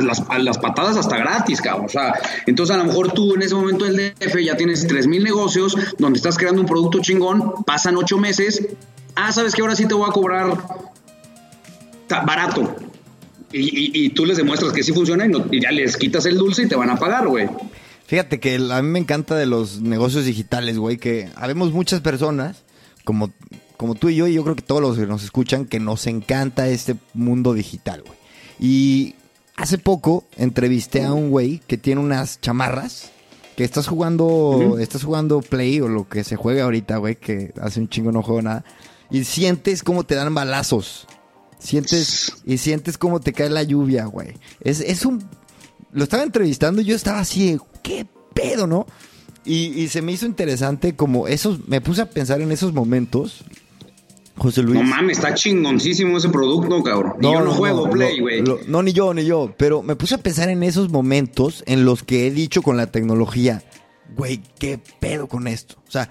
las, 0.05 0.21
las, 0.43 0.59
patadas 0.59 0.97
hasta 0.97 1.17
gratis, 1.17 1.61
cabrón. 1.61 1.87
O 1.87 1.89
sea, 1.89 2.15
entonces 2.47 2.75
a 2.75 2.79
lo 2.79 2.85
mejor 2.85 3.13
tú 3.13 3.35
en 3.35 3.43
ese 3.43 3.55
momento 3.55 3.85
del 3.85 4.15
DF 4.19 4.37
ya 4.45 4.57
tienes 4.57 4.87
tres 4.87 5.07
mil 5.07 5.23
negocios 5.23 5.77
donde 5.99 6.19
estás 6.19 6.37
creando 6.37 6.61
un 6.61 6.67
producto 6.67 7.01
chingón, 7.01 7.65
pasan 7.65 7.97
ocho 7.97 8.19
meses. 8.19 8.67
Ah, 9.15 9.33
sabes 9.33 9.55
que 9.55 9.63
ahora 9.63 9.77
sí 9.77 9.87
te 9.87 9.95
voy 9.95 10.09
a 10.09 10.13
cobrar 10.13 10.57
barato. 12.09 12.77
Y, 13.55 14.09
tú 14.11 14.25
les 14.25 14.39
demuestras 14.39 14.73
que 14.73 14.83
sí 14.83 14.93
funciona 14.93 15.27
y, 15.27 15.57
y 15.57 15.61
ya 15.61 15.71
les 15.71 15.99
quitas 15.99 16.25
el 16.25 16.39
dulce 16.39 16.63
y 16.63 16.69
te 16.69 16.75
van 16.75 16.89
a 16.89 16.97
pagar, 16.97 17.29
güey. 17.29 17.49
Fíjate 18.07 18.41
que 18.41 18.57
a 18.57 18.83
mí 18.83 18.89
me 18.89 18.99
encanta 18.99 19.37
de 19.37 19.47
los 19.47 19.81
negocios 19.81 20.25
digitales, 20.25 20.79
güey, 20.79 20.97
que 20.97 21.29
habemos 21.37 21.73
muchas 21.73 22.01
personas 22.01 22.63
como, 23.05 23.33
como 23.77 23.95
tú 23.95 24.09
y 24.09 24.17
yo, 24.17 24.27
y 24.27 24.35
yo 24.35 24.43
creo 24.45 24.57
que 24.57 24.63
todos 24.63 24.81
los 24.81 24.99
que 24.99 25.07
nos 25.07 25.25
escuchan, 25.25 25.67
que 25.67 25.81
nos 25.81 26.07
encanta 26.07 26.69
este 26.69 26.97
mundo 27.15 27.55
digital, 27.55 28.03
güey. 28.03 28.19
Y 28.59 29.15
hace 29.57 29.79
poco 29.79 30.25
entrevisté 30.37 31.05
a 31.05 31.13
un 31.13 31.31
güey 31.31 31.61
que 31.67 31.79
tiene 31.79 32.01
unas 32.01 32.41
chamarras 32.41 33.11
que 33.57 33.65
estás 33.65 33.87
jugando, 33.87 34.79
estás 34.79 35.05
jugando 35.05 35.41
Play 35.41 35.81
o 35.81 35.89
lo 35.89 36.09
que 36.09 36.25
se 36.25 36.37
juega 36.37 36.65
ahorita, 36.65 36.97
güey, 36.97 37.17
que 37.17 37.53
hace 37.61 37.81
un 37.81 37.89
chingo 37.89 38.13
no 38.13 38.23
juego 38.23 38.43
nada, 38.43 38.65
y 39.11 39.25
sientes 39.25 39.83
cómo 39.83 40.05
te 40.05 40.15
dan 40.15 40.35
balazos. 40.35 41.07
Sientes, 41.59 42.33
y 42.45 42.59
sientes 42.59 42.99
cómo 42.99 43.21
te 43.21 43.33
cae 43.33 43.49
la 43.49 43.63
lluvia, 43.63 44.07
güey. 44.07 44.35
Es, 44.61 44.81
es 44.81 45.07
un. 45.07 45.25
Lo 45.93 46.03
estaba 46.03 46.25
entrevistando 46.25 46.81
y 46.81 46.87
yo 46.87 46.97
estaba 46.97 47.21
así, 47.21 47.57
¿qué 47.83 48.05
pedo, 48.35 48.67
no? 48.67 48.87
Y, 49.45 49.89
se 49.89 50.03
me 50.03 50.13
hizo 50.13 50.27
interesante 50.27 50.95
como 50.95 51.27
esos, 51.27 51.67
me 51.67 51.81
puse 51.81 52.03
a 52.03 52.11
pensar 52.11 52.41
en 52.41 52.53
esos 52.53 52.73
momentos, 52.73 53.45
José 54.37 54.63
Luis. 54.63 54.81
No 54.81 54.85
mames, 54.85 55.19
está 55.19 55.35
chingoncísimo 55.35 56.17
ese 56.17 56.29
producto, 56.29 56.83
cabrón. 56.83 57.15
No, 57.21 57.33
yo 57.33 57.41
no, 57.41 57.53
juego 57.53 57.91
Play, 57.91 58.21
güey. 58.21 58.43
No, 58.43 58.83
ni 58.83 58.93
yo, 58.93 59.13
ni 59.13 59.25
yo. 59.25 59.53
Pero 59.57 59.83
me 59.83 59.97
puse 59.97 60.15
a 60.15 60.19
pensar 60.19 60.49
en 60.49 60.63
esos 60.63 60.91
momentos 60.91 61.65
en 61.67 61.85
los 61.85 62.05
que 62.05 62.27
he 62.27 62.31
dicho 62.31 62.63
con 62.63 62.77
la 62.77 62.87
tecnología, 62.87 63.65
güey, 64.17 64.43
¿qué 64.59 64.79
pedo 65.01 65.27
con 65.27 65.49
esto? 65.49 65.77
O 65.89 65.91
sea, 65.91 66.09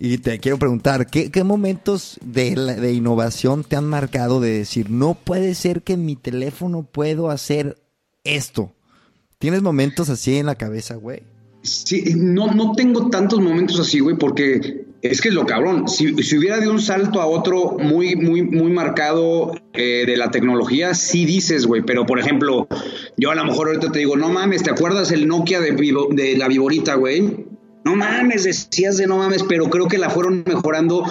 y 0.00 0.18
te 0.18 0.40
quiero 0.40 0.58
preguntar, 0.58 1.06
¿qué, 1.06 1.30
qué 1.30 1.44
momentos 1.44 2.18
de, 2.24 2.56
de 2.56 2.92
innovación 2.92 3.62
te 3.62 3.76
han 3.76 3.88
marcado 3.88 4.40
de 4.40 4.58
decir, 4.58 4.90
no 4.90 5.14
puede 5.14 5.54
ser 5.54 5.82
que 5.82 5.92
en 5.92 6.04
mi 6.04 6.16
teléfono 6.16 6.82
puedo 6.82 7.30
hacer 7.30 7.80
esto? 8.24 8.72
¿Tienes 9.38 9.62
momentos 9.62 10.08
así 10.08 10.36
en 10.36 10.46
la 10.46 10.56
cabeza, 10.56 10.96
güey? 10.96 11.22
Sí, 11.62 12.14
no, 12.16 12.52
no 12.52 12.72
tengo 12.72 13.08
tantos 13.08 13.40
momentos 13.40 13.78
así, 13.78 14.00
güey, 14.00 14.16
porque 14.16 14.84
es 15.02 15.20
que 15.20 15.28
es 15.28 15.34
lo 15.34 15.46
cabrón. 15.46 15.88
Si, 15.88 16.14
si 16.22 16.38
hubiera 16.38 16.58
de 16.58 16.68
un 16.68 16.80
salto 16.80 17.20
a 17.20 17.26
otro 17.26 17.76
muy, 17.78 18.16
muy, 18.16 18.42
muy 18.42 18.70
marcado 18.70 19.52
eh, 19.72 20.04
de 20.06 20.16
la 20.16 20.30
tecnología, 20.30 20.94
sí 20.94 21.24
dices, 21.24 21.66
güey. 21.66 21.82
Pero, 21.82 22.06
por 22.06 22.18
ejemplo, 22.18 22.68
yo 23.16 23.30
a 23.30 23.34
lo 23.34 23.44
mejor 23.44 23.68
ahorita 23.68 23.92
te 23.92 24.00
digo, 24.00 24.16
no 24.16 24.28
mames, 24.28 24.62
¿te 24.62 24.70
acuerdas 24.70 25.12
el 25.12 25.28
Nokia 25.28 25.60
de, 25.60 25.72
de 25.72 26.36
la 26.36 26.48
Viborita, 26.48 26.94
güey? 26.94 27.46
No 27.84 27.96
mames, 27.96 28.44
decías 28.44 28.96
de 28.96 29.08
no 29.08 29.18
mames, 29.18 29.42
pero 29.42 29.68
creo 29.68 29.88
que 29.88 29.98
la 29.98 30.08
fueron 30.08 30.44
mejorando 30.46 31.04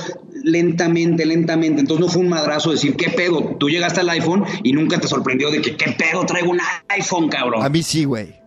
lentamente, 0.44 1.26
lentamente. 1.26 1.82
Entonces 1.82 2.06
no 2.06 2.12
fue 2.12 2.22
un 2.22 2.30
madrazo 2.30 2.72
decir, 2.72 2.96
¿qué 2.96 3.10
pedo? 3.10 3.58
Tú 3.60 3.70
llegaste 3.70 4.00
al 4.00 4.10
iPhone 4.10 4.46
y 4.64 4.72
nunca 4.72 5.00
te 5.00 5.08
sorprendió 5.08 5.52
de 5.52 5.62
que, 5.62 5.76
¿qué 5.76 5.92
pedo? 5.98 6.26
Traigo 6.26 6.52
un 6.52 6.60
iPhone, 6.88 7.28
cabrón. 7.28 7.64
A 7.64 7.70
mí 7.70 7.84
sí, 7.84 8.06
güey. 8.06 8.40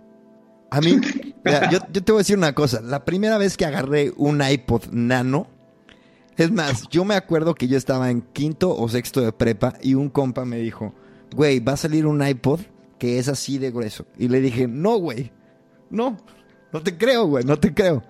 A 0.71 0.81
mí, 0.81 0.99
yo, 1.71 1.81
te 1.81 2.13
voy 2.13 2.21
a 2.21 2.23
decir 2.23 2.37
una 2.37 2.55
cosa. 2.55 2.81
La 2.81 3.05
primera 3.05 3.39
vez 3.39 3.57
que 3.57 3.65
agarré 3.65 4.13
un 4.17 4.43
iPod 4.43 4.87
nano, 4.91 5.47
es 6.37 6.51
más, 6.51 6.89
yo 6.89 7.05
me 7.05 7.15
acuerdo 7.15 7.55
que 7.55 7.69
yo 7.69 7.77
estaba 7.77 8.11
en 8.11 8.23
quinto 8.23 8.77
o 8.77 8.89
sexto 8.89 9.21
de 9.21 9.33
prepa 9.33 9.75
y 9.83 9.95
un 9.95 10.09
compa 10.09 10.45
me 10.45 10.59
dijo, 10.59 10.95
güey, 11.35 11.61
va 11.61 11.73
a 11.73 11.77
salir 11.77 12.07
un 12.07 12.27
iPod 12.27 12.61
que 12.99 13.19
es 13.19 13.29
así 13.29 13.59
de 13.59 13.71
grueso. 13.71 14.07
Y 14.19 14.29
le 14.29 14.41
dije, 14.41 14.67
no, 14.67 14.97
güey, 14.97 15.31
no, 15.91 16.17
no 16.75 16.83
te 16.83 16.97
creo, 16.97 17.27
güey, 17.27 17.45
no 17.45 17.57
te 17.57 17.73
creo. 17.73 18.03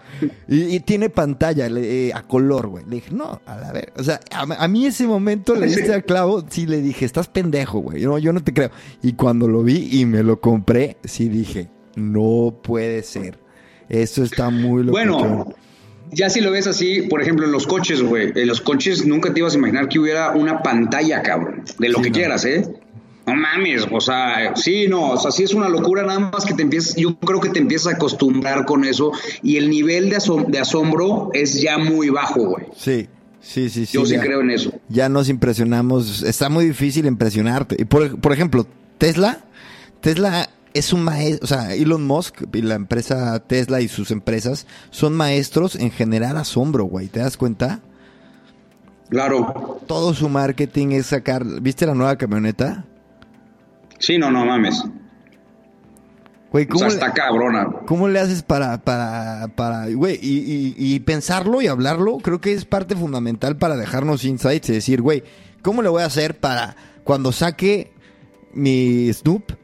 Y, 0.48 0.80
tiene 0.80 1.10
pantalla 1.10 1.66
eh, 1.66 2.12
a 2.14 2.22
color, 2.22 2.68
güey. 2.68 2.84
Le 2.86 2.96
dije, 2.96 3.10
no, 3.12 3.42
a 3.44 3.56
la 3.56 3.72
ver. 3.72 3.92
O 3.98 4.02
sea, 4.02 4.20
a, 4.30 4.68
mí 4.68 4.86
ese 4.86 5.06
momento 5.06 5.54
le 5.54 5.66
diste 5.66 5.92
al 5.92 6.04
clavo, 6.04 6.42
sí 6.48 6.64
le 6.66 6.80
dije, 6.80 7.04
estás 7.04 7.28
pendejo, 7.28 7.80
güey. 7.80 8.02
No, 8.04 8.16
yo 8.16 8.32
no 8.32 8.42
te 8.42 8.54
creo. 8.54 8.70
Y 9.02 9.12
cuando 9.12 9.48
lo 9.48 9.62
vi 9.62 10.00
y 10.00 10.06
me 10.06 10.22
lo 10.22 10.40
compré, 10.40 10.96
sí 11.04 11.28
dije, 11.28 11.68
no 11.96 12.60
puede 12.62 13.02
ser. 13.02 13.38
Eso 13.88 14.22
está 14.22 14.50
muy 14.50 14.82
loco. 14.84 14.92
Bueno, 14.92 15.54
ya 16.10 16.30
si 16.30 16.40
lo 16.40 16.50
ves 16.50 16.66
así, 16.66 17.02
por 17.02 17.20
ejemplo, 17.20 17.46
en 17.46 17.52
los 17.52 17.66
coches, 17.66 18.02
güey. 18.02 18.32
En 18.34 18.46
los 18.46 18.60
coches 18.60 19.04
nunca 19.04 19.32
te 19.32 19.40
ibas 19.40 19.54
a 19.54 19.58
imaginar 19.58 19.88
que 19.88 19.98
hubiera 19.98 20.32
una 20.32 20.62
pantalla, 20.62 21.22
cabrón. 21.22 21.64
De 21.78 21.88
lo 21.88 22.00
que 22.00 22.10
quieras, 22.10 22.44
¿eh? 22.44 22.64
No 23.26 23.34
mames, 23.34 23.86
o 23.90 24.00
sea, 24.02 24.54
sí, 24.54 24.86
no, 24.86 25.12
o 25.12 25.16
sea, 25.16 25.30
sí 25.30 25.44
es 25.44 25.54
una 25.54 25.70
locura, 25.70 26.02
nada 26.02 26.30
más 26.30 26.44
que 26.44 26.52
te 26.52 26.60
empiezas, 26.62 26.94
yo 26.94 27.18
creo 27.18 27.40
que 27.40 27.48
te 27.48 27.58
empiezas 27.58 27.94
a 27.94 27.96
acostumbrar 27.96 28.66
con 28.66 28.84
eso 28.84 29.12
y 29.42 29.56
el 29.56 29.70
nivel 29.70 30.10
de, 30.10 30.18
de 30.48 30.58
asombro 30.58 31.30
es 31.32 31.58
ya 31.58 31.78
muy 31.78 32.10
bajo, 32.10 32.44
güey. 32.48 32.66
Sí, 32.76 33.08
sí, 33.40 33.70
sí, 33.70 33.86
sí. 33.86 33.96
Yo 33.96 34.04
sí 34.04 34.18
creo 34.18 34.42
en 34.42 34.50
eso. 34.50 34.72
Ya 34.90 35.08
nos 35.08 35.30
impresionamos, 35.30 36.22
está 36.22 36.50
muy 36.50 36.66
difícil 36.66 37.06
impresionarte. 37.06 37.76
Y 37.78 37.86
por, 37.86 38.20
por 38.20 38.34
ejemplo, 38.34 38.66
Tesla, 38.98 39.42
Tesla 40.02 40.50
es 40.74 40.92
un 40.92 41.04
maestro, 41.04 41.44
o 41.44 41.46
sea, 41.46 41.72
Elon 41.72 42.04
Musk 42.04 42.42
y 42.52 42.60
la 42.60 42.74
empresa 42.74 43.38
Tesla 43.38 43.80
y 43.80 43.86
sus 43.88 44.10
empresas 44.10 44.66
son 44.90 45.14
maestros 45.14 45.76
en 45.76 45.92
generar 45.92 46.36
asombro, 46.36 46.84
güey. 46.84 47.06
¿Te 47.06 47.20
das 47.20 47.36
cuenta? 47.36 47.80
Claro. 49.08 49.80
Todo 49.86 50.12
su 50.14 50.28
marketing 50.28 50.88
es 50.88 51.06
sacar. 51.06 51.44
¿Viste 51.44 51.86
la 51.86 51.94
nueva 51.94 52.16
camioneta? 52.16 52.84
Sí, 54.00 54.18
no, 54.18 54.32
no 54.32 54.44
mames. 54.44 54.84
Güey, 56.50 56.66
¿cómo 56.66 56.86
o 56.86 56.90
sea, 56.90 56.98
está 56.98 57.12
cabrona. 57.12 57.68
¿Cómo 57.86 58.08
le 58.08 58.18
haces 58.18 58.42
para, 58.42 58.78
para, 58.82 59.48
para, 59.54 59.88
güey, 59.90 60.18
y, 60.20 60.74
y, 60.76 61.00
pensarlo 61.00 61.62
y 61.62 61.68
hablarlo? 61.68 62.18
Creo 62.18 62.40
que 62.40 62.52
es 62.52 62.64
parte 62.64 62.96
fundamental 62.96 63.56
para 63.56 63.76
dejarnos 63.76 64.24
insights 64.24 64.68
y 64.70 64.72
decir, 64.72 65.02
güey, 65.02 65.22
¿cómo 65.62 65.82
le 65.82 65.88
voy 65.88 66.02
a 66.02 66.06
hacer 66.06 66.38
para 66.38 66.76
cuando 67.04 67.32
saque 67.32 67.92
mi 68.52 69.12
Snoop? 69.12 69.63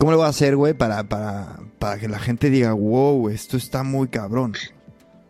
¿Cómo 0.00 0.12
le 0.12 0.16
voy 0.16 0.24
a 0.24 0.30
hacer, 0.30 0.56
güey, 0.56 0.72
para, 0.72 1.04
para, 1.04 1.58
para 1.78 2.00
que 2.00 2.08
la 2.08 2.18
gente 2.18 2.48
diga, 2.48 2.72
wow, 2.72 3.28
esto 3.28 3.58
está 3.58 3.82
muy 3.82 4.08
cabrón? 4.08 4.54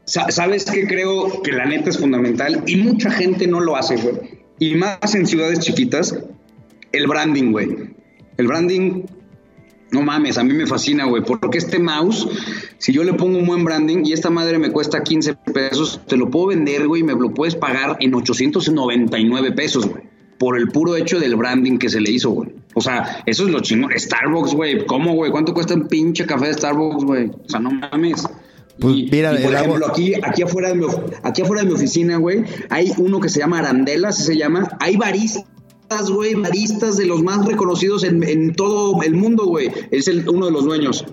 ¿Sabes 0.05 0.65
qué 0.65 0.87
creo 0.87 1.43
que 1.43 1.51
la 1.51 1.67
neta 1.67 1.91
es 1.91 1.99
fundamental? 1.99 2.63
Y 2.69 2.77
mucha 2.77 3.11
gente 3.11 3.49
no 3.49 3.59
lo 3.59 3.75
hace, 3.75 3.97
güey. 3.97 4.39
Y 4.61 4.77
más 4.77 5.13
en 5.17 5.27
ciudades 5.27 5.59
chiquitas, 5.59 6.17
el 6.93 7.09
branding, 7.09 7.51
güey. 7.51 7.97
El 8.37 8.47
branding 8.47 9.07
no 9.91 10.03
mames, 10.03 10.39
a 10.39 10.45
mí 10.45 10.53
me 10.53 10.69
fascina, 10.69 11.05
güey, 11.07 11.25
porque 11.25 11.59
este 11.59 11.81
mouse, 11.81 12.29
si 12.79 12.93
yo 12.93 13.03
le 13.03 13.15
pongo 13.15 13.39
un 13.39 13.47
buen 13.47 13.65
branding 13.65 14.05
y 14.05 14.13
esta 14.13 14.31
madre 14.31 14.61
me 14.61 14.71
cuesta 14.71 15.03
15 15.03 15.35
pesos, 15.53 16.01
te 16.07 16.17
lo 16.17 16.31
puedo 16.31 16.47
vender, 16.47 16.87
güey, 16.87 17.01
y 17.01 17.05
me 17.05 17.15
lo 17.15 17.35
puedes 17.35 17.57
pagar 17.57 17.97
en 17.99 18.15
899 18.15 19.51
pesos, 19.51 19.89
güey, 19.89 20.05
por 20.39 20.57
el 20.57 20.69
puro 20.69 20.95
hecho 20.95 21.19
del 21.19 21.35
branding 21.35 21.77
que 21.77 21.89
se 21.89 22.01
le 22.01 22.13
hizo, 22.13 22.31
güey. 22.31 22.60
O 22.75 22.81
sea, 22.81 23.23
eso 23.27 23.45
es 23.45 23.51
lo 23.51 23.61
chingón. 23.61 23.91
Starbucks, 23.97 24.55
güey, 24.55 24.87
¿cómo, 24.87 25.15
güey? 25.15 25.31
¿Cuánto 25.31 25.53
cuesta 25.55 25.75
un 25.75 25.89
pinche 25.89 26.27
café 26.27 26.47
de 26.47 26.55
Starbucks, 26.55 27.05
güey? 27.05 27.27
O 27.27 27.49
sea, 27.49 27.61
no 27.61 27.71
mames. 27.71 28.27
Pues 28.79 28.95
mira, 29.11 29.31
por 29.33 29.55
ejemplo, 29.55 29.87
aquí, 29.89 30.15
aquí, 30.23 30.43
afuera 30.43 30.69
de 30.69 30.75
mi, 30.77 30.87
aquí 31.23 31.43
afuera 31.43 31.63
de 31.63 31.69
mi 31.69 31.75
oficina, 31.75 32.17
güey, 32.17 32.45
hay 32.71 32.93
uno 32.97 33.21
que 33.21 33.29
se 33.29 33.41
llama 33.41 33.59
Arandela, 33.59 34.09
así 34.09 34.23
se 34.23 34.37
llama. 34.37 34.69
Hay 34.81 34.97
baristas 34.97 35.45
güey, 36.13 36.35
baristas 36.35 36.97
de 36.97 37.07
los 37.07 37.23
más 37.23 37.45
reconocidos 37.45 38.05
en, 38.05 38.55
todo 38.55 39.03
el 39.03 39.15
mundo, 39.15 39.47
güey. 39.47 39.71
Es 39.91 40.09
el, 40.09 40.29
uno 40.29 40.47
de 40.47 40.53
los 40.53 40.65
dueños. 40.65 41.05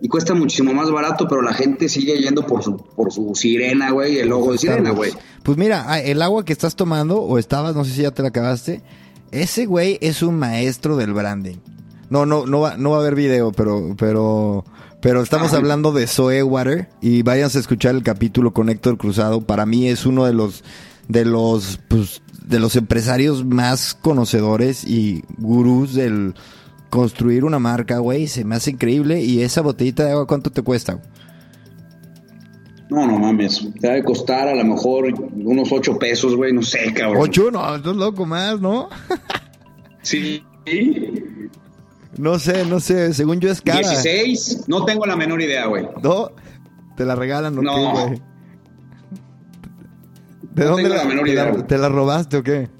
Y 0.00 0.08
cuesta 0.08 0.34
muchísimo 0.34 0.74
más 0.74 0.90
barato, 0.90 1.26
pero 1.26 1.40
la 1.40 1.54
gente 1.54 1.88
sigue 1.88 2.18
yendo 2.18 2.46
por 2.46 2.62
su, 2.62 2.76
por 2.76 3.10
su 3.10 3.34
sirena, 3.34 3.90
güey, 3.90 4.18
el 4.18 4.28
logo 4.28 4.52
de 4.52 4.58
sirena, 4.58 4.90
güey. 4.90 5.12
Pues 5.42 5.56
mira, 5.56 5.86
ah, 5.88 6.00
el 6.00 6.20
agua 6.20 6.44
que 6.44 6.52
estás 6.52 6.76
tomando, 6.76 7.22
o 7.22 7.38
estabas, 7.38 7.74
no 7.74 7.84
sé 7.84 7.92
si 7.92 8.02
ya 8.02 8.10
te 8.10 8.20
la 8.20 8.28
acabaste, 8.28 8.82
ese 9.30 9.66
güey 9.66 9.98
es 10.00 10.22
un 10.22 10.38
maestro 10.38 10.96
del 10.96 11.12
branding. 11.12 11.56
No, 12.08 12.24
no, 12.24 12.46
no 12.46 12.60
va, 12.60 12.76
no 12.76 12.90
va 12.90 12.98
a 12.98 13.00
haber 13.00 13.14
video, 13.14 13.52
pero, 13.52 13.94
pero, 13.98 14.64
pero 15.00 15.22
estamos 15.22 15.52
hablando 15.52 15.92
de 15.92 16.06
Zoe 16.06 16.42
Water 16.42 16.88
y 17.00 17.22
váyanse 17.22 17.58
a 17.58 17.60
escuchar 17.60 17.94
el 17.94 18.02
capítulo 18.02 18.52
con 18.52 18.68
Héctor 18.68 18.96
Cruzado. 18.96 19.40
Para 19.40 19.66
mí 19.66 19.88
es 19.88 20.06
uno 20.06 20.24
de 20.24 20.32
los, 20.32 20.62
de 21.08 21.24
los, 21.24 21.80
pues, 21.88 22.22
de 22.46 22.60
los 22.60 22.76
empresarios 22.76 23.44
más 23.44 23.94
conocedores 23.94 24.84
y 24.84 25.24
gurús 25.38 25.94
del 25.94 26.34
construir 26.90 27.44
una 27.44 27.58
marca, 27.58 27.98
güey. 27.98 28.28
Se 28.28 28.44
me 28.44 28.54
hace 28.54 28.70
increíble. 28.70 29.20
¿Y 29.22 29.42
esa 29.42 29.62
botellita 29.62 30.04
de 30.04 30.12
agua 30.12 30.26
cuánto 30.26 30.50
te 30.50 30.62
cuesta? 30.62 31.02
No, 32.88 33.06
no 33.06 33.18
mames. 33.18 33.66
Te 33.80 33.88
debe 33.88 34.04
costar 34.04 34.48
a 34.48 34.54
lo 34.54 34.64
mejor 34.64 35.12
unos 35.34 35.72
8 35.72 35.98
pesos, 35.98 36.36
güey. 36.36 36.52
No 36.52 36.62
sé, 36.62 36.92
cabrón. 36.94 37.28
¿8? 37.28 37.52
No, 37.52 37.76
estás 37.76 37.96
loco 37.96 38.26
más, 38.26 38.60
¿no? 38.60 38.88
sí. 40.02 40.42
No 42.16 42.38
sé, 42.38 42.64
no 42.64 42.80
sé. 42.80 43.12
Según 43.12 43.40
yo 43.40 43.50
es 43.50 43.60
cara. 43.60 43.80
16. 43.80 44.68
No 44.68 44.84
tengo 44.84 45.04
la 45.06 45.16
menor 45.16 45.42
idea, 45.42 45.66
güey. 45.66 45.88
No. 46.02 46.30
Te 46.96 47.04
la 47.04 47.14
regalan, 47.14 47.54
¿no? 47.54 47.92
güey. 47.92 48.22
¿De 50.54 50.64
dónde 50.64 50.88
la, 50.88 51.66
te, 51.66 51.76
la, 51.76 51.90
robaste 51.90 52.38
o 52.38 52.42
qué? 52.42 52.70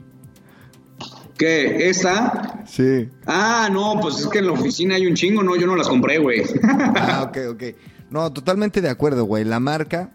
¿Qué? 1.36 1.90
¿Esta? 1.90 2.64
Sí. 2.66 3.10
Ah, 3.26 3.68
no, 3.70 3.98
pues 4.00 4.18
es 4.20 4.28
que 4.28 4.38
en 4.38 4.46
la 4.46 4.52
oficina 4.52 4.94
hay 4.94 5.06
un 5.06 5.14
chingo, 5.14 5.42
no, 5.42 5.56
yo 5.56 5.66
no 5.66 5.76
las 5.76 5.86
compré, 5.86 6.16
güey. 6.16 6.42
ah, 6.64 7.26
ok, 7.28 7.38
ok. 7.50 7.62
No, 8.10 8.32
totalmente 8.32 8.80
de 8.80 8.88
acuerdo, 8.88 9.24
güey. 9.24 9.44
La 9.44 9.60
marca 9.60 10.12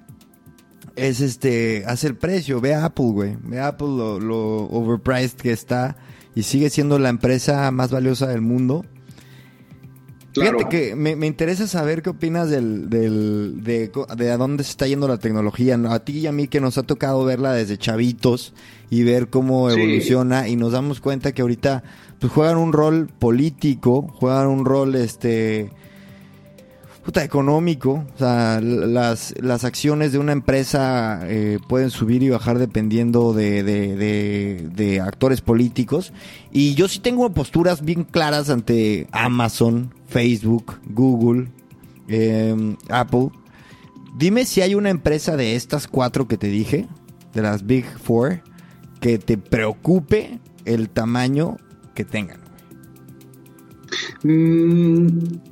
es 0.96 1.22
este, 1.22 1.84
hace 1.88 2.08
el 2.08 2.16
precio. 2.16 2.62
Ve 2.62 2.74
a 2.74 2.86
Apple, 2.86 3.12
güey. 3.12 3.38
Ve 3.44 3.60
a 3.60 3.68
Apple 3.68 3.88
lo, 3.88 4.20
lo 4.20 4.66
overpriced 4.70 5.38
que 5.38 5.52
está 5.52 5.98
y 6.36 6.44
sigue 6.44 6.70
siendo 6.70 7.00
la 7.00 7.10
empresa 7.10 7.70
más 7.72 7.92
valiosa 7.92 8.28
del 8.28 8.42
mundo. 8.42 8.86
Fíjate 10.34 10.70
que 10.70 10.96
me, 10.96 11.28
interesa 11.28 11.68
saber 11.68 12.02
qué 12.02 12.10
opinas 12.10 12.50
del, 12.50 12.90
del, 12.90 13.64
de, 13.64 13.92
de 14.16 14.32
a 14.32 14.38
dónde 14.38 14.64
se 14.64 14.72
está 14.72 14.88
yendo 14.88 15.10
la 15.10 15.18
tecnología. 15.18 15.78
A 15.90 16.00
ti 16.06 16.20
y 16.20 16.28
a 16.28 16.32
mí 16.32 16.48
que 16.48 16.62
nos 16.62 16.78
ha 16.78 16.84
tocado 16.84 17.26
verla 17.26 17.52
desde 17.52 17.78
chavitos 17.78 18.54
y 18.90 19.04
ver 19.04 19.30
cómo 19.30 19.70
evoluciona 19.70 20.48
y 20.48 20.56
nos 20.56 20.72
damos 20.72 21.02
cuenta 21.02 21.34
que 21.34 21.42
ahorita 21.42 21.84
pues 22.20 22.32
juegan 22.32 22.58
un 22.58 22.72
rol 22.72 23.08
político, 23.08 24.04
juegan 24.04 24.48
un 24.48 24.64
rol 24.64 24.96
este 24.96 25.72
puta, 27.04 27.24
económico. 27.24 28.06
O 28.16 28.18
sea, 28.18 28.60
las, 28.62 29.34
las 29.40 29.64
acciones 29.64 30.12
de 30.12 30.20
una 30.20 30.32
empresa 30.32 31.22
eh, 31.24 31.60
pueden 31.68 31.90
subir 31.90 32.24
y 32.24 32.30
bajar 32.30 32.60
dependiendo 32.60 33.34
de, 33.34 33.64
de, 33.64 35.02
actores 35.02 35.42
políticos. 35.42 36.14
Y 36.52 36.76
yo 36.76 36.88
sí 36.88 37.00
tengo 37.00 37.30
posturas 37.32 37.84
bien 37.84 38.04
claras 38.04 38.50
ante 38.50 39.08
Amazon, 39.12 39.94
Facebook, 40.08 40.80
Google, 40.86 41.50
em, 42.08 42.78
Apple. 42.90 43.30
Dime 44.18 44.46
si 44.46 44.62
hay 44.62 44.76
una 44.76 44.90
empresa 44.90 45.38
de 45.38 45.56
estas 45.56 45.88
cuatro 45.88 46.28
que 46.28 46.38
te 46.38 46.48
dije, 46.48 46.88
de 47.34 47.42
las 47.42 47.66
Big 47.66 47.86
Four, 47.86 48.42
que 49.00 49.18
te 49.18 49.38
preocupe 49.38 50.40
el 50.66 50.90
tamaño 50.90 51.58
que 51.96 52.06
tengan. 52.06 52.42
Mm, 54.24 55.51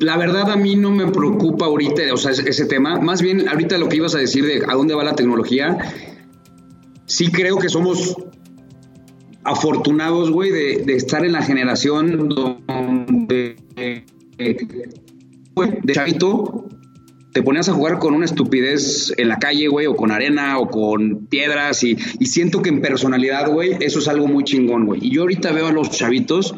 la 0.00 0.16
verdad 0.16 0.50
a 0.50 0.56
mí 0.56 0.76
no 0.76 0.90
me 0.90 1.10
preocupa 1.10 1.66
ahorita, 1.66 2.02
o 2.12 2.16
sea, 2.16 2.30
ese 2.30 2.66
tema. 2.66 3.00
Más 3.00 3.22
bien, 3.22 3.48
ahorita 3.48 3.78
lo 3.78 3.88
que 3.88 3.96
ibas 3.96 4.14
a 4.14 4.18
decir 4.18 4.44
de 4.44 4.62
a 4.66 4.74
dónde 4.74 4.94
va 4.94 5.04
la 5.04 5.14
tecnología, 5.14 5.78
sí 7.06 7.30
creo 7.30 7.58
que 7.58 7.68
somos 7.68 8.16
afortunados, 9.44 10.30
güey, 10.30 10.50
de, 10.50 10.94
estar 10.94 11.24
en 11.24 11.32
la 11.32 11.42
generación 11.42 12.28
donde 12.28 13.56
de 14.36 15.92
chavito 15.92 16.68
te 17.32 17.42
ponías 17.42 17.68
a 17.68 17.72
jugar 17.72 17.98
con 17.98 18.14
una 18.14 18.24
estupidez 18.24 19.12
en 19.16 19.28
la 19.28 19.38
calle, 19.38 19.68
güey, 19.68 19.86
o 19.86 19.96
con 19.96 20.10
arena, 20.10 20.58
o 20.58 20.68
con 20.68 21.26
piedras, 21.26 21.82
y, 21.84 21.96
y 22.18 22.26
siento 22.26 22.62
que 22.62 22.68
en 22.68 22.80
personalidad, 22.80 23.50
güey, 23.50 23.76
eso 23.80 23.98
es 23.98 24.08
algo 24.08 24.26
muy 24.26 24.44
chingón, 24.44 24.86
güey. 24.86 25.06
Y 25.06 25.10
yo 25.10 25.22
ahorita 25.22 25.52
veo 25.52 25.66
a 25.66 25.72
los 25.72 25.90
chavitos 25.90 26.54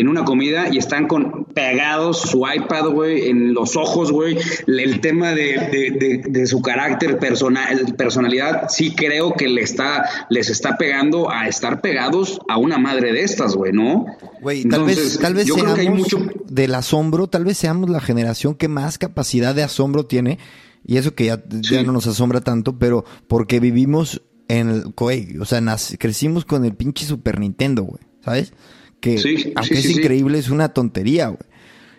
en 0.00 0.08
una 0.08 0.24
comida 0.24 0.68
y 0.72 0.78
están 0.78 1.06
con 1.06 1.44
pegados 1.44 2.22
su 2.22 2.44
iPad, 2.46 2.88
güey, 2.88 3.28
en 3.28 3.52
los 3.52 3.76
ojos, 3.76 4.10
güey. 4.10 4.38
El 4.66 5.00
tema 5.00 5.32
de, 5.32 6.46
su 6.46 6.62
carácter, 6.62 7.18
personal, 7.18 7.94
personalidad, 7.96 8.68
sí 8.68 8.94
creo 8.94 9.34
que 9.34 9.48
le 9.48 9.62
está, 9.62 10.26
les 10.30 10.48
está 10.48 10.78
pegando 10.78 11.30
a 11.30 11.48
estar 11.48 11.80
pegados 11.80 12.40
a 12.48 12.56
una 12.56 12.78
madre 12.78 13.12
de 13.12 13.22
estas, 13.22 13.54
güey, 13.54 13.72
¿no? 13.72 14.06
Güey, 14.40 14.64
tal 14.64 14.84
vez, 14.84 15.18
tal 15.18 15.34
vez 15.34 15.46
seamos 15.46 15.78
mucho... 15.84 16.18
del 16.48 16.74
asombro, 16.74 17.26
tal 17.26 17.44
vez 17.44 17.58
seamos 17.58 17.90
la 17.90 18.00
generación 18.00 18.54
que 18.54 18.68
más 18.68 18.96
capacidad 18.96 19.54
de 19.54 19.62
asombro 19.62 20.06
tiene. 20.06 20.38
Y 20.86 20.96
eso 20.96 21.14
que 21.14 21.26
ya, 21.26 21.42
ya 21.46 21.82
no 21.82 21.92
nos 21.92 22.06
asombra 22.06 22.40
tanto, 22.40 22.78
pero 22.78 23.04
porque 23.28 23.60
vivimos 23.60 24.22
en 24.48 24.70
el, 24.70 24.84
güey, 24.96 25.36
o 25.38 25.44
sea, 25.44 25.62
crecimos 25.98 26.46
con 26.46 26.64
el 26.64 26.74
pinche 26.74 27.04
Super 27.04 27.38
Nintendo, 27.38 27.82
güey, 27.82 28.02
¿sabes? 28.24 28.54
Que 29.00 29.52
aunque 29.56 29.74
es 29.74 29.90
increíble, 29.90 30.38
es 30.38 30.50
una 30.50 30.70
tontería, 30.70 31.28
güey. 31.28 31.50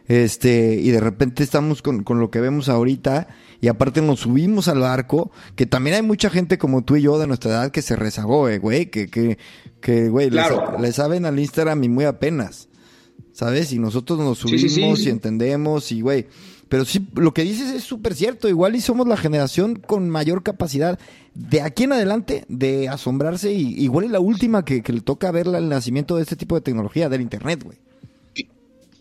Este, 0.07 0.75
y 0.75 0.89
de 0.91 0.99
repente 0.99 1.43
estamos 1.43 1.81
con, 1.81 2.03
con, 2.03 2.19
lo 2.19 2.31
que 2.31 2.41
vemos 2.41 2.67
ahorita, 2.67 3.29
y 3.61 3.69
aparte 3.69 4.01
nos 4.01 4.21
subimos 4.21 4.67
al 4.67 4.79
barco, 4.79 5.31
que 5.55 5.65
también 5.65 5.95
hay 5.95 6.01
mucha 6.01 6.29
gente 6.29 6.57
como 6.57 6.83
tú 6.83 6.97
y 6.97 7.03
yo 7.03 7.17
de 7.17 7.27
nuestra 7.27 7.51
edad 7.51 7.71
que 7.71 7.81
se 7.81 7.95
rezagó, 7.95 8.49
eh, 8.49 8.57
güey, 8.57 8.87
que, 8.89 9.07
que, 9.07 9.37
que, 9.79 10.09
güey, 10.09 10.29
le, 10.29 10.91
saben 10.91 11.25
al 11.25 11.39
Instagram 11.39 11.83
y 11.83 11.89
muy 11.89 12.05
apenas, 12.05 12.67
¿sabes? 13.31 13.71
Y 13.71 13.79
nosotros 13.79 14.19
nos 14.19 14.39
subimos 14.39 14.99
y 15.01 15.09
entendemos, 15.09 15.91
y 15.93 16.01
güey, 16.01 16.27
pero 16.71 16.85
sí, 16.85 17.05
lo 17.15 17.33
que 17.33 17.43
dices 17.43 17.69
es 17.69 17.83
súper 17.83 18.15
cierto. 18.15 18.47
Igual 18.47 18.77
y 18.77 18.81
somos 18.81 19.05
la 19.05 19.17
generación 19.17 19.75
con 19.75 20.09
mayor 20.09 20.41
capacidad 20.41 20.99
de 21.33 21.61
aquí 21.61 21.83
en 21.83 21.93
adelante 21.93 22.45
de 22.47 22.89
asombrarse. 22.89 23.51
Y 23.51 23.81
igual 23.81 24.05
es 24.05 24.11
la 24.11 24.19
última 24.19 24.65
que, 24.65 24.83
le 24.85 25.01
toca 25.01 25.31
ver 25.31 25.47
el 25.47 25.69
nacimiento 25.69 26.15
de 26.15 26.23
este 26.23 26.35
tipo 26.35 26.55
de 26.55 26.61
tecnología, 26.61 27.09
del 27.09 27.21
Internet, 27.21 27.63
güey. 27.63 27.77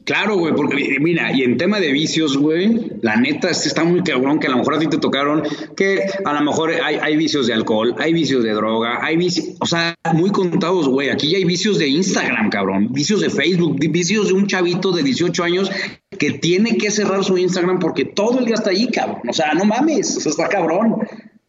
Claro, 0.05 0.37
güey, 0.39 0.53
porque 0.55 0.97
mira, 0.99 1.31
y 1.33 1.45
en 1.45 1.57
tema 1.57 1.79
de 1.79 1.93
vicios, 1.93 2.37
güey, 2.37 2.91
la 3.01 3.17
neta 3.17 3.51
está 3.51 3.85
muy 3.85 4.03
cabrón 4.03 4.41
que 4.41 4.49
a 4.49 4.51
lo 4.51 4.57
mejor 4.57 4.75
a 4.75 4.79
ti 4.81 4.89
te 4.89 4.99
tocaron, 4.99 5.43
que 5.77 6.01
a 6.25 6.33
lo 6.33 6.41
mejor 6.41 6.73
hay, 6.83 6.97
hay 6.97 7.17
vicios 7.17 7.47
de 7.47 7.53
alcohol, 7.53 7.95
hay 7.97 8.13
vicios 8.13 8.43
de 8.43 8.51
droga, 8.51 9.05
hay 9.05 9.17
vicios, 9.17 9.51
o 9.61 9.67
sea, 9.67 9.95
muy 10.13 10.31
contados, 10.31 10.89
güey. 10.89 11.11
Aquí 11.11 11.31
ya 11.31 11.37
hay 11.37 11.45
vicios 11.45 11.79
de 11.79 11.87
Instagram, 11.87 12.51
cabrón, 12.51 12.93
vicios 12.93 13.21
de 13.21 13.31
Facebook, 13.31 13.79
vicios 13.79 14.29
de 14.29 14.35
un 14.35 14.49
chavito 14.49 14.91
de 14.91 15.05
18 15.05 15.45
años 15.45 15.71
que 16.19 16.33
tiene 16.33 16.77
que 16.77 16.91
cerrar 16.91 17.23
su 17.23 17.39
Instagram 17.39 17.79
porque 17.79 18.05
todo 18.05 18.41
el 18.41 18.47
día 18.47 18.57
está 18.57 18.71
ahí, 18.71 18.89
cabrón. 18.89 19.21
O 19.29 19.33
sea, 19.33 19.55
no 19.55 19.65
mames, 19.65 20.17
eso 20.17 20.29
está 20.29 20.49
cabrón. 20.49 20.97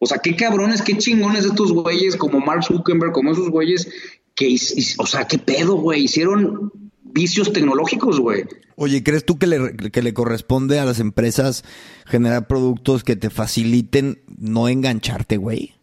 O 0.04 0.06
sea, 0.06 0.18
qué 0.18 0.34
cabrones, 0.34 0.82
qué 0.82 0.98
chingones 0.98 1.44
estos 1.44 1.70
güeyes 1.70 2.16
como 2.16 2.40
Mark 2.40 2.64
Zuckerberg, 2.64 3.12
como 3.12 3.30
esos 3.30 3.48
güeyes 3.50 3.88
que, 4.34 4.56
o 4.98 5.06
sea, 5.06 5.28
qué 5.28 5.38
pedo, 5.38 5.76
güey, 5.76 6.02
hicieron 6.02 6.72
vicios 7.04 7.52
tecnológicos, 7.52 8.18
güey. 8.18 8.42
Oye, 8.74 9.04
¿crees 9.04 9.24
tú 9.24 9.38
que 9.38 9.46
le, 9.46 9.76
que 9.76 10.02
le 10.02 10.12
corresponde 10.12 10.80
a 10.80 10.84
las 10.84 10.98
empresas 10.98 11.62
generar 12.04 12.48
productos 12.48 13.04
que 13.04 13.14
te 13.14 13.30
faciliten 13.30 14.20
no 14.38 14.66
engancharte, 14.66 15.36
güey? 15.36 15.76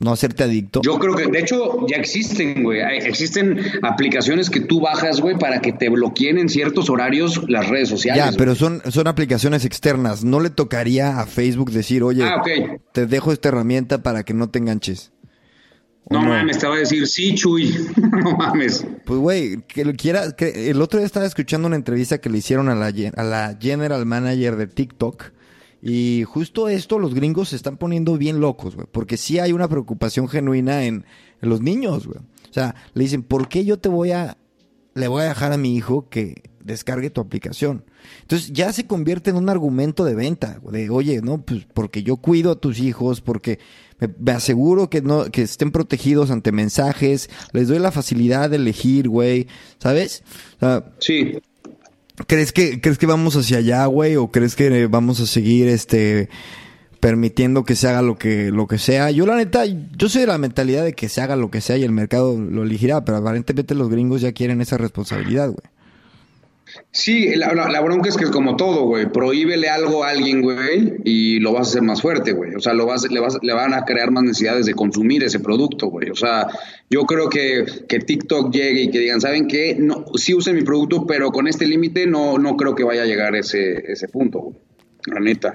No 0.00 0.12
hacerte 0.12 0.44
adicto. 0.44 0.80
Yo 0.82 0.98
creo 0.98 1.16
que, 1.16 1.26
de 1.26 1.40
hecho, 1.40 1.86
ya 1.88 1.96
existen, 1.96 2.62
güey. 2.62 2.80
Existen 2.80 3.60
aplicaciones 3.82 4.48
que 4.48 4.60
tú 4.60 4.80
bajas, 4.80 5.20
güey, 5.20 5.36
para 5.36 5.60
que 5.60 5.72
te 5.72 5.88
bloqueen 5.88 6.38
en 6.38 6.48
ciertos 6.48 6.88
horarios 6.88 7.42
las 7.48 7.68
redes 7.68 7.88
sociales. 7.88 8.24
Ya, 8.24 8.32
pero 8.36 8.54
son, 8.54 8.80
son 8.90 9.08
aplicaciones 9.08 9.64
externas. 9.64 10.22
No 10.22 10.40
le 10.40 10.50
tocaría 10.50 11.18
a 11.18 11.26
Facebook 11.26 11.72
decir, 11.72 12.04
oye, 12.04 12.24
ah, 12.24 12.42
te 12.92 13.06
dejo 13.06 13.32
esta 13.32 13.48
herramienta 13.48 14.02
para 14.02 14.22
que 14.22 14.34
no 14.34 14.48
te 14.50 14.60
enganches. 14.60 15.12
No, 16.10 16.22
mames, 16.22 16.58
te 16.58 16.66
va 16.66 16.76
a 16.76 16.78
decir, 16.78 17.06
sí, 17.06 17.34
Chuy. 17.34 17.74
no 17.96 18.36
mames. 18.36 18.86
Pues, 19.04 19.18
güey, 19.18 19.62
que 19.66 19.84
lo 19.84 19.92
quiera. 19.92 20.32
Que 20.32 20.70
el 20.70 20.80
otro 20.80 21.00
día 21.00 21.06
estaba 21.06 21.26
escuchando 21.26 21.66
una 21.66 21.76
entrevista 21.76 22.18
que 22.18 22.30
le 22.30 22.38
hicieron 22.38 22.68
a 22.68 22.74
la, 22.74 22.86
a 22.86 23.22
la 23.24 23.58
general 23.60 24.06
manager 24.06 24.56
de 24.56 24.68
TikTok 24.68 25.32
y 25.80 26.24
justo 26.24 26.68
esto 26.68 26.98
los 26.98 27.14
gringos 27.14 27.50
se 27.50 27.56
están 27.56 27.76
poniendo 27.76 28.18
bien 28.18 28.40
locos, 28.40 28.74
güey, 28.74 28.86
porque 28.90 29.16
sí 29.16 29.38
hay 29.38 29.52
una 29.52 29.68
preocupación 29.68 30.28
genuina 30.28 30.84
en, 30.84 31.04
los 31.40 31.60
niños, 31.60 32.08
güey. 32.08 32.18
O 32.18 32.52
sea, 32.52 32.74
le 32.94 33.04
dicen, 33.04 33.22
¿por 33.22 33.48
qué 33.48 33.64
yo 33.64 33.78
te 33.78 33.88
voy 33.88 34.10
a, 34.10 34.38
le 34.94 35.06
voy 35.06 35.22
a 35.22 35.28
dejar 35.28 35.52
a 35.52 35.56
mi 35.56 35.76
hijo 35.76 36.08
que 36.08 36.42
descargue 36.64 37.10
tu 37.10 37.20
aplicación? 37.20 37.84
Entonces 38.22 38.52
ya 38.52 38.72
se 38.72 38.88
convierte 38.88 39.30
en 39.30 39.36
un 39.36 39.48
argumento 39.48 40.04
de 40.04 40.16
venta, 40.16 40.60
de, 40.72 40.90
oye, 40.90 41.20
no, 41.22 41.42
pues 41.42 41.64
porque 41.72 42.02
yo 42.02 42.16
cuido 42.16 42.50
a 42.50 42.60
tus 42.60 42.80
hijos, 42.80 43.20
porque 43.20 43.60
me, 44.00 44.32
aseguro 44.32 44.90
que 44.90 45.00
no, 45.00 45.26
que 45.26 45.42
estén 45.42 45.70
protegidos 45.70 46.32
ante 46.32 46.50
mensajes, 46.50 47.30
les 47.52 47.68
doy 47.68 47.78
la 47.78 47.92
facilidad 47.92 48.50
de 48.50 48.56
elegir, 48.56 49.08
güey, 49.08 49.46
¿sabes? 49.78 50.24
sí. 50.98 51.38
¿Crees 52.26 52.52
que, 52.52 52.80
¿Crees 52.80 52.98
que 52.98 53.06
vamos 53.06 53.36
hacia 53.36 53.58
allá, 53.58 53.86
güey? 53.86 54.16
¿O 54.16 54.30
crees 54.30 54.56
que 54.56 54.86
vamos 54.86 55.20
a 55.20 55.26
seguir 55.26 55.68
este 55.68 56.28
permitiendo 57.00 57.64
que 57.64 57.76
se 57.76 57.88
haga 57.88 58.02
lo 58.02 58.18
que, 58.18 58.50
lo 58.50 58.66
que 58.66 58.78
sea? 58.78 59.10
Yo 59.10 59.24
la 59.24 59.36
neta, 59.36 59.64
yo 59.64 60.08
soy 60.08 60.22
de 60.22 60.26
la 60.26 60.38
mentalidad 60.38 60.84
de 60.84 60.94
que 60.94 61.08
se 61.08 61.20
haga 61.20 61.36
lo 61.36 61.50
que 61.50 61.60
sea 61.60 61.76
y 61.76 61.84
el 61.84 61.92
mercado 61.92 62.38
lo 62.38 62.64
elegirá, 62.64 63.04
pero 63.04 63.18
aparentemente 63.18 63.74
los 63.74 63.88
gringos 63.88 64.20
ya 64.20 64.32
quieren 64.32 64.60
esa 64.60 64.78
responsabilidad, 64.78 65.48
güey. 65.48 65.77
Sí, 66.90 67.34
la, 67.36 67.80
bronca 67.80 68.08
es 68.08 68.16
que 68.16 68.24
es 68.24 68.30
como 68.30 68.56
todo, 68.56 68.86
güey. 68.86 69.06
Prohíbele 69.10 69.68
algo 69.68 70.04
a 70.04 70.10
alguien, 70.10 70.42
güey, 70.42 70.94
y 71.04 71.38
lo 71.40 71.52
vas 71.52 71.68
a 71.68 71.70
hacer 71.70 71.82
más 71.82 72.02
fuerte, 72.02 72.32
güey. 72.32 72.54
O 72.54 72.60
sea, 72.60 72.74
lo 72.74 72.86
vas, 72.86 73.10
le, 73.10 73.20
vas, 73.20 73.38
le 73.42 73.52
van 73.52 73.74
a 73.74 73.84
crear 73.84 74.10
más 74.10 74.24
necesidades 74.24 74.66
de 74.66 74.74
consumir 74.74 75.22
ese 75.22 75.40
producto, 75.40 75.88
güey. 75.88 76.10
O 76.10 76.14
sea, 76.14 76.48
yo 76.90 77.02
creo 77.04 77.28
que, 77.28 77.64
que 77.88 77.98
TikTok 77.98 78.52
llegue 78.52 78.82
y 78.82 78.90
que 78.90 78.98
digan, 78.98 79.20
¿saben 79.20 79.46
qué? 79.46 79.76
No, 79.78 80.06
sí 80.14 80.34
usen 80.34 80.56
mi 80.56 80.62
producto, 80.62 81.06
pero 81.06 81.30
con 81.30 81.46
este 81.46 81.66
límite 81.66 82.06
no, 82.06 82.38
no 82.38 82.56
creo 82.56 82.74
que 82.74 82.84
vaya 82.84 83.02
a 83.02 83.06
llegar 83.06 83.36
ese, 83.36 83.92
ese 83.92 84.08
punto, 84.08 84.40
güey. 84.40 84.56
La 85.06 85.20
neta. 85.20 85.52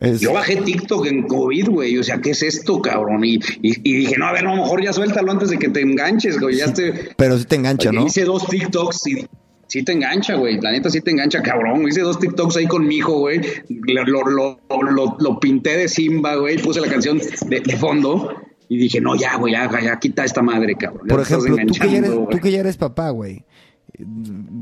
Yo 0.00 0.32
bajé 0.32 0.56
TikTok 0.56 1.06
en 1.06 1.26
COVID, 1.26 1.70
güey. 1.70 1.98
O 1.98 2.04
sea, 2.04 2.20
¿qué 2.20 2.30
es 2.30 2.42
esto, 2.42 2.80
cabrón? 2.80 3.24
Y, 3.24 3.40
y, 3.62 3.96
dije, 3.96 4.16
no, 4.16 4.26
a 4.26 4.32
ver, 4.32 4.46
a 4.46 4.54
lo 4.54 4.62
mejor 4.62 4.82
ya 4.82 4.92
suéltalo 4.92 5.32
antes 5.32 5.50
de 5.50 5.58
que 5.58 5.68
te 5.68 5.80
enganches, 5.80 6.38
güey. 6.38 6.56
Ya 6.56 6.72
te... 6.72 7.10
Pero 7.16 7.36
sí 7.36 7.44
te 7.46 7.56
engancha, 7.56 7.90
¿no? 7.90 8.06
Hice 8.06 8.24
dos 8.24 8.46
TikToks 8.46 9.06
y 9.08 9.26
sí 9.68 9.82
te 9.84 9.92
engancha, 9.92 10.34
güey. 10.34 10.60
La 10.60 10.72
neta 10.72 10.90
sí 10.90 11.00
te 11.00 11.10
engancha, 11.10 11.42
cabrón. 11.42 11.86
Hice 11.86 12.00
dos 12.00 12.18
TikToks 12.18 12.56
ahí 12.56 12.66
con 12.66 12.86
mi 12.86 12.96
hijo, 12.96 13.20
güey. 13.20 13.40
Lo, 13.68 14.04
lo, 14.04 14.58
lo, 14.68 15.16
lo, 15.18 15.40
pinté 15.40 15.76
de 15.76 15.88
Simba, 15.88 16.34
güey. 16.36 16.58
Puse 16.58 16.80
la 16.80 16.88
canción 16.88 17.20
de, 17.46 17.76
fondo. 17.76 18.34
Y 18.68 18.78
dije, 18.78 19.00
no, 19.00 19.14
ya, 19.14 19.36
güey, 19.36 19.52
ya, 19.52 19.70
ya 19.80 19.98
quita 19.98 20.24
esta 20.24 20.42
madre, 20.42 20.74
cabrón. 20.74 21.06
Por 21.06 21.20
ejemplo, 21.20 21.56
tú 21.66 21.74
que, 21.74 21.96
eres, 21.96 22.10
tú 22.10 22.38
que, 22.38 22.50
ya 22.50 22.60
eres, 22.60 22.76
papá, 22.76 23.10
güey. 23.10 23.44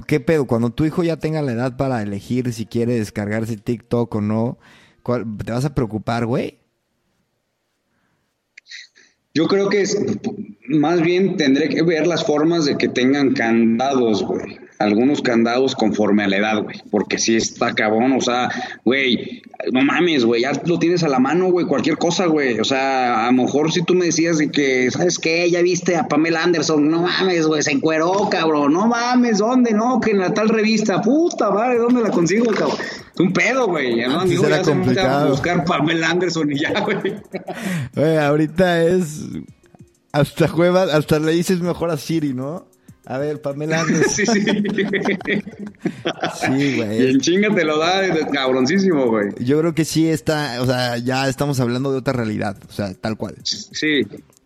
¿Qué 0.07 0.21
pedo? 0.21 0.47
Cuando 0.47 0.71
tu 0.71 0.85
hijo 0.85 1.03
ya 1.03 1.17
tenga 1.17 1.43
la 1.43 1.53
edad 1.53 1.77
para 1.77 2.03
elegir 2.03 2.53
si 2.53 2.67
quiere 2.67 2.95
descargarse 2.95 3.57
TikTok 3.57 4.15
o 4.15 4.21
no, 4.21 4.59
¿te 5.45 5.53
vas 5.53 5.65
a 5.65 5.75
preocupar, 5.75 6.27
güey? 6.27 6.59
Yo 9.35 9.47
creo 9.49 9.69
que 9.69 9.83
es, 9.83 9.99
más 10.69 11.03
bien 11.03 11.37
tendré 11.37 11.69
que 11.69 11.83
ver 11.83 12.07
las 12.07 12.25
formas 12.25 12.65
de 12.65 12.79
que 12.79 12.89
tengan 12.89 13.35
candados, 13.35 14.23
güey 14.23 14.66
algunos 14.79 15.23
candados 15.23 15.75
conforme 15.75 16.25
a 16.25 16.29
la 16.29 16.37
edad, 16.37 16.63
güey. 16.63 16.83
Porque 16.91 17.19
si 17.19 17.37
está 17.37 17.75
cabrón, 17.75 18.13
o 18.13 18.21
sea, 18.21 18.51
güey, 18.85 19.43
no 19.73 19.83
mames, 19.83 20.25
güey, 20.25 20.43
ya 20.43 20.53
lo 20.65 20.79
tienes 20.79 21.03
a 21.03 21.09
la 21.09 21.19
mano, 21.19 21.51
güey, 21.51 21.67
cualquier 21.67 21.97
cosa, 21.97 22.27
güey. 22.27 22.61
O 22.61 22.65
sea, 22.65 23.27
a 23.27 23.27
lo 23.27 23.45
mejor 23.45 23.73
si 23.73 23.83
tú 23.83 23.95
me 23.95 24.07
decías 24.07 24.39
de 24.39 24.51
que, 24.51 24.91
¿sabes 24.91 25.19
qué? 25.19 25.51
Ya 25.51 25.63
viste 25.63 25.97
a 25.97 26.09
Pamela 26.09 26.43
Anderson, 26.43 26.91
no 26.91 27.03
mames, 27.03 27.47
güey, 27.47 27.63
se 27.63 27.73
encueró, 27.73 28.29
cabrón, 28.31 28.73
no 28.73 28.87
mames, 28.87 29.39
¿dónde? 29.39 29.73
No, 29.73 30.01
que 30.01 30.11
en 30.11 30.19
la 30.19 30.35
tal 30.35 30.49
revista, 30.49 31.01
puta 31.01 31.51
madre, 31.51 31.79
¿dónde 31.79 32.03
la 32.03 32.11
consigo, 32.11 32.47
cabrón? 32.53 32.79
Es 33.15 33.21
un 33.21 33.33
pedo, 33.33 33.67
güey. 33.67 33.97
Ya 33.97 34.09
no, 34.09 34.25
digo, 34.25 34.47
ya 34.49 34.63
complicado. 34.63 35.31
buscar 35.31 35.65
Pamela 35.65 36.11
Anderson 36.11 36.53
y 36.53 36.59
ya, 36.59 36.81
güey. 36.81 37.15
Güey, 37.95 38.19
ahorita 38.19 38.85
es. 38.85 39.23
Hasta 40.13 40.49
juega, 40.49 40.83
hasta 40.83 41.19
le 41.19 41.33
dices 41.33 41.61
mejor 41.61 41.91
a 41.91 41.97
Siri, 41.97 42.33
¿no? 42.33 42.67
A 43.07 43.19
ver, 43.19 43.41
Pamela 43.41 43.85
sí, 44.09 44.27
sí. 44.27 44.41
sí, 46.41 46.77
güey. 46.77 47.03
Y 47.03 47.11
en 47.11 47.21
chinga 47.21 47.55
te 47.55 47.65
lo 47.65 47.79
da 47.79 48.03
cabroncísimo, 48.33 49.07
güey. 49.07 49.29
Yo 49.39 49.61
creo 49.61 49.75
que 49.75 49.85
sí 49.85 50.09
está, 50.09 50.61
o 50.61 50.67
sea, 50.67 50.99
ya 50.99 51.29
estamos 51.29 51.61
hablando 51.61 51.93
de 51.93 51.99
otra 51.99 52.13
realidad, 52.13 52.57
o 52.69 52.73
sea, 52.73 52.93
tal 52.95 53.17
cual. 53.17 53.37
Sí, 53.45 54.03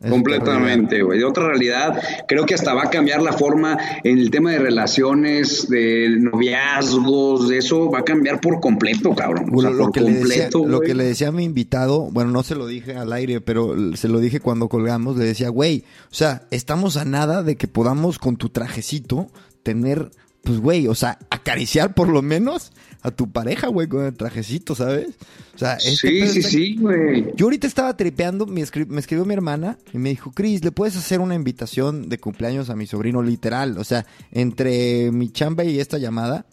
completamente, 0.09 1.03
güey. 1.03 1.19
De 1.19 1.25
otra 1.25 1.49
realidad, 1.49 2.03
creo 2.27 2.47
que 2.47 2.55
hasta 2.55 2.73
va 2.75 2.85
a 2.85 2.91
cambiar 2.91 3.21
la 3.21 3.33
forma 3.33 3.79
en 4.03 4.19
el 4.19 4.31
tema 4.31 4.53
de 4.53 4.59
relaciones, 4.59 5.69
de 5.69 6.17
noviazgos, 6.19 7.49
de 7.49 7.59
eso 7.59 7.91
va 7.91 8.01
a 8.01 8.05
cambiar 8.05 8.41
por 8.41 8.61
completo, 8.61 9.15
cabrón. 9.15 9.51
o 9.53 9.61
sea, 9.61 9.71
lo 9.71 9.85
por 9.85 9.93
que 9.93 10.01
completo. 10.01 10.65
Le 10.65 10.71
lo 10.71 10.81
que 10.81 10.95
le 10.95 11.05
decía 11.05 11.29
a 11.29 11.33
mi 11.33 11.45
invitado, 11.45 12.11
bueno, 12.11 12.31
no 12.31 12.43
se 12.43 12.55
lo 12.55 12.67
dije 12.67 12.97
al 12.97 13.13
aire, 13.13 13.41
pero 13.41 13.75
se 13.95 14.09
lo 14.09 14.21
dije 14.21 14.41
cuando 14.41 14.69
colgamos, 14.69 15.17
le 15.17 15.25
decía, 15.25 15.49
güey, 15.51 15.85
o 16.11 16.15
sea, 16.15 16.43
estamos 16.51 16.97
a 16.97 17.05
nada 17.05 17.43
de 17.43 17.57
que 17.57 17.69
podamos 17.69 18.19
con 18.19 18.37
tu 18.37 18.49
trajecito 18.49 19.29
tener, 19.63 20.11
pues, 20.43 20.61
güey, 20.61 20.89
o 20.89 20.95
sea, 20.95 21.19
acariciar 21.31 21.95
por 21.95 22.09
lo 22.09 22.23
menos 22.23 22.73
a 23.03 23.11
tu 23.11 23.31
pareja, 23.31 23.69
güey, 23.69 23.89
con 23.89 24.05
el 24.05 24.15
trajecito, 24.15 24.75
¿sabes? 24.75 25.09
O 25.55 25.59
sea, 25.59 25.75
este 25.75 26.09
sí, 26.09 26.27
sí, 26.29 26.43
sí, 26.43 26.77
güey. 26.77 27.33
Yo 27.35 27.47
ahorita 27.47 27.67
estaba 27.67 27.97
tripeando, 27.97 28.47
me, 28.47 28.61
escribió 28.61 29.25
mi 29.25 29.35
hermana 29.35 29.79
y 29.93 29.99
me 29.99 30.11
dijo, 30.11 30.33
Cris, 30.33 30.65
¿le 30.65 30.73
puedes 30.73 30.97
hacer 30.97 31.21
una 31.21 31.35
invitación 31.35 32.09
de 32.09 32.19
cumpleaños 32.19 32.71
a 32.71 32.77
mi 32.77 32.87
sobrino 32.87 33.23
literal? 33.23 33.79
O 33.79 33.85
sea, 33.85 34.07
entre 34.33 35.11
mi 35.13 35.31
chamba 35.31 35.65
y 35.65 35.81
esta 35.81 35.99
llamada, 35.99 36.47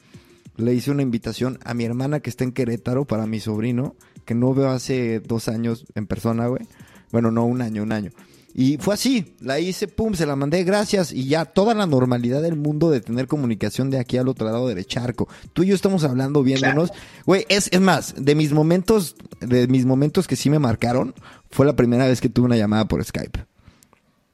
le 0.58 0.74
hice 0.74 0.92
una 0.92 1.04
invitación 1.04 1.60
a 1.64 1.74
mi 1.74 1.84
hermana 1.84 2.20
que 2.20 2.30
está 2.30 2.44
en 2.44 2.52
Querétaro 2.52 3.06
para 3.06 3.28
mi 3.28 3.40
sobrino, 3.40 3.96
que 4.26 4.34
no 4.34 4.54
veo 4.54 4.70
hace 4.70 5.20
dos 5.20 5.48
años 5.48 5.86
en 5.96 6.08
persona, 6.08 6.48
güey. 6.48 6.64
Bueno, 7.12 7.32
no, 7.32 7.46
un 7.46 7.62
año, 7.62 7.84
un 7.84 7.92
año. 7.92 8.12
Y 8.54 8.78
fue 8.78 8.96
así, 8.96 9.36
la 9.40 9.60
hice, 9.60 9.88
pum, 9.88 10.16
se 10.16 10.26
la 10.26 10.36
mandé, 10.36 10.64
gracias, 10.64 11.12
y 11.12 11.28
ya 11.28 11.46
toda 11.46 11.76
la 11.76 11.86
normalidad 11.86 12.42
del 12.42 12.56
mundo 12.56 12.90
de 12.90 13.02
tener 13.02 13.28
comunicación 13.28 13.92
de 13.92 14.00
aquí 14.00 14.18
al 14.18 14.28
otro 14.28 14.48
lado 14.48 14.68
del 14.68 14.84
charco. 14.86 15.28
Tú 15.54 15.62
y 15.62 15.68
yo 15.68 15.76
estamos 15.76 16.04
hablando, 16.04 16.42
viéndonos. 16.42 16.92
Güey, 17.26 17.46
es, 17.50 17.70
es 17.72 17.82
más, 17.82 18.16
de 18.18 18.34
mis 18.34 18.54
momentos, 18.54 19.16
de 19.42 19.68
mis 19.68 19.86
momentos 19.86 20.28
que 20.28 20.36
sí 20.36 20.50
me 20.50 20.58
marcaron, 20.58 21.14
fue 21.52 21.68
la 21.68 21.76
primera 21.76 22.08
vez 22.08 22.20
que 22.20 22.30
tuve 22.30 22.48
una 22.48 22.58
llamada 22.58 22.88
por 22.88 23.04
Skype. 23.04 23.46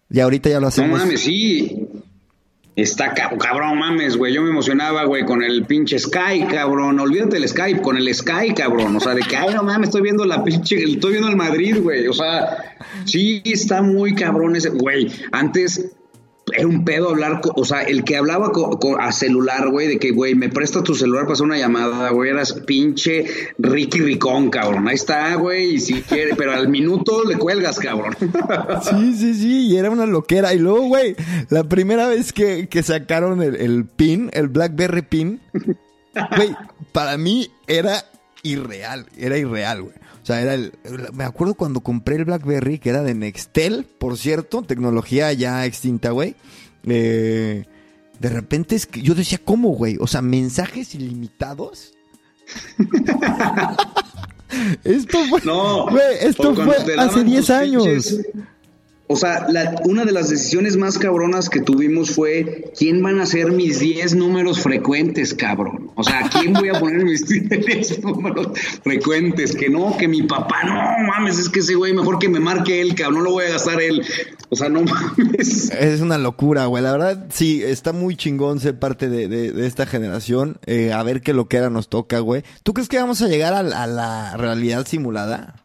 Y 0.10 0.20
ahorita 0.20 0.50
ya 0.50 0.60
lo 0.60 0.68
hacemos. 0.68 1.00
No 1.00 1.06
mames, 1.06 1.22
sí. 1.22 1.88
Está 2.76 3.14
cabrón, 3.14 3.78
mames, 3.78 4.18
güey. 4.18 4.34
Yo 4.34 4.42
me 4.42 4.50
emocionaba, 4.50 5.04
güey, 5.04 5.26
con 5.26 5.44
el 5.44 5.66
pinche 5.66 6.00
Sky, 6.00 6.46
cabrón. 6.50 7.00
Olvídate 7.00 7.36
del 7.36 7.48
Skype, 7.48 7.82
con 7.82 7.98
el 7.98 8.14
Sky, 8.14 8.54
cabrón. 8.56 8.96
O 8.96 9.00
sea, 9.00 9.14
de 9.14 9.22
que, 9.22 9.36
ay, 9.36 9.54
no 9.54 9.62
mames, 9.62 9.90
estoy 9.90 10.02
viendo 10.02 10.26
la 10.26 10.44
pinche, 10.44 10.84
estoy 10.84 11.12
viendo 11.12 11.30
el 11.30 11.36
Madrid, 11.36 11.78
güey. 11.82 12.08
O 12.08 12.14
sea, 12.14 12.76
sí 13.06 13.44
está 13.46 13.84
muy 13.84 14.16
cabrón 14.16 14.56
ese, 14.56 14.70
güey. 14.70 15.12
Antes 15.32 15.92
era 16.56 16.68
un 16.68 16.86
pedo 16.86 17.10
hablar, 17.10 17.42
o 17.56 17.66
sea, 17.66 17.82
el 17.82 18.04
que 18.04 18.18
hablaba 18.18 18.52
a 19.00 19.12
celular, 19.12 19.70
güey, 19.70 19.88
de 19.88 20.00
que, 20.00 20.12
güey, 20.12 20.36
me 20.36 20.50
presta 20.50 20.84
tu 20.84 20.96
celular 20.96 21.24
para 21.24 21.34
hacer 21.34 21.46
una 21.46 21.58
llamada, 21.58 22.10
güey, 22.12 22.30
eras 22.30 22.54
pinche 22.66 23.26
Ricky 23.58 24.00
Ricón, 24.00 24.50
cabrón. 24.50 24.88
Ahí 24.88 24.96
está, 24.96 25.36
güey, 25.36 25.76
y 25.76 25.80
si 25.80 26.02
quiere, 26.02 26.36
pero 26.36 26.54
al 26.54 26.70
minuto 26.70 27.24
le 27.26 27.38
cuelgas, 27.38 27.80
cabrón. 27.80 28.16
Sí, 28.84 29.16
sí, 29.16 29.34
sí, 29.34 29.68
y 29.68 29.78
era 29.78 29.90
una 29.90 30.06
loquera. 30.06 30.54
Y 30.54 30.60
luego, 30.60 30.88
güey, 30.88 31.16
la 31.50 31.64
primera 31.64 32.08
vez 32.08 32.34
que, 32.34 32.68
sacaron 32.84 33.42
el, 33.42 33.56
el 33.56 33.86
pin, 33.86 34.30
el 34.34 34.50
BlackBerry 34.50 35.04
pin, 35.04 35.42
güey, 36.36 36.56
para 36.92 37.18
mí 37.18 37.50
era 37.68 38.06
irreal, 38.44 39.06
era 39.18 39.38
irreal, 39.38 39.84
güey. 39.84 40.03
O 40.24 40.26
sea, 40.26 40.42
era 40.42 40.54
el, 40.54 40.72
me 41.12 41.26
acuerdo 41.26 41.54
cuando 41.54 41.82
compré 41.82 42.16
el 42.16 42.24
BlackBerry, 42.24 42.80
que 42.80 42.90
era 42.90 43.04
de 43.04 43.14
Nextel, 43.14 43.84
por 43.84 44.18
cierto, 44.18 44.62
tecnología 44.62 45.34
ya 45.34 45.66
extinta, 45.66 46.12
güey. 46.12 46.36
Eh, 46.86 47.66
de 48.20 48.30
repente 48.30 48.78
es 48.78 48.86
que 48.86 49.02
yo 49.02 49.16
decía, 49.16 49.42
¿cómo, 49.44 49.72
güey? 49.72 49.98
O 50.00 50.08
sea, 50.08 50.22
mensajes 50.22 50.96
ilimitados. 50.96 51.94
esto 54.86 55.18
fue, 55.30 55.42
no, 55.44 55.90
güey, 55.90 56.16
esto 56.22 56.56
fue 56.56 56.78
hace 56.98 57.24
10 57.26 57.50
años. 57.50 58.16
O 59.14 59.16
sea, 59.16 59.46
una 59.86 60.06
de 60.06 60.12
las 60.12 60.30
decisiones 60.30 60.76
más 60.76 60.98
cabronas 60.98 61.48
que 61.48 61.62
tuvimos 61.62 62.10
fue 62.10 62.72
quién 62.76 63.04
van 63.04 63.20
a 63.20 63.28
ser 63.28 63.52
mis 63.52 63.80
10 63.80 64.16
números 64.16 64.60
frecuentes, 64.60 65.36
cabrón. 65.36 65.92
O 65.94 66.04
sea, 66.04 66.28
¿quién 66.32 66.54
voy 66.54 66.70
a 66.70 66.80
poner 66.80 67.06
mis 67.06 67.28
10 67.28 68.04
números 68.04 68.48
frecuentes? 68.84 69.56
Que 69.56 69.70
no, 69.70 69.96
que 69.98 70.08
mi 70.08 70.24
papá, 70.24 70.64
no 70.64 70.74
mames, 71.08 71.38
es 71.38 71.48
que 71.48 71.60
ese 71.60 71.76
güey 71.76 71.94
mejor 71.94 72.18
que 72.18 72.28
me 72.28 72.40
marque 72.40 72.82
él, 72.82 72.96
cabrón, 72.96 73.20
no 73.20 73.22
lo 73.26 73.32
voy 73.34 73.46
a 73.46 73.50
gastar 73.50 73.80
él. 73.84 74.04
O 74.50 74.56
sea, 74.56 74.70
no 74.70 74.82
mames. 74.82 75.70
Es 75.70 76.02
una 76.02 76.18
locura, 76.18 76.66
güey. 76.66 76.82
La 76.82 76.94
verdad, 76.94 77.28
sí, 77.30 77.62
está 77.64 77.94
muy 77.94 78.16
chingón 78.16 78.60
ser 78.60 78.80
parte 78.80 79.10
de, 79.10 79.68
esta 79.68 79.86
generación. 79.86 80.58
Eh, 80.66 80.92
a 80.92 81.04
ver 81.04 81.22
qué 81.22 81.34
lo 81.34 81.48
que 81.48 81.58
era 81.58 81.70
nos 81.70 81.88
toca, 81.88 82.18
güey. 82.18 82.42
¿Tú 82.64 82.74
crees 82.74 82.90
que 82.90 82.98
vamos 82.98 83.22
a 83.22 83.28
llegar 83.28 83.54
a, 83.54 83.60
a 83.60 83.86
la 83.86 84.38
realidad 84.38 84.88
simulada? 84.88 85.62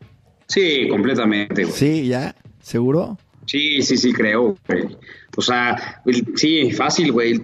Sí, 0.49 0.87
completamente, 0.91 1.65
güey. 1.65 1.75
Sí, 1.75 2.07
ya, 2.09 2.37
¿seguro? 2.61 3.17
Sí, 3.49 3.81
sí, 3.81 3.97
sí, 3.97 4.13
creo, 4.13 4.59
güey. 4.69 4.85
O 5.35 5.41
sea, 5.41 6.03
sí, 6.35 6.71
fácil, 6.73 7.13
güey. 7.13 7.41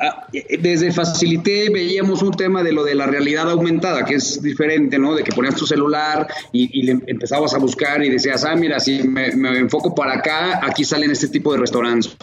Ah, 0.00 0.26
desde 0.58 0.90
Facilité 0.90 1.70
veíamos 1.70 2.22
un 2.22 2.32
tema 2.32 2.64
de 2.64 2.72
lo 2.72 2.82
de 2.82 2.96
la 2.96 3.06
realidad 3.06 3.48
aumentada, 3.48 4.04
que 4.04 4.16
es 4.16 4.42
diferente, 4.42 4.98
¿no? 4.98 5.14
De 5.14 5.22
que 5.22 5.32
ponías 5.32 5.54
tu 5.54 5.64
celular 5.64 6.26
y, 6.50 6.82
le 6.82 6.98
empezabas 7.06 7.54
a 7.54 7.58
buscar 7.58 8.02
y 8.02 8.10
decías, 8.10 8.44
ah, 8.44 8.56
mira, 8.56 8.80
si 8.80 9.06
me, 9.06 9.28
enfoco 9.58 9.94
para 9.94 10.14
acá, 10.14 10.66
aquí 10.66 10.84
salen 10.84 11.12
este 11.12 11.28
tipo 11.28 11.52
de 11.52 11.58
restaurantes. 11.60 12.16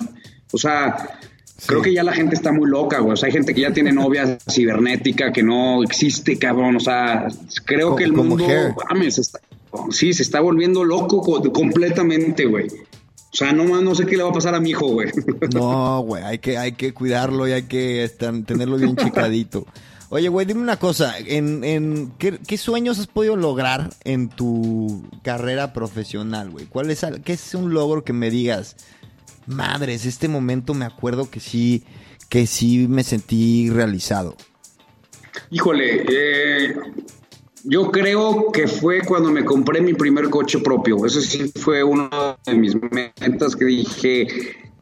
O 0.52 0.58
sea, 0.58 0.98
Creo 1.66 1.82
que 1.82 1.94
ya 1.94 2.04
la 2.04 2.12
gente 2.12 2.36
está 2.36 2.52
muy 2.52 2.70
loca, 2.70 3.00
güey. 3.00 3.14
O 3.14 3.16
sea, 3.16 3.28
hay 3.28 3.34
gente 3.34 3.54
que 3.54 3.62
ya 3.62 3.72
tiene 3.72 3.94
novia 3.94 4.38
cibernética 4.52 5.32
que 5.32 5.44
no 5.44 5.82
existe, 5.82 6.38
cabrón. 6.38 6.76
O 6.76 6.80
sea, 6.82 7.28
creo 7.64 7.96
que 7.96 8.04
el 8.04 8.12
mundo, 8.12 8.46
sí, 9.92 10.12
se 10.12 10.24
está 10.24 10.42
volviendo 10.42 10.84
loco 10.84 11.22
completamente, 11.54 12.46
güey. 12.46 12.68
O 13.34 13.36
sea, 13.36 13.52
no, 13.52 13.82
no 13.82 13.96
sé 13.96 14.06
qué 14.06 14.16
le 14.16 14.22
va 14.22 14.30
a 14.30 14.34
pasar 14.34 14.54
a 14.54 14.60
mi 14.60 14.70
hijo, 14.70 14.88
güey. 14.88 15.10
No, 15.56 16.02
güey, 16.02 16.24
hay 16.24 16.38
que, 16.38 16.60
hay 16.60 16.74
que 16.74 16.94
cuidarlo 16.94 17.48
y 17.48 17.52
hay 17.52 17.64
que 17.64 18.10
tenerlo 18.46 18.78
bien 18.78 18.96
chicadito. 18.96 19.66
Oye, 20.10 20.30
güey, 20.30 20.46
dime 20.46 20.62
una 20.62 20.78
cosa, 20.78 21.18
¿en, 21.18 21.64
en 21.64 22.14
qué, 22.20 22.58
sueños 22.60 23.00
has 23.00 23.08
podido 23.08 23.36
lograr 23.36 23.90
en 24.04 24.30
tu 24.30 25.04
carrera 25.24 25.74
profesional, 25.74 26.52
güey? 26.52 26.68
¿Cuál 26.68 26.92
es, 26.92 27.04
qué 27.26 27.34
es 27.34 27.56
un 27.56 27.74
logro 27.74 28.04
que 28.04 28.14
me 28.14 28.30
digas, 28.30 28.76
madres, 29.48 30.06
este 30.06 30.28
momento 30.28 30.76
me 30.76 30.86
acuerdo 30.86 31.32
que 31.32 31.40
sí, 31.40 31.84
que 32.30 32.46
sí 32.46 32.88
me 32.88 33.04
sentí 33.04 33.72
realizado? 33.72 34.38
Híjole, 35.50 36.06
eh, 36.08 36.76
yo 37.64 37.92
creo 37.92 38.52
que 38.52 38.68
fue 38.68 39.02
cuando 39.02 39.32
me 39.32 39.46
compré 39.46 39.82
mi 39.82 39.94
primer 39.94 40.30
coche 40.30 40.60
propio. 40.60 41.06
Eso 41.06 41.22
sí 41.22 41.52
fue 41.56 41.84
una 41.84 42.38
de 42.46 42.56
mis 42.56 42.76
metas 42.76 43.56
que 43.56 43.66
dije, 43.66 44.28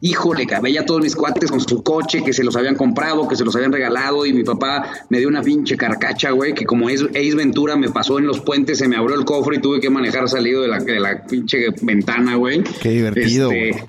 híjole, 0.01 0.47
veía 0.61 0.85
todos 0.85 1.01
mis 1.01 1.15
cuates 1.15 1.51
con 1.51 1.61
su 1.61 1.83
coche, 1.83 2.23
que 2.23 2.33
se 2.33 2.43
los 2.43 2.55
habían 2.55 2.75
comprado, 2.75 3.27
que 3.27 3.35
se 3.35 3.45
los 3.45 3.55
habían 3.55 3.71
regalado, 3.71 4.25
y 4.25 4.33
mi 4.33 4.43
papá 4.43 5.05
me 5.09 5.19
dio 5.19 5.27
una 5.27 5.41
pinche 5.41 5.77
carcacha, 5.77 6.31
güey, 6.31 6.53
que 6.53 6.65
como 6.65 6.89
es 6.89 7.03
Ace 7.03 7.35
Ventura 7.35 7.75
me 7.75 7.89
pasó 7.89 8.17
en 8.17 8.25
los 8.25 8.41
puentes, 8.41 8.79
se 8.79 8.87
me 8.87 8.97
abrió 8.97 9.15
el 9.15 9.25
cofre 9.25 9.57
y 9.57 9.59
tuve 9.59 9.79
que 9.79 9.89
manejar 9.89 10.27
salido 10.27 10.63
de 10.63 10.67
la, 10.67 10.79
de 10.79 10.99
la 10.99 11.23
pinche 11.25 11.67
ventana, 11.81 12.35
güey. 12.35 12.63
Qué 12.81 12.89
divertido, 12.89 13.51
este, 13.51 13.85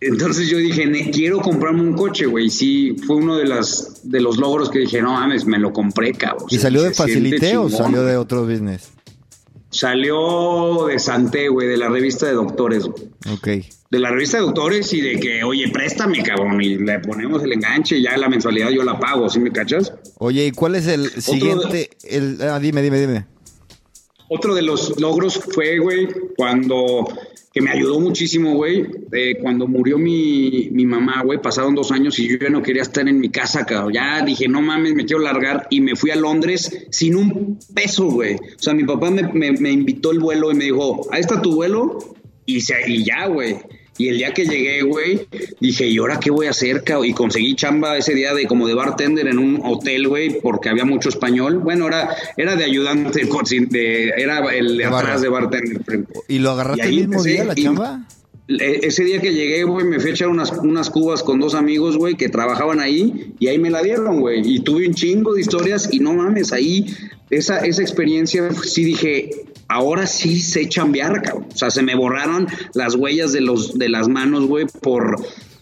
entonces 0.00 0.48
yo 0.48 0.58
dije, 0.58 1.10
quiero 1.12 1.40
comprarme 1.40 1.82
un 1.82 1.94
coche, 1.94 2.26
güey. 2.26 2.50
Sí, 2.50 2.96
fue 3.06 3.16
uno 3.16 3.36
de 3.36 3.46
las 3.46 4.00
de 4.04 4.20
los 4.20 4.36
logros 4.36 4.70
que 4.70 4.80
dije, 4.80 5.00
no 5.00 5.12
mames, 5.12 5.46
me 5.46 5.58
lo 5.58 5.72
compré, 5.72 6.12
cabrón. 6.12 6.46
¿Y 6.50 6.58
salió 6.58 6.82
de 6.82 6.92
Facilité 6.92 7.56
o 7.56 7.68
salió 7.68 8.02
de 8.04 8.16
otro 8.16 8.46
business? 8.46 8.92
Salió 9.70 10.86
de 10.86 10.98
Santé, 10.98 11.48
güey, 11.48 11.68
de 11.68 11.76
la 11.76 11.88
revista 11.88 12.26
de 12.26 12.32
doctores. 12.32 12.84
Ok. 12.84 13.48
De 13.90 13.98
la 13.98 14.10
revista 14.10 14.38
de 14.38 14.44
doctores 14.44 14.92
y 14.92 15.00
de 15.00 15.18
que, 15.18 15.44
oye, 15.44 15.68
préstame, 15.70 16.22
cabrón, 16.22 16.60
y 16.60 16.76
le 16.76 16.98
ponemos 17.00 17.42
el 17.42 17.52
enganche 17.52 17.98
y 17.98 18.02
ya 18.02 18.16
la 18.16 18.28
mensualidad 18.28 18.70
yo 18.70 18.82
la 18.82 18.98
pago, 18.98 19.28
¿sí 19.28 19.38
me 19.38 19.50
cachas? 19.50 19.92
Oye, 20.18 20.46
¿y 20.46 20.52
cuál 20.52 20.76
es 20.76 20.86
el 20.86 21.10
siguiente? 21.22 21.90
El, 22.04 22.38
ah, 22.42 22.58
dime, 22.58 22.82
dime, 22.82 23.00
dime. 23.00 23.26
Otro 24.28 24.54
de 24.54 24.62
los 24.62 24.98
logros 25.00 25.40
fue, 25.52 25.78
güey, 25.78 26.08
cuando 26.36 27.06
que 27.56 27.62
me 27.62 27.70
ayudó 27.70 27.98
muchísimo, 28.00 28.54
güey. 28.54 28.84
cuando 29.40 29.66
murió 29.66 29.96
mi, 29.96 30.68
mi 30.72 30.84
mamá, 30.84 31.22
güey, 31.22 31.40
pasaron 31.40 31.74
dos 31.74 31.90
años 31.90 32.18
y 32.18 32.28
yo 32.28 32.36
ya 32.36 32.50
no 32.50 32.62
quería 32.62 32.82
estar 32.82 33.08
en 33.08 33.18
mi 33.18 33.30
casa, 33.30 33.64
cabrón. 33.64 33.94
Ya 33.94 34.22
dije, 34.22 34.46
no 34.46 34.60
mames, 34.60 34.94
me 34.94 35.06
quiero 35.06 35.22
largar 35.22 35.66
y 35.70 35.80
me 35.80 35.96
fui 35.96 36.10
a 36.10 36.16
Londres 36.16 36.86
sin 36.90 37.16
un 37.16 37.58
peso, 37.74 38.10
güey. 38.10 38.34
O 38.34 38.58
sea, 38.58 38.74
mi 38.74 38.84
papá 38.84 39.10
me, 39.10 39.22
me, 39.32 39.52
me 39.52 39.70
invitó 39.70 40.12
el 40.12 40.18
vuelo 40.18 40.52
y 40.52 40.54
me 40.54 40.64
dijo, 40.64 41.08
ahí 41.10 41.22
está 41.22 41.40
tu 41.40 41.54
vuelo 41.54 41.96
y, 42.44 42.60
se, 42.60 42.74
y 42.86 43.06
ya, 43.06 43.26
güey. 43.26 43.56
Y 43.98 44.08
el 44.08 44.18
día 44.18 44.34
que 44.34 44.44
llegué, 44.44 44.82
güey, 44.82 45.26
dije, 45.60 45.86
¿y 45.86 45.98
ahora 45.98 46.20
qué 46.20 46.30
voy 46.30 46.46
a 46.46 46.50
hacer? 46.50 46.84
Y 47.04 47.12
conseguí 47.12 47.54
chamba 47.54 47.96
ese 47.96 48.14
día 48.14 48.34
de 48.34 48.46
como 48.46 48.66
de 48.66 48.74
bartender 48.74 49.26
en 49.28 49.38
un 49.38 49.60
hotel, 49.64 50.08
güey, 50.08 50.40
porque 50.40 50.68
había 50.68 50.84
mucho 50.84 51.08
español. 51.08 51.58
Bueno, 51.58 51.86
era, 51.86 52.14
era 52.36 52.56
de 52.56 52.64
ayudante, 52.64 53.22
de, 53.70 54.08
era 54.16 54.38
el 54.54 54.76
de 54.76 54.84
atrás 54.84 55.22
de 55.22 55.28
bartender. 55.28 55.82
¿Y 56.28 56.38
lo 56.38 56.50
agarraste 56.50 56.88
el 56.88 57.08
mismo 57.08 57.22
día 57.22 57.44
la 57.44 57.54
chamba? 57.54 58.06
Ese 58.48 59.02
día 59.02 59.20
que 59.20 59.32
llegué, 59.32 59.64
güey, 59.64 59.84
me 59.84 59.98
fui 59.98 60.10
a 60.10 60.12
echar 60.12 60.28
unas, 60.28 60.52
unas 60.52 60.88
cubas 60.88 61.24
con 61.24 61.40
dos 61.40 61.54
amigos, 61.54 61.96
güey, 61.96 62.14
que 62.14 62.28
trabajaban 62.28 62.78
ahí 62.78 63.34
y 63.40 63.48
ahí 63.48 63.58
me 63.58 63.70
la 63.70 63.82
dieron, 63.82 64.20
güey. 64.20 64.40
Y 64.44 64.60
tuve 64.60 64.86
un 64.86 64.94
chingo 64.94 65.34
de 65.34 65.40
historias 65.40 65.88
y 65.90 65.98
no 65.98 66.14
mames, 66.14 66.52
ahí 66.52 66.86
esa, 67.30 67.58
esa 67.58 67.82
experiencia 67.82 68.48
sí 68.52 68.84
dije, 68.84 69.30
ahora 69.68 70.06
sí 70.06 70.40
sé 70.40 70.68
chambear, 70.68 71.22
cabrón. 71.22 71.46
O 71.52 71.56
sea, 71.56 71.70
se 71.70 71.82
me 71.82 71.94
borraron 71.94 72.46
las 72.74 72.94
huellas 72.94 73.32
de 73.32 73.40
los 73.40 73.78
de 73.78 73.88
las 73.88 74.08
manos, 74.08 74.46
güey, 74.46 74.66
por 74.80 75.16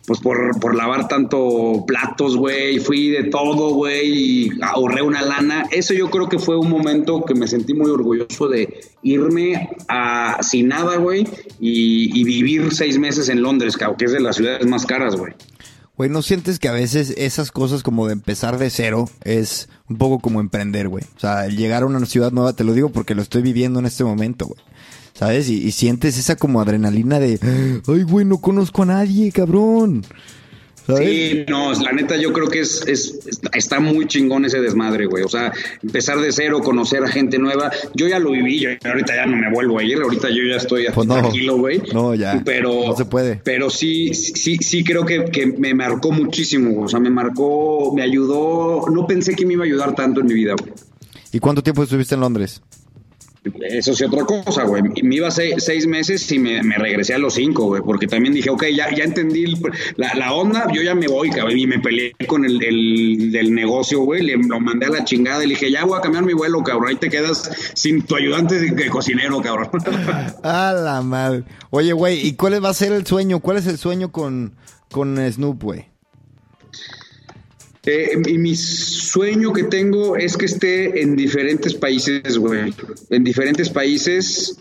pues 0.07 0.21
por, 0.21 0.61
por 0.61 0.75
lavar 0.75 1.09
tanto 1.09 1.85
platos, 1.87 2.37
güey, 2.37 2.79
fui 2.79 3.09
de 3.09 3.25
todo, 3.25 3.75
güey, 3.75 4.13
y 4.13 4.51
ahorré 4.61 5.03
una 5.03 5.23
lana. 5.23 5.65
Eso 5.71 5.95
yo 5.95 6.11
creo 6.11 6.29
que 6.29 6.39
fue 6.39 6.59
un 6.59 6.69
momento 6.69 7.25
que 7.25 7.35
me 7.35 7.49
sentí 7.49 7.73
muy 7.73 7.91
orgulloso 7.91 8.49
de 8.49 8.83
irme 9.03 9.71
a 9.89 10.43
sin 10.43 10.69
nada, 10.69 10.97
güey, 10.97 11.27
y, 11.59 12.21
y 12.21 12.25
vivir 12.25 12.75
seis 12.75 12.99
meses 12.99 13.29
en 13.31 13.43
Londres, 13.43 13.77
cabrón, 13.77 13.97
que 13.97 14.05
es 14.05 14.13
de 14.13 14.21
las 14.21 14.37
ciudades 14.37 14.67
más 14.67 14.85
caras, 14.85 15.17
güey. 15.17 15.33
Güey, 15.97 16.11
¿no 16.11 16.23
sientes 16.23 16.59
que 16.59 16.69
a 16.69 16.73
veces 16.73 17.15
esas 17.17 17.53
cosas 17.53 17.85
como 17.85 18.07
de 18.07 18.15
empezar 18.15 18.59
de 18.59 18.69
cero 18.71 19.09
es 19.23 19.69
un 19.89 19.97
poco 19.97 20.19
como 20.19 20.41
emprender, 20.41 20.89
güey? 20.89 21.05
O 21.17 21.21
sea, 21.21 21.47
llegar 21.47 21.85
a 21.85 21.87
una 21.87 22.05
ciudad 22.05 22.33
nueva, 22.33 22.53
te 22.53 22.65
lo 22.65 22.73
digo 22.73 22.91
porque 22.91 23.15
lo 23.15 23.23
estoy 23.23 23.43
viviendo 23.43 23.79
en 23.79 23.87
este 23.87 24.03
momento, 24.03 24.47
güey. 24.47 24.61
¿Sabes? 25.13 25.49
Y, 25.49 25.63
y 25.63 25.71
sientes 25.71 26.19
esa 26.19 26.35
como 26.35 26.61
adrenalina 26.61 27.21
de, 27.21 27.39
ay, 27.87 28.03
güey, 28.03 28.27
no 28.27 28.39
conozco 28.39 28.83
a 28.83 28.87
nadie, 28.87 29.31
cabrón. 29.31 30.05
Sí, 30.87 31.47
no, 31.49 31.73
la 31.73 31.93
neta 31.93 32.17
yo 32.17 32.33
creo 32.33 32.49
que 32.49 32.61
es, 32.61 32.87
es, 32.87 33.19
está 33.55 33.81
muy 33.81 34.07
chingón 34.07 34.45
ese 34.45 34.61
desmadre, 34.61 35.07
güey. 35.07 35.25
O 35.25 35.29
sea, 35.29 35.53
empezar 35.83 36.19
de 36.21 36.31
cero, 36.31 36.61
conocer 36.61 37.03
a 37.03 37.09
gente 37.09 37.39
nueva. 37.39 37.71
Yo 37.95 38.07
ya 38.07 38.19
lo 38.19 38.33
viví, 38.33 38.61
yo 38.61 38.71
ahorita 38.85 39.17
ya 39.17 39.27
no 39.27 39.37
me 39.37 39.51
vuelvo 39.51 39.79
a 39.79 39.83
ir, 39.83 40.01
ahorita 40.01 40.29
yo 40.29 40.43
ya 40.45 40.57
estoy 40.57 40.87
pues 40.95 41.09
tranquilo, 41.09 41.57
güey. 41.57 41.81
No, 41.93 42.15
ya. 42.15 42.43
Pero, 42.45 42.89
no 42.89 42.97
se 42.97 43.07
puede. 43.07 43.41
Pero 43.43 43.71
sí, 43.71 44.13
sí, 44.13 44.59
sí 44.59 44.85
creo 44.85 45.07
que, 45.07 45.25
que 45.27 45.47
me 45.47 45.73
marcó 45.73 46.13
muchísimo. 46.13 46.83
O 46.83 46.89
sea, 46.89 47.01
me 47.01 47.11
marcó, 47.11 47.93
me 47.95 48.03
ayudó. 48.03 48.85
No 48.91 49.07
pensé 49.07 49.35
que 49.35 49.47
me 49.47 49.55
iba 49.55 49.65
a 49.65 49.67
ayudar 49.67 49.95
tanto 49.95 50.21
en 50.21 50.27
mi 50.27 50.35
vida, 50.35 50.55
güey. 50.61 50.73
¿Y 51.33 51.41
cuánto 51.41 51.63
tiempo 51.63 51.83
estuviste 51.83 52.15
en 52.15 52.21
Londres? 52.21 52.61
Eso 53.61 53.93
es 53.93 54.03
otra 54.03 54.25
cosa, 54.25 54.65
güey. 54.65 54.83
Me 55.03 55.17
iba 55.17 55.31
seis, 55.31 55.87
meses 55.87 56.31
y 56.33 56.39
me, 56.39 56.63
regresé 56.63 57.15
a 57.15 57.19
los 57.19 57.35
cinco, 57.35 57.67
güey, 57.67 57.83
porque 57.83 58.07
también 58.07 58.33
dije, 58.33 58.49
ok, 58.49 58.65
ya, 58.75 58.95
ya 58.95 59.05
entendí 59.05 59.45
la, 59.97 60.33
onda, 60.33 60.67
yo 60.73 60.83
ya 60.83 60.95
me 60.95 61.07
voy, 61.07 61.31
cabrón, 61.31 61.59
y 61.59 61.67
me 61.67 61.79
peleé 61.79 62.13
con 62.27 62.45
el, 62.45 62.59
del 63.31 63.55
negocio, 63.55 64.01
güey, 64.01 64.23
le, 64.23 64.37
lo 64.37 64.61
mandé 64.61 64.87
a 64.87 64.91
la 64.91 65.05
chingada 65.05 65.45
y 65.45 65.49
le 65.49 65.55
dije, 65.55 65.71
ya 65.71 65.85
voy 65.85 65.99
a 65.99 66.01
cambiar 66.01 66.25
mi 66.25 66.33
vuelo, 66.33 66.63
cabrón, 66.63 66.89
ahí 66.89 66.97
te 66.97 67.11
quedas 67.11 67.51
sin 67.75 68.03
tu 68.03 68.17
ayudante 68.17 68.59
de, 68.59 68.89
cocinero, 68.89 69.43
cabrón. 69.43 69.69
a 70.43 70.73
la 70.73 71.03
madre. 71.03 71.45
Oye, 71.71 71.93
güey, 71.93 72.27
¿y 72.27 72.35
cuál 72.35 72.65
va 72.65 72.71
a 72.71 72.75
ser 72.75 72.93
el 72.93 73.07
sueño? 73.07 73.41
¿Cuál 73.41 73.59
es 73.59 73.67
el 73.67 73.77
sueño 73.77 74.11
con, 74.11 74.55
con 74.91 75.19
Snoop, 75.31 75.63
güey? 75.63 75.94
Eh, 77.87 78.17
y 78.27 78.39
mi 78.39 78.57
sueño 78.57 79.53
que 79.53 79.65
tengo 79.65 80.17
es 80.17 80.37
que 80.37 80.47
esté 80.47 81.03
en 81.03 81.17
diferentes 81.17 81.75
países, 81.75 82.39
güey. 82.39 82.75
En 83.11 83.25
diferentes 83.25 83.69
países, 83.69 84.59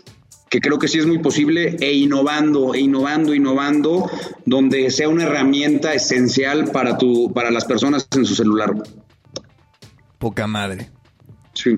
que 0.50 0.60
creo 0.60 0.78
que 0.78 0.88
sí 0.88 0.98
es 0.98 1.06
muy 1.06 1.18
posible, 1.18 1.76
e 1.80 1.94
innovando, 1.94 2.74
e 2.74 2.80
innovando, 2.80 3.34
innovando, 3.34 4.10
donde 4.44 4.90
sea 4.90 5.08
una 5.08 5.24
herramienta 5.24 5.94
esencial 5.94 6.70
para, 6.70 6.98
tu, 6.98 7.32
para 7.32 7.50
las 7.50 7.64
personas 7.64 8.06
en 8.14 8.26
su 8.26 8.34
celular. 8.34 8.74
Poca 10.18 10.46
madre. 10.46 10.90
Sí. 11.54 11.74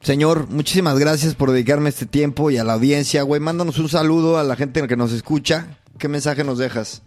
Señor, 0.00 0.48
muchísimas 0.48 0.98
gracias 0.98 1.34
por 1.34 1.52
dedicarme 1.52 1.90
este 1.90 2.06
tiempo 2.06 2.50
y 2.50 2.56
a 2.56 2.64
la 2.64 2.72
audiencia, 2.72 3.22
güey. 3.22 3.40
Mándanos 3.40 3.78
un 3.78 3.88
saludo 3.88 4.38
a 4.38 4.44
la 4.44 4.56
gente 4.56 4.86
que 4.88 4.96
nos 4.96 5.12
escucha. 5.12 5.78
¿Qué 5.98 6.08
mensaje 6.08 6.42
nos 6.42 6.58
dejas? 6.58 7.02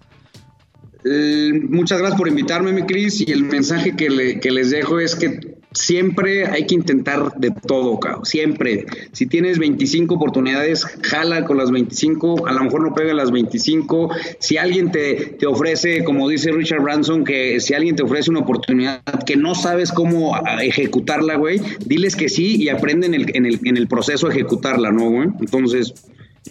Eh, 1.05 1.51
muchas 1.69 1.99
gracias 1.99 2.17
por 2.17 2.27
invitarme, 2.27 2.71
mi 2.71 2.83
Cris, 2.83 3.21
y 3.21 3.31
el 3.31 3.43
mensaje 3.43 3.95
que, 3.95 4.09
les 4.09 4.69
dejo 4.69 4.99
es 4.99 5.15
que 5.15 5.55
siempre 5.73 6.45
hay 6.45 6.65
que 6.65 6.75
intentar 6.75 7.33
de 7.35 7.51
todo, 7.51 7.99
cabrón. 7.99 8.25
Siempre. 8.25 8.85
Si 9.11 9.25
tienes 9.25 9.59
25 9.59 10.15
oportunidades, 10.15 10.85
jala 11.01 11.45
con 11.45 11.57
las 11.57 11.71
25. 11.71 12.47
A 12.47 12.53
lo 12.53 12.63
mejor 12.63 12.83
no 12.83 12.93
pega 12.93 13.13
las 13.13 13.31
25. 13.31 14.11
Si 14.39 14.57
alguien 14.57 14.91
te, 14.91 15.35
te 15.39 15.45
ofrece, 15.45 16.03
como 16.03 16.29
dice 16.29 16.51
Richard 16.51 16.81
Branson, 16.81 17.25
que 17.25 17.59
si 17.59 17.73
alguien 17.73 17.95
te 17.95 18.03
ofrece 18.03 18.29
una 18.29 18.41
oportunidad 18.41 19.01
que 19.25 19.35
no 19.35 19.55
sabes 19.55 19.91
cómo 19.91 20.37
ejecutarla, 20.61 21.35
güey, 21.35 21.59
diles 21.85 22.15
que 22.15 22.29
sí 22.29 22.55
y 22.61 22.69
aprende 22.69 23.07
en 23.07 23.15
el, 23.15 23.35
en 23.35 23.45
el, 23.45 23.59
en 23.63 23.77
el 23.77 23.87
proceso 23.87 24.27
a 24.27 24.29
ejecutarla, 24.31 24.91
¿no, 24.91 25.09
güey? 25.09 25.29
Entonces, 25.39 25.93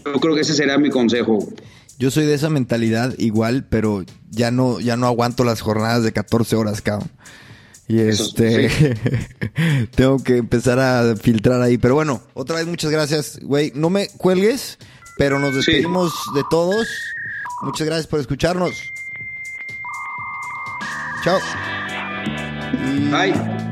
yo 0.04 0.12
creo 0.14 0.34
que 0.34 0.40
ese 0.40 0.54
será 0.54 0.78
mi 0.78 0.90
consejo. 0.90 1.48
Yo 2.02 2.10
soy 2.10 2.24
de 2.24 2.34
esa 2.34 2.50
mentalidad 2.50 3.14
igual, 3.18 3.64
pero 3.70 4.04
ya 4.28 4.50
no, 4.50 4.80
ya 4.80 4.96
no 4.96 5.06
aguanto 5.06 5.44
las 5.44 5.60
jornadas 5.60 6.02
de 6.02 6.12
14 6.12 6.56
horas, 6.56 6.82
cabrón. 6.82 7.08
Y 7.86 8.00
este, 8.00 8.96
tengo 9.94 10.20
que 10.20 10.38
empezar 10.38 10.80
a 10.80 11.14
filtrar 11.14 11.62
ahí. 11.62 11.78
Pero 11.78 11.94
bueno, 11.94 12.20
otra 12.34 12.56
vez 12.56 12.66
muchas 12.66 12.90
gracias, 12.90 13.38
güey. 13.40 13.70
No 13.76 13.88
me 13.88 14.08
cuelgues, 14.16 14.78
pero 15.16 15.38
nos 15.38 15.54
despedimos 15.54 16.12
de 16.34 16.42
todos. 16.50 16.88
Muchas 17.62 17.86
gracias 17.86 18.08
por 18.08 18.18
escucharnos. 18.18 18.82
Chao. 21.22 21.38
Bye. 23.12 23.71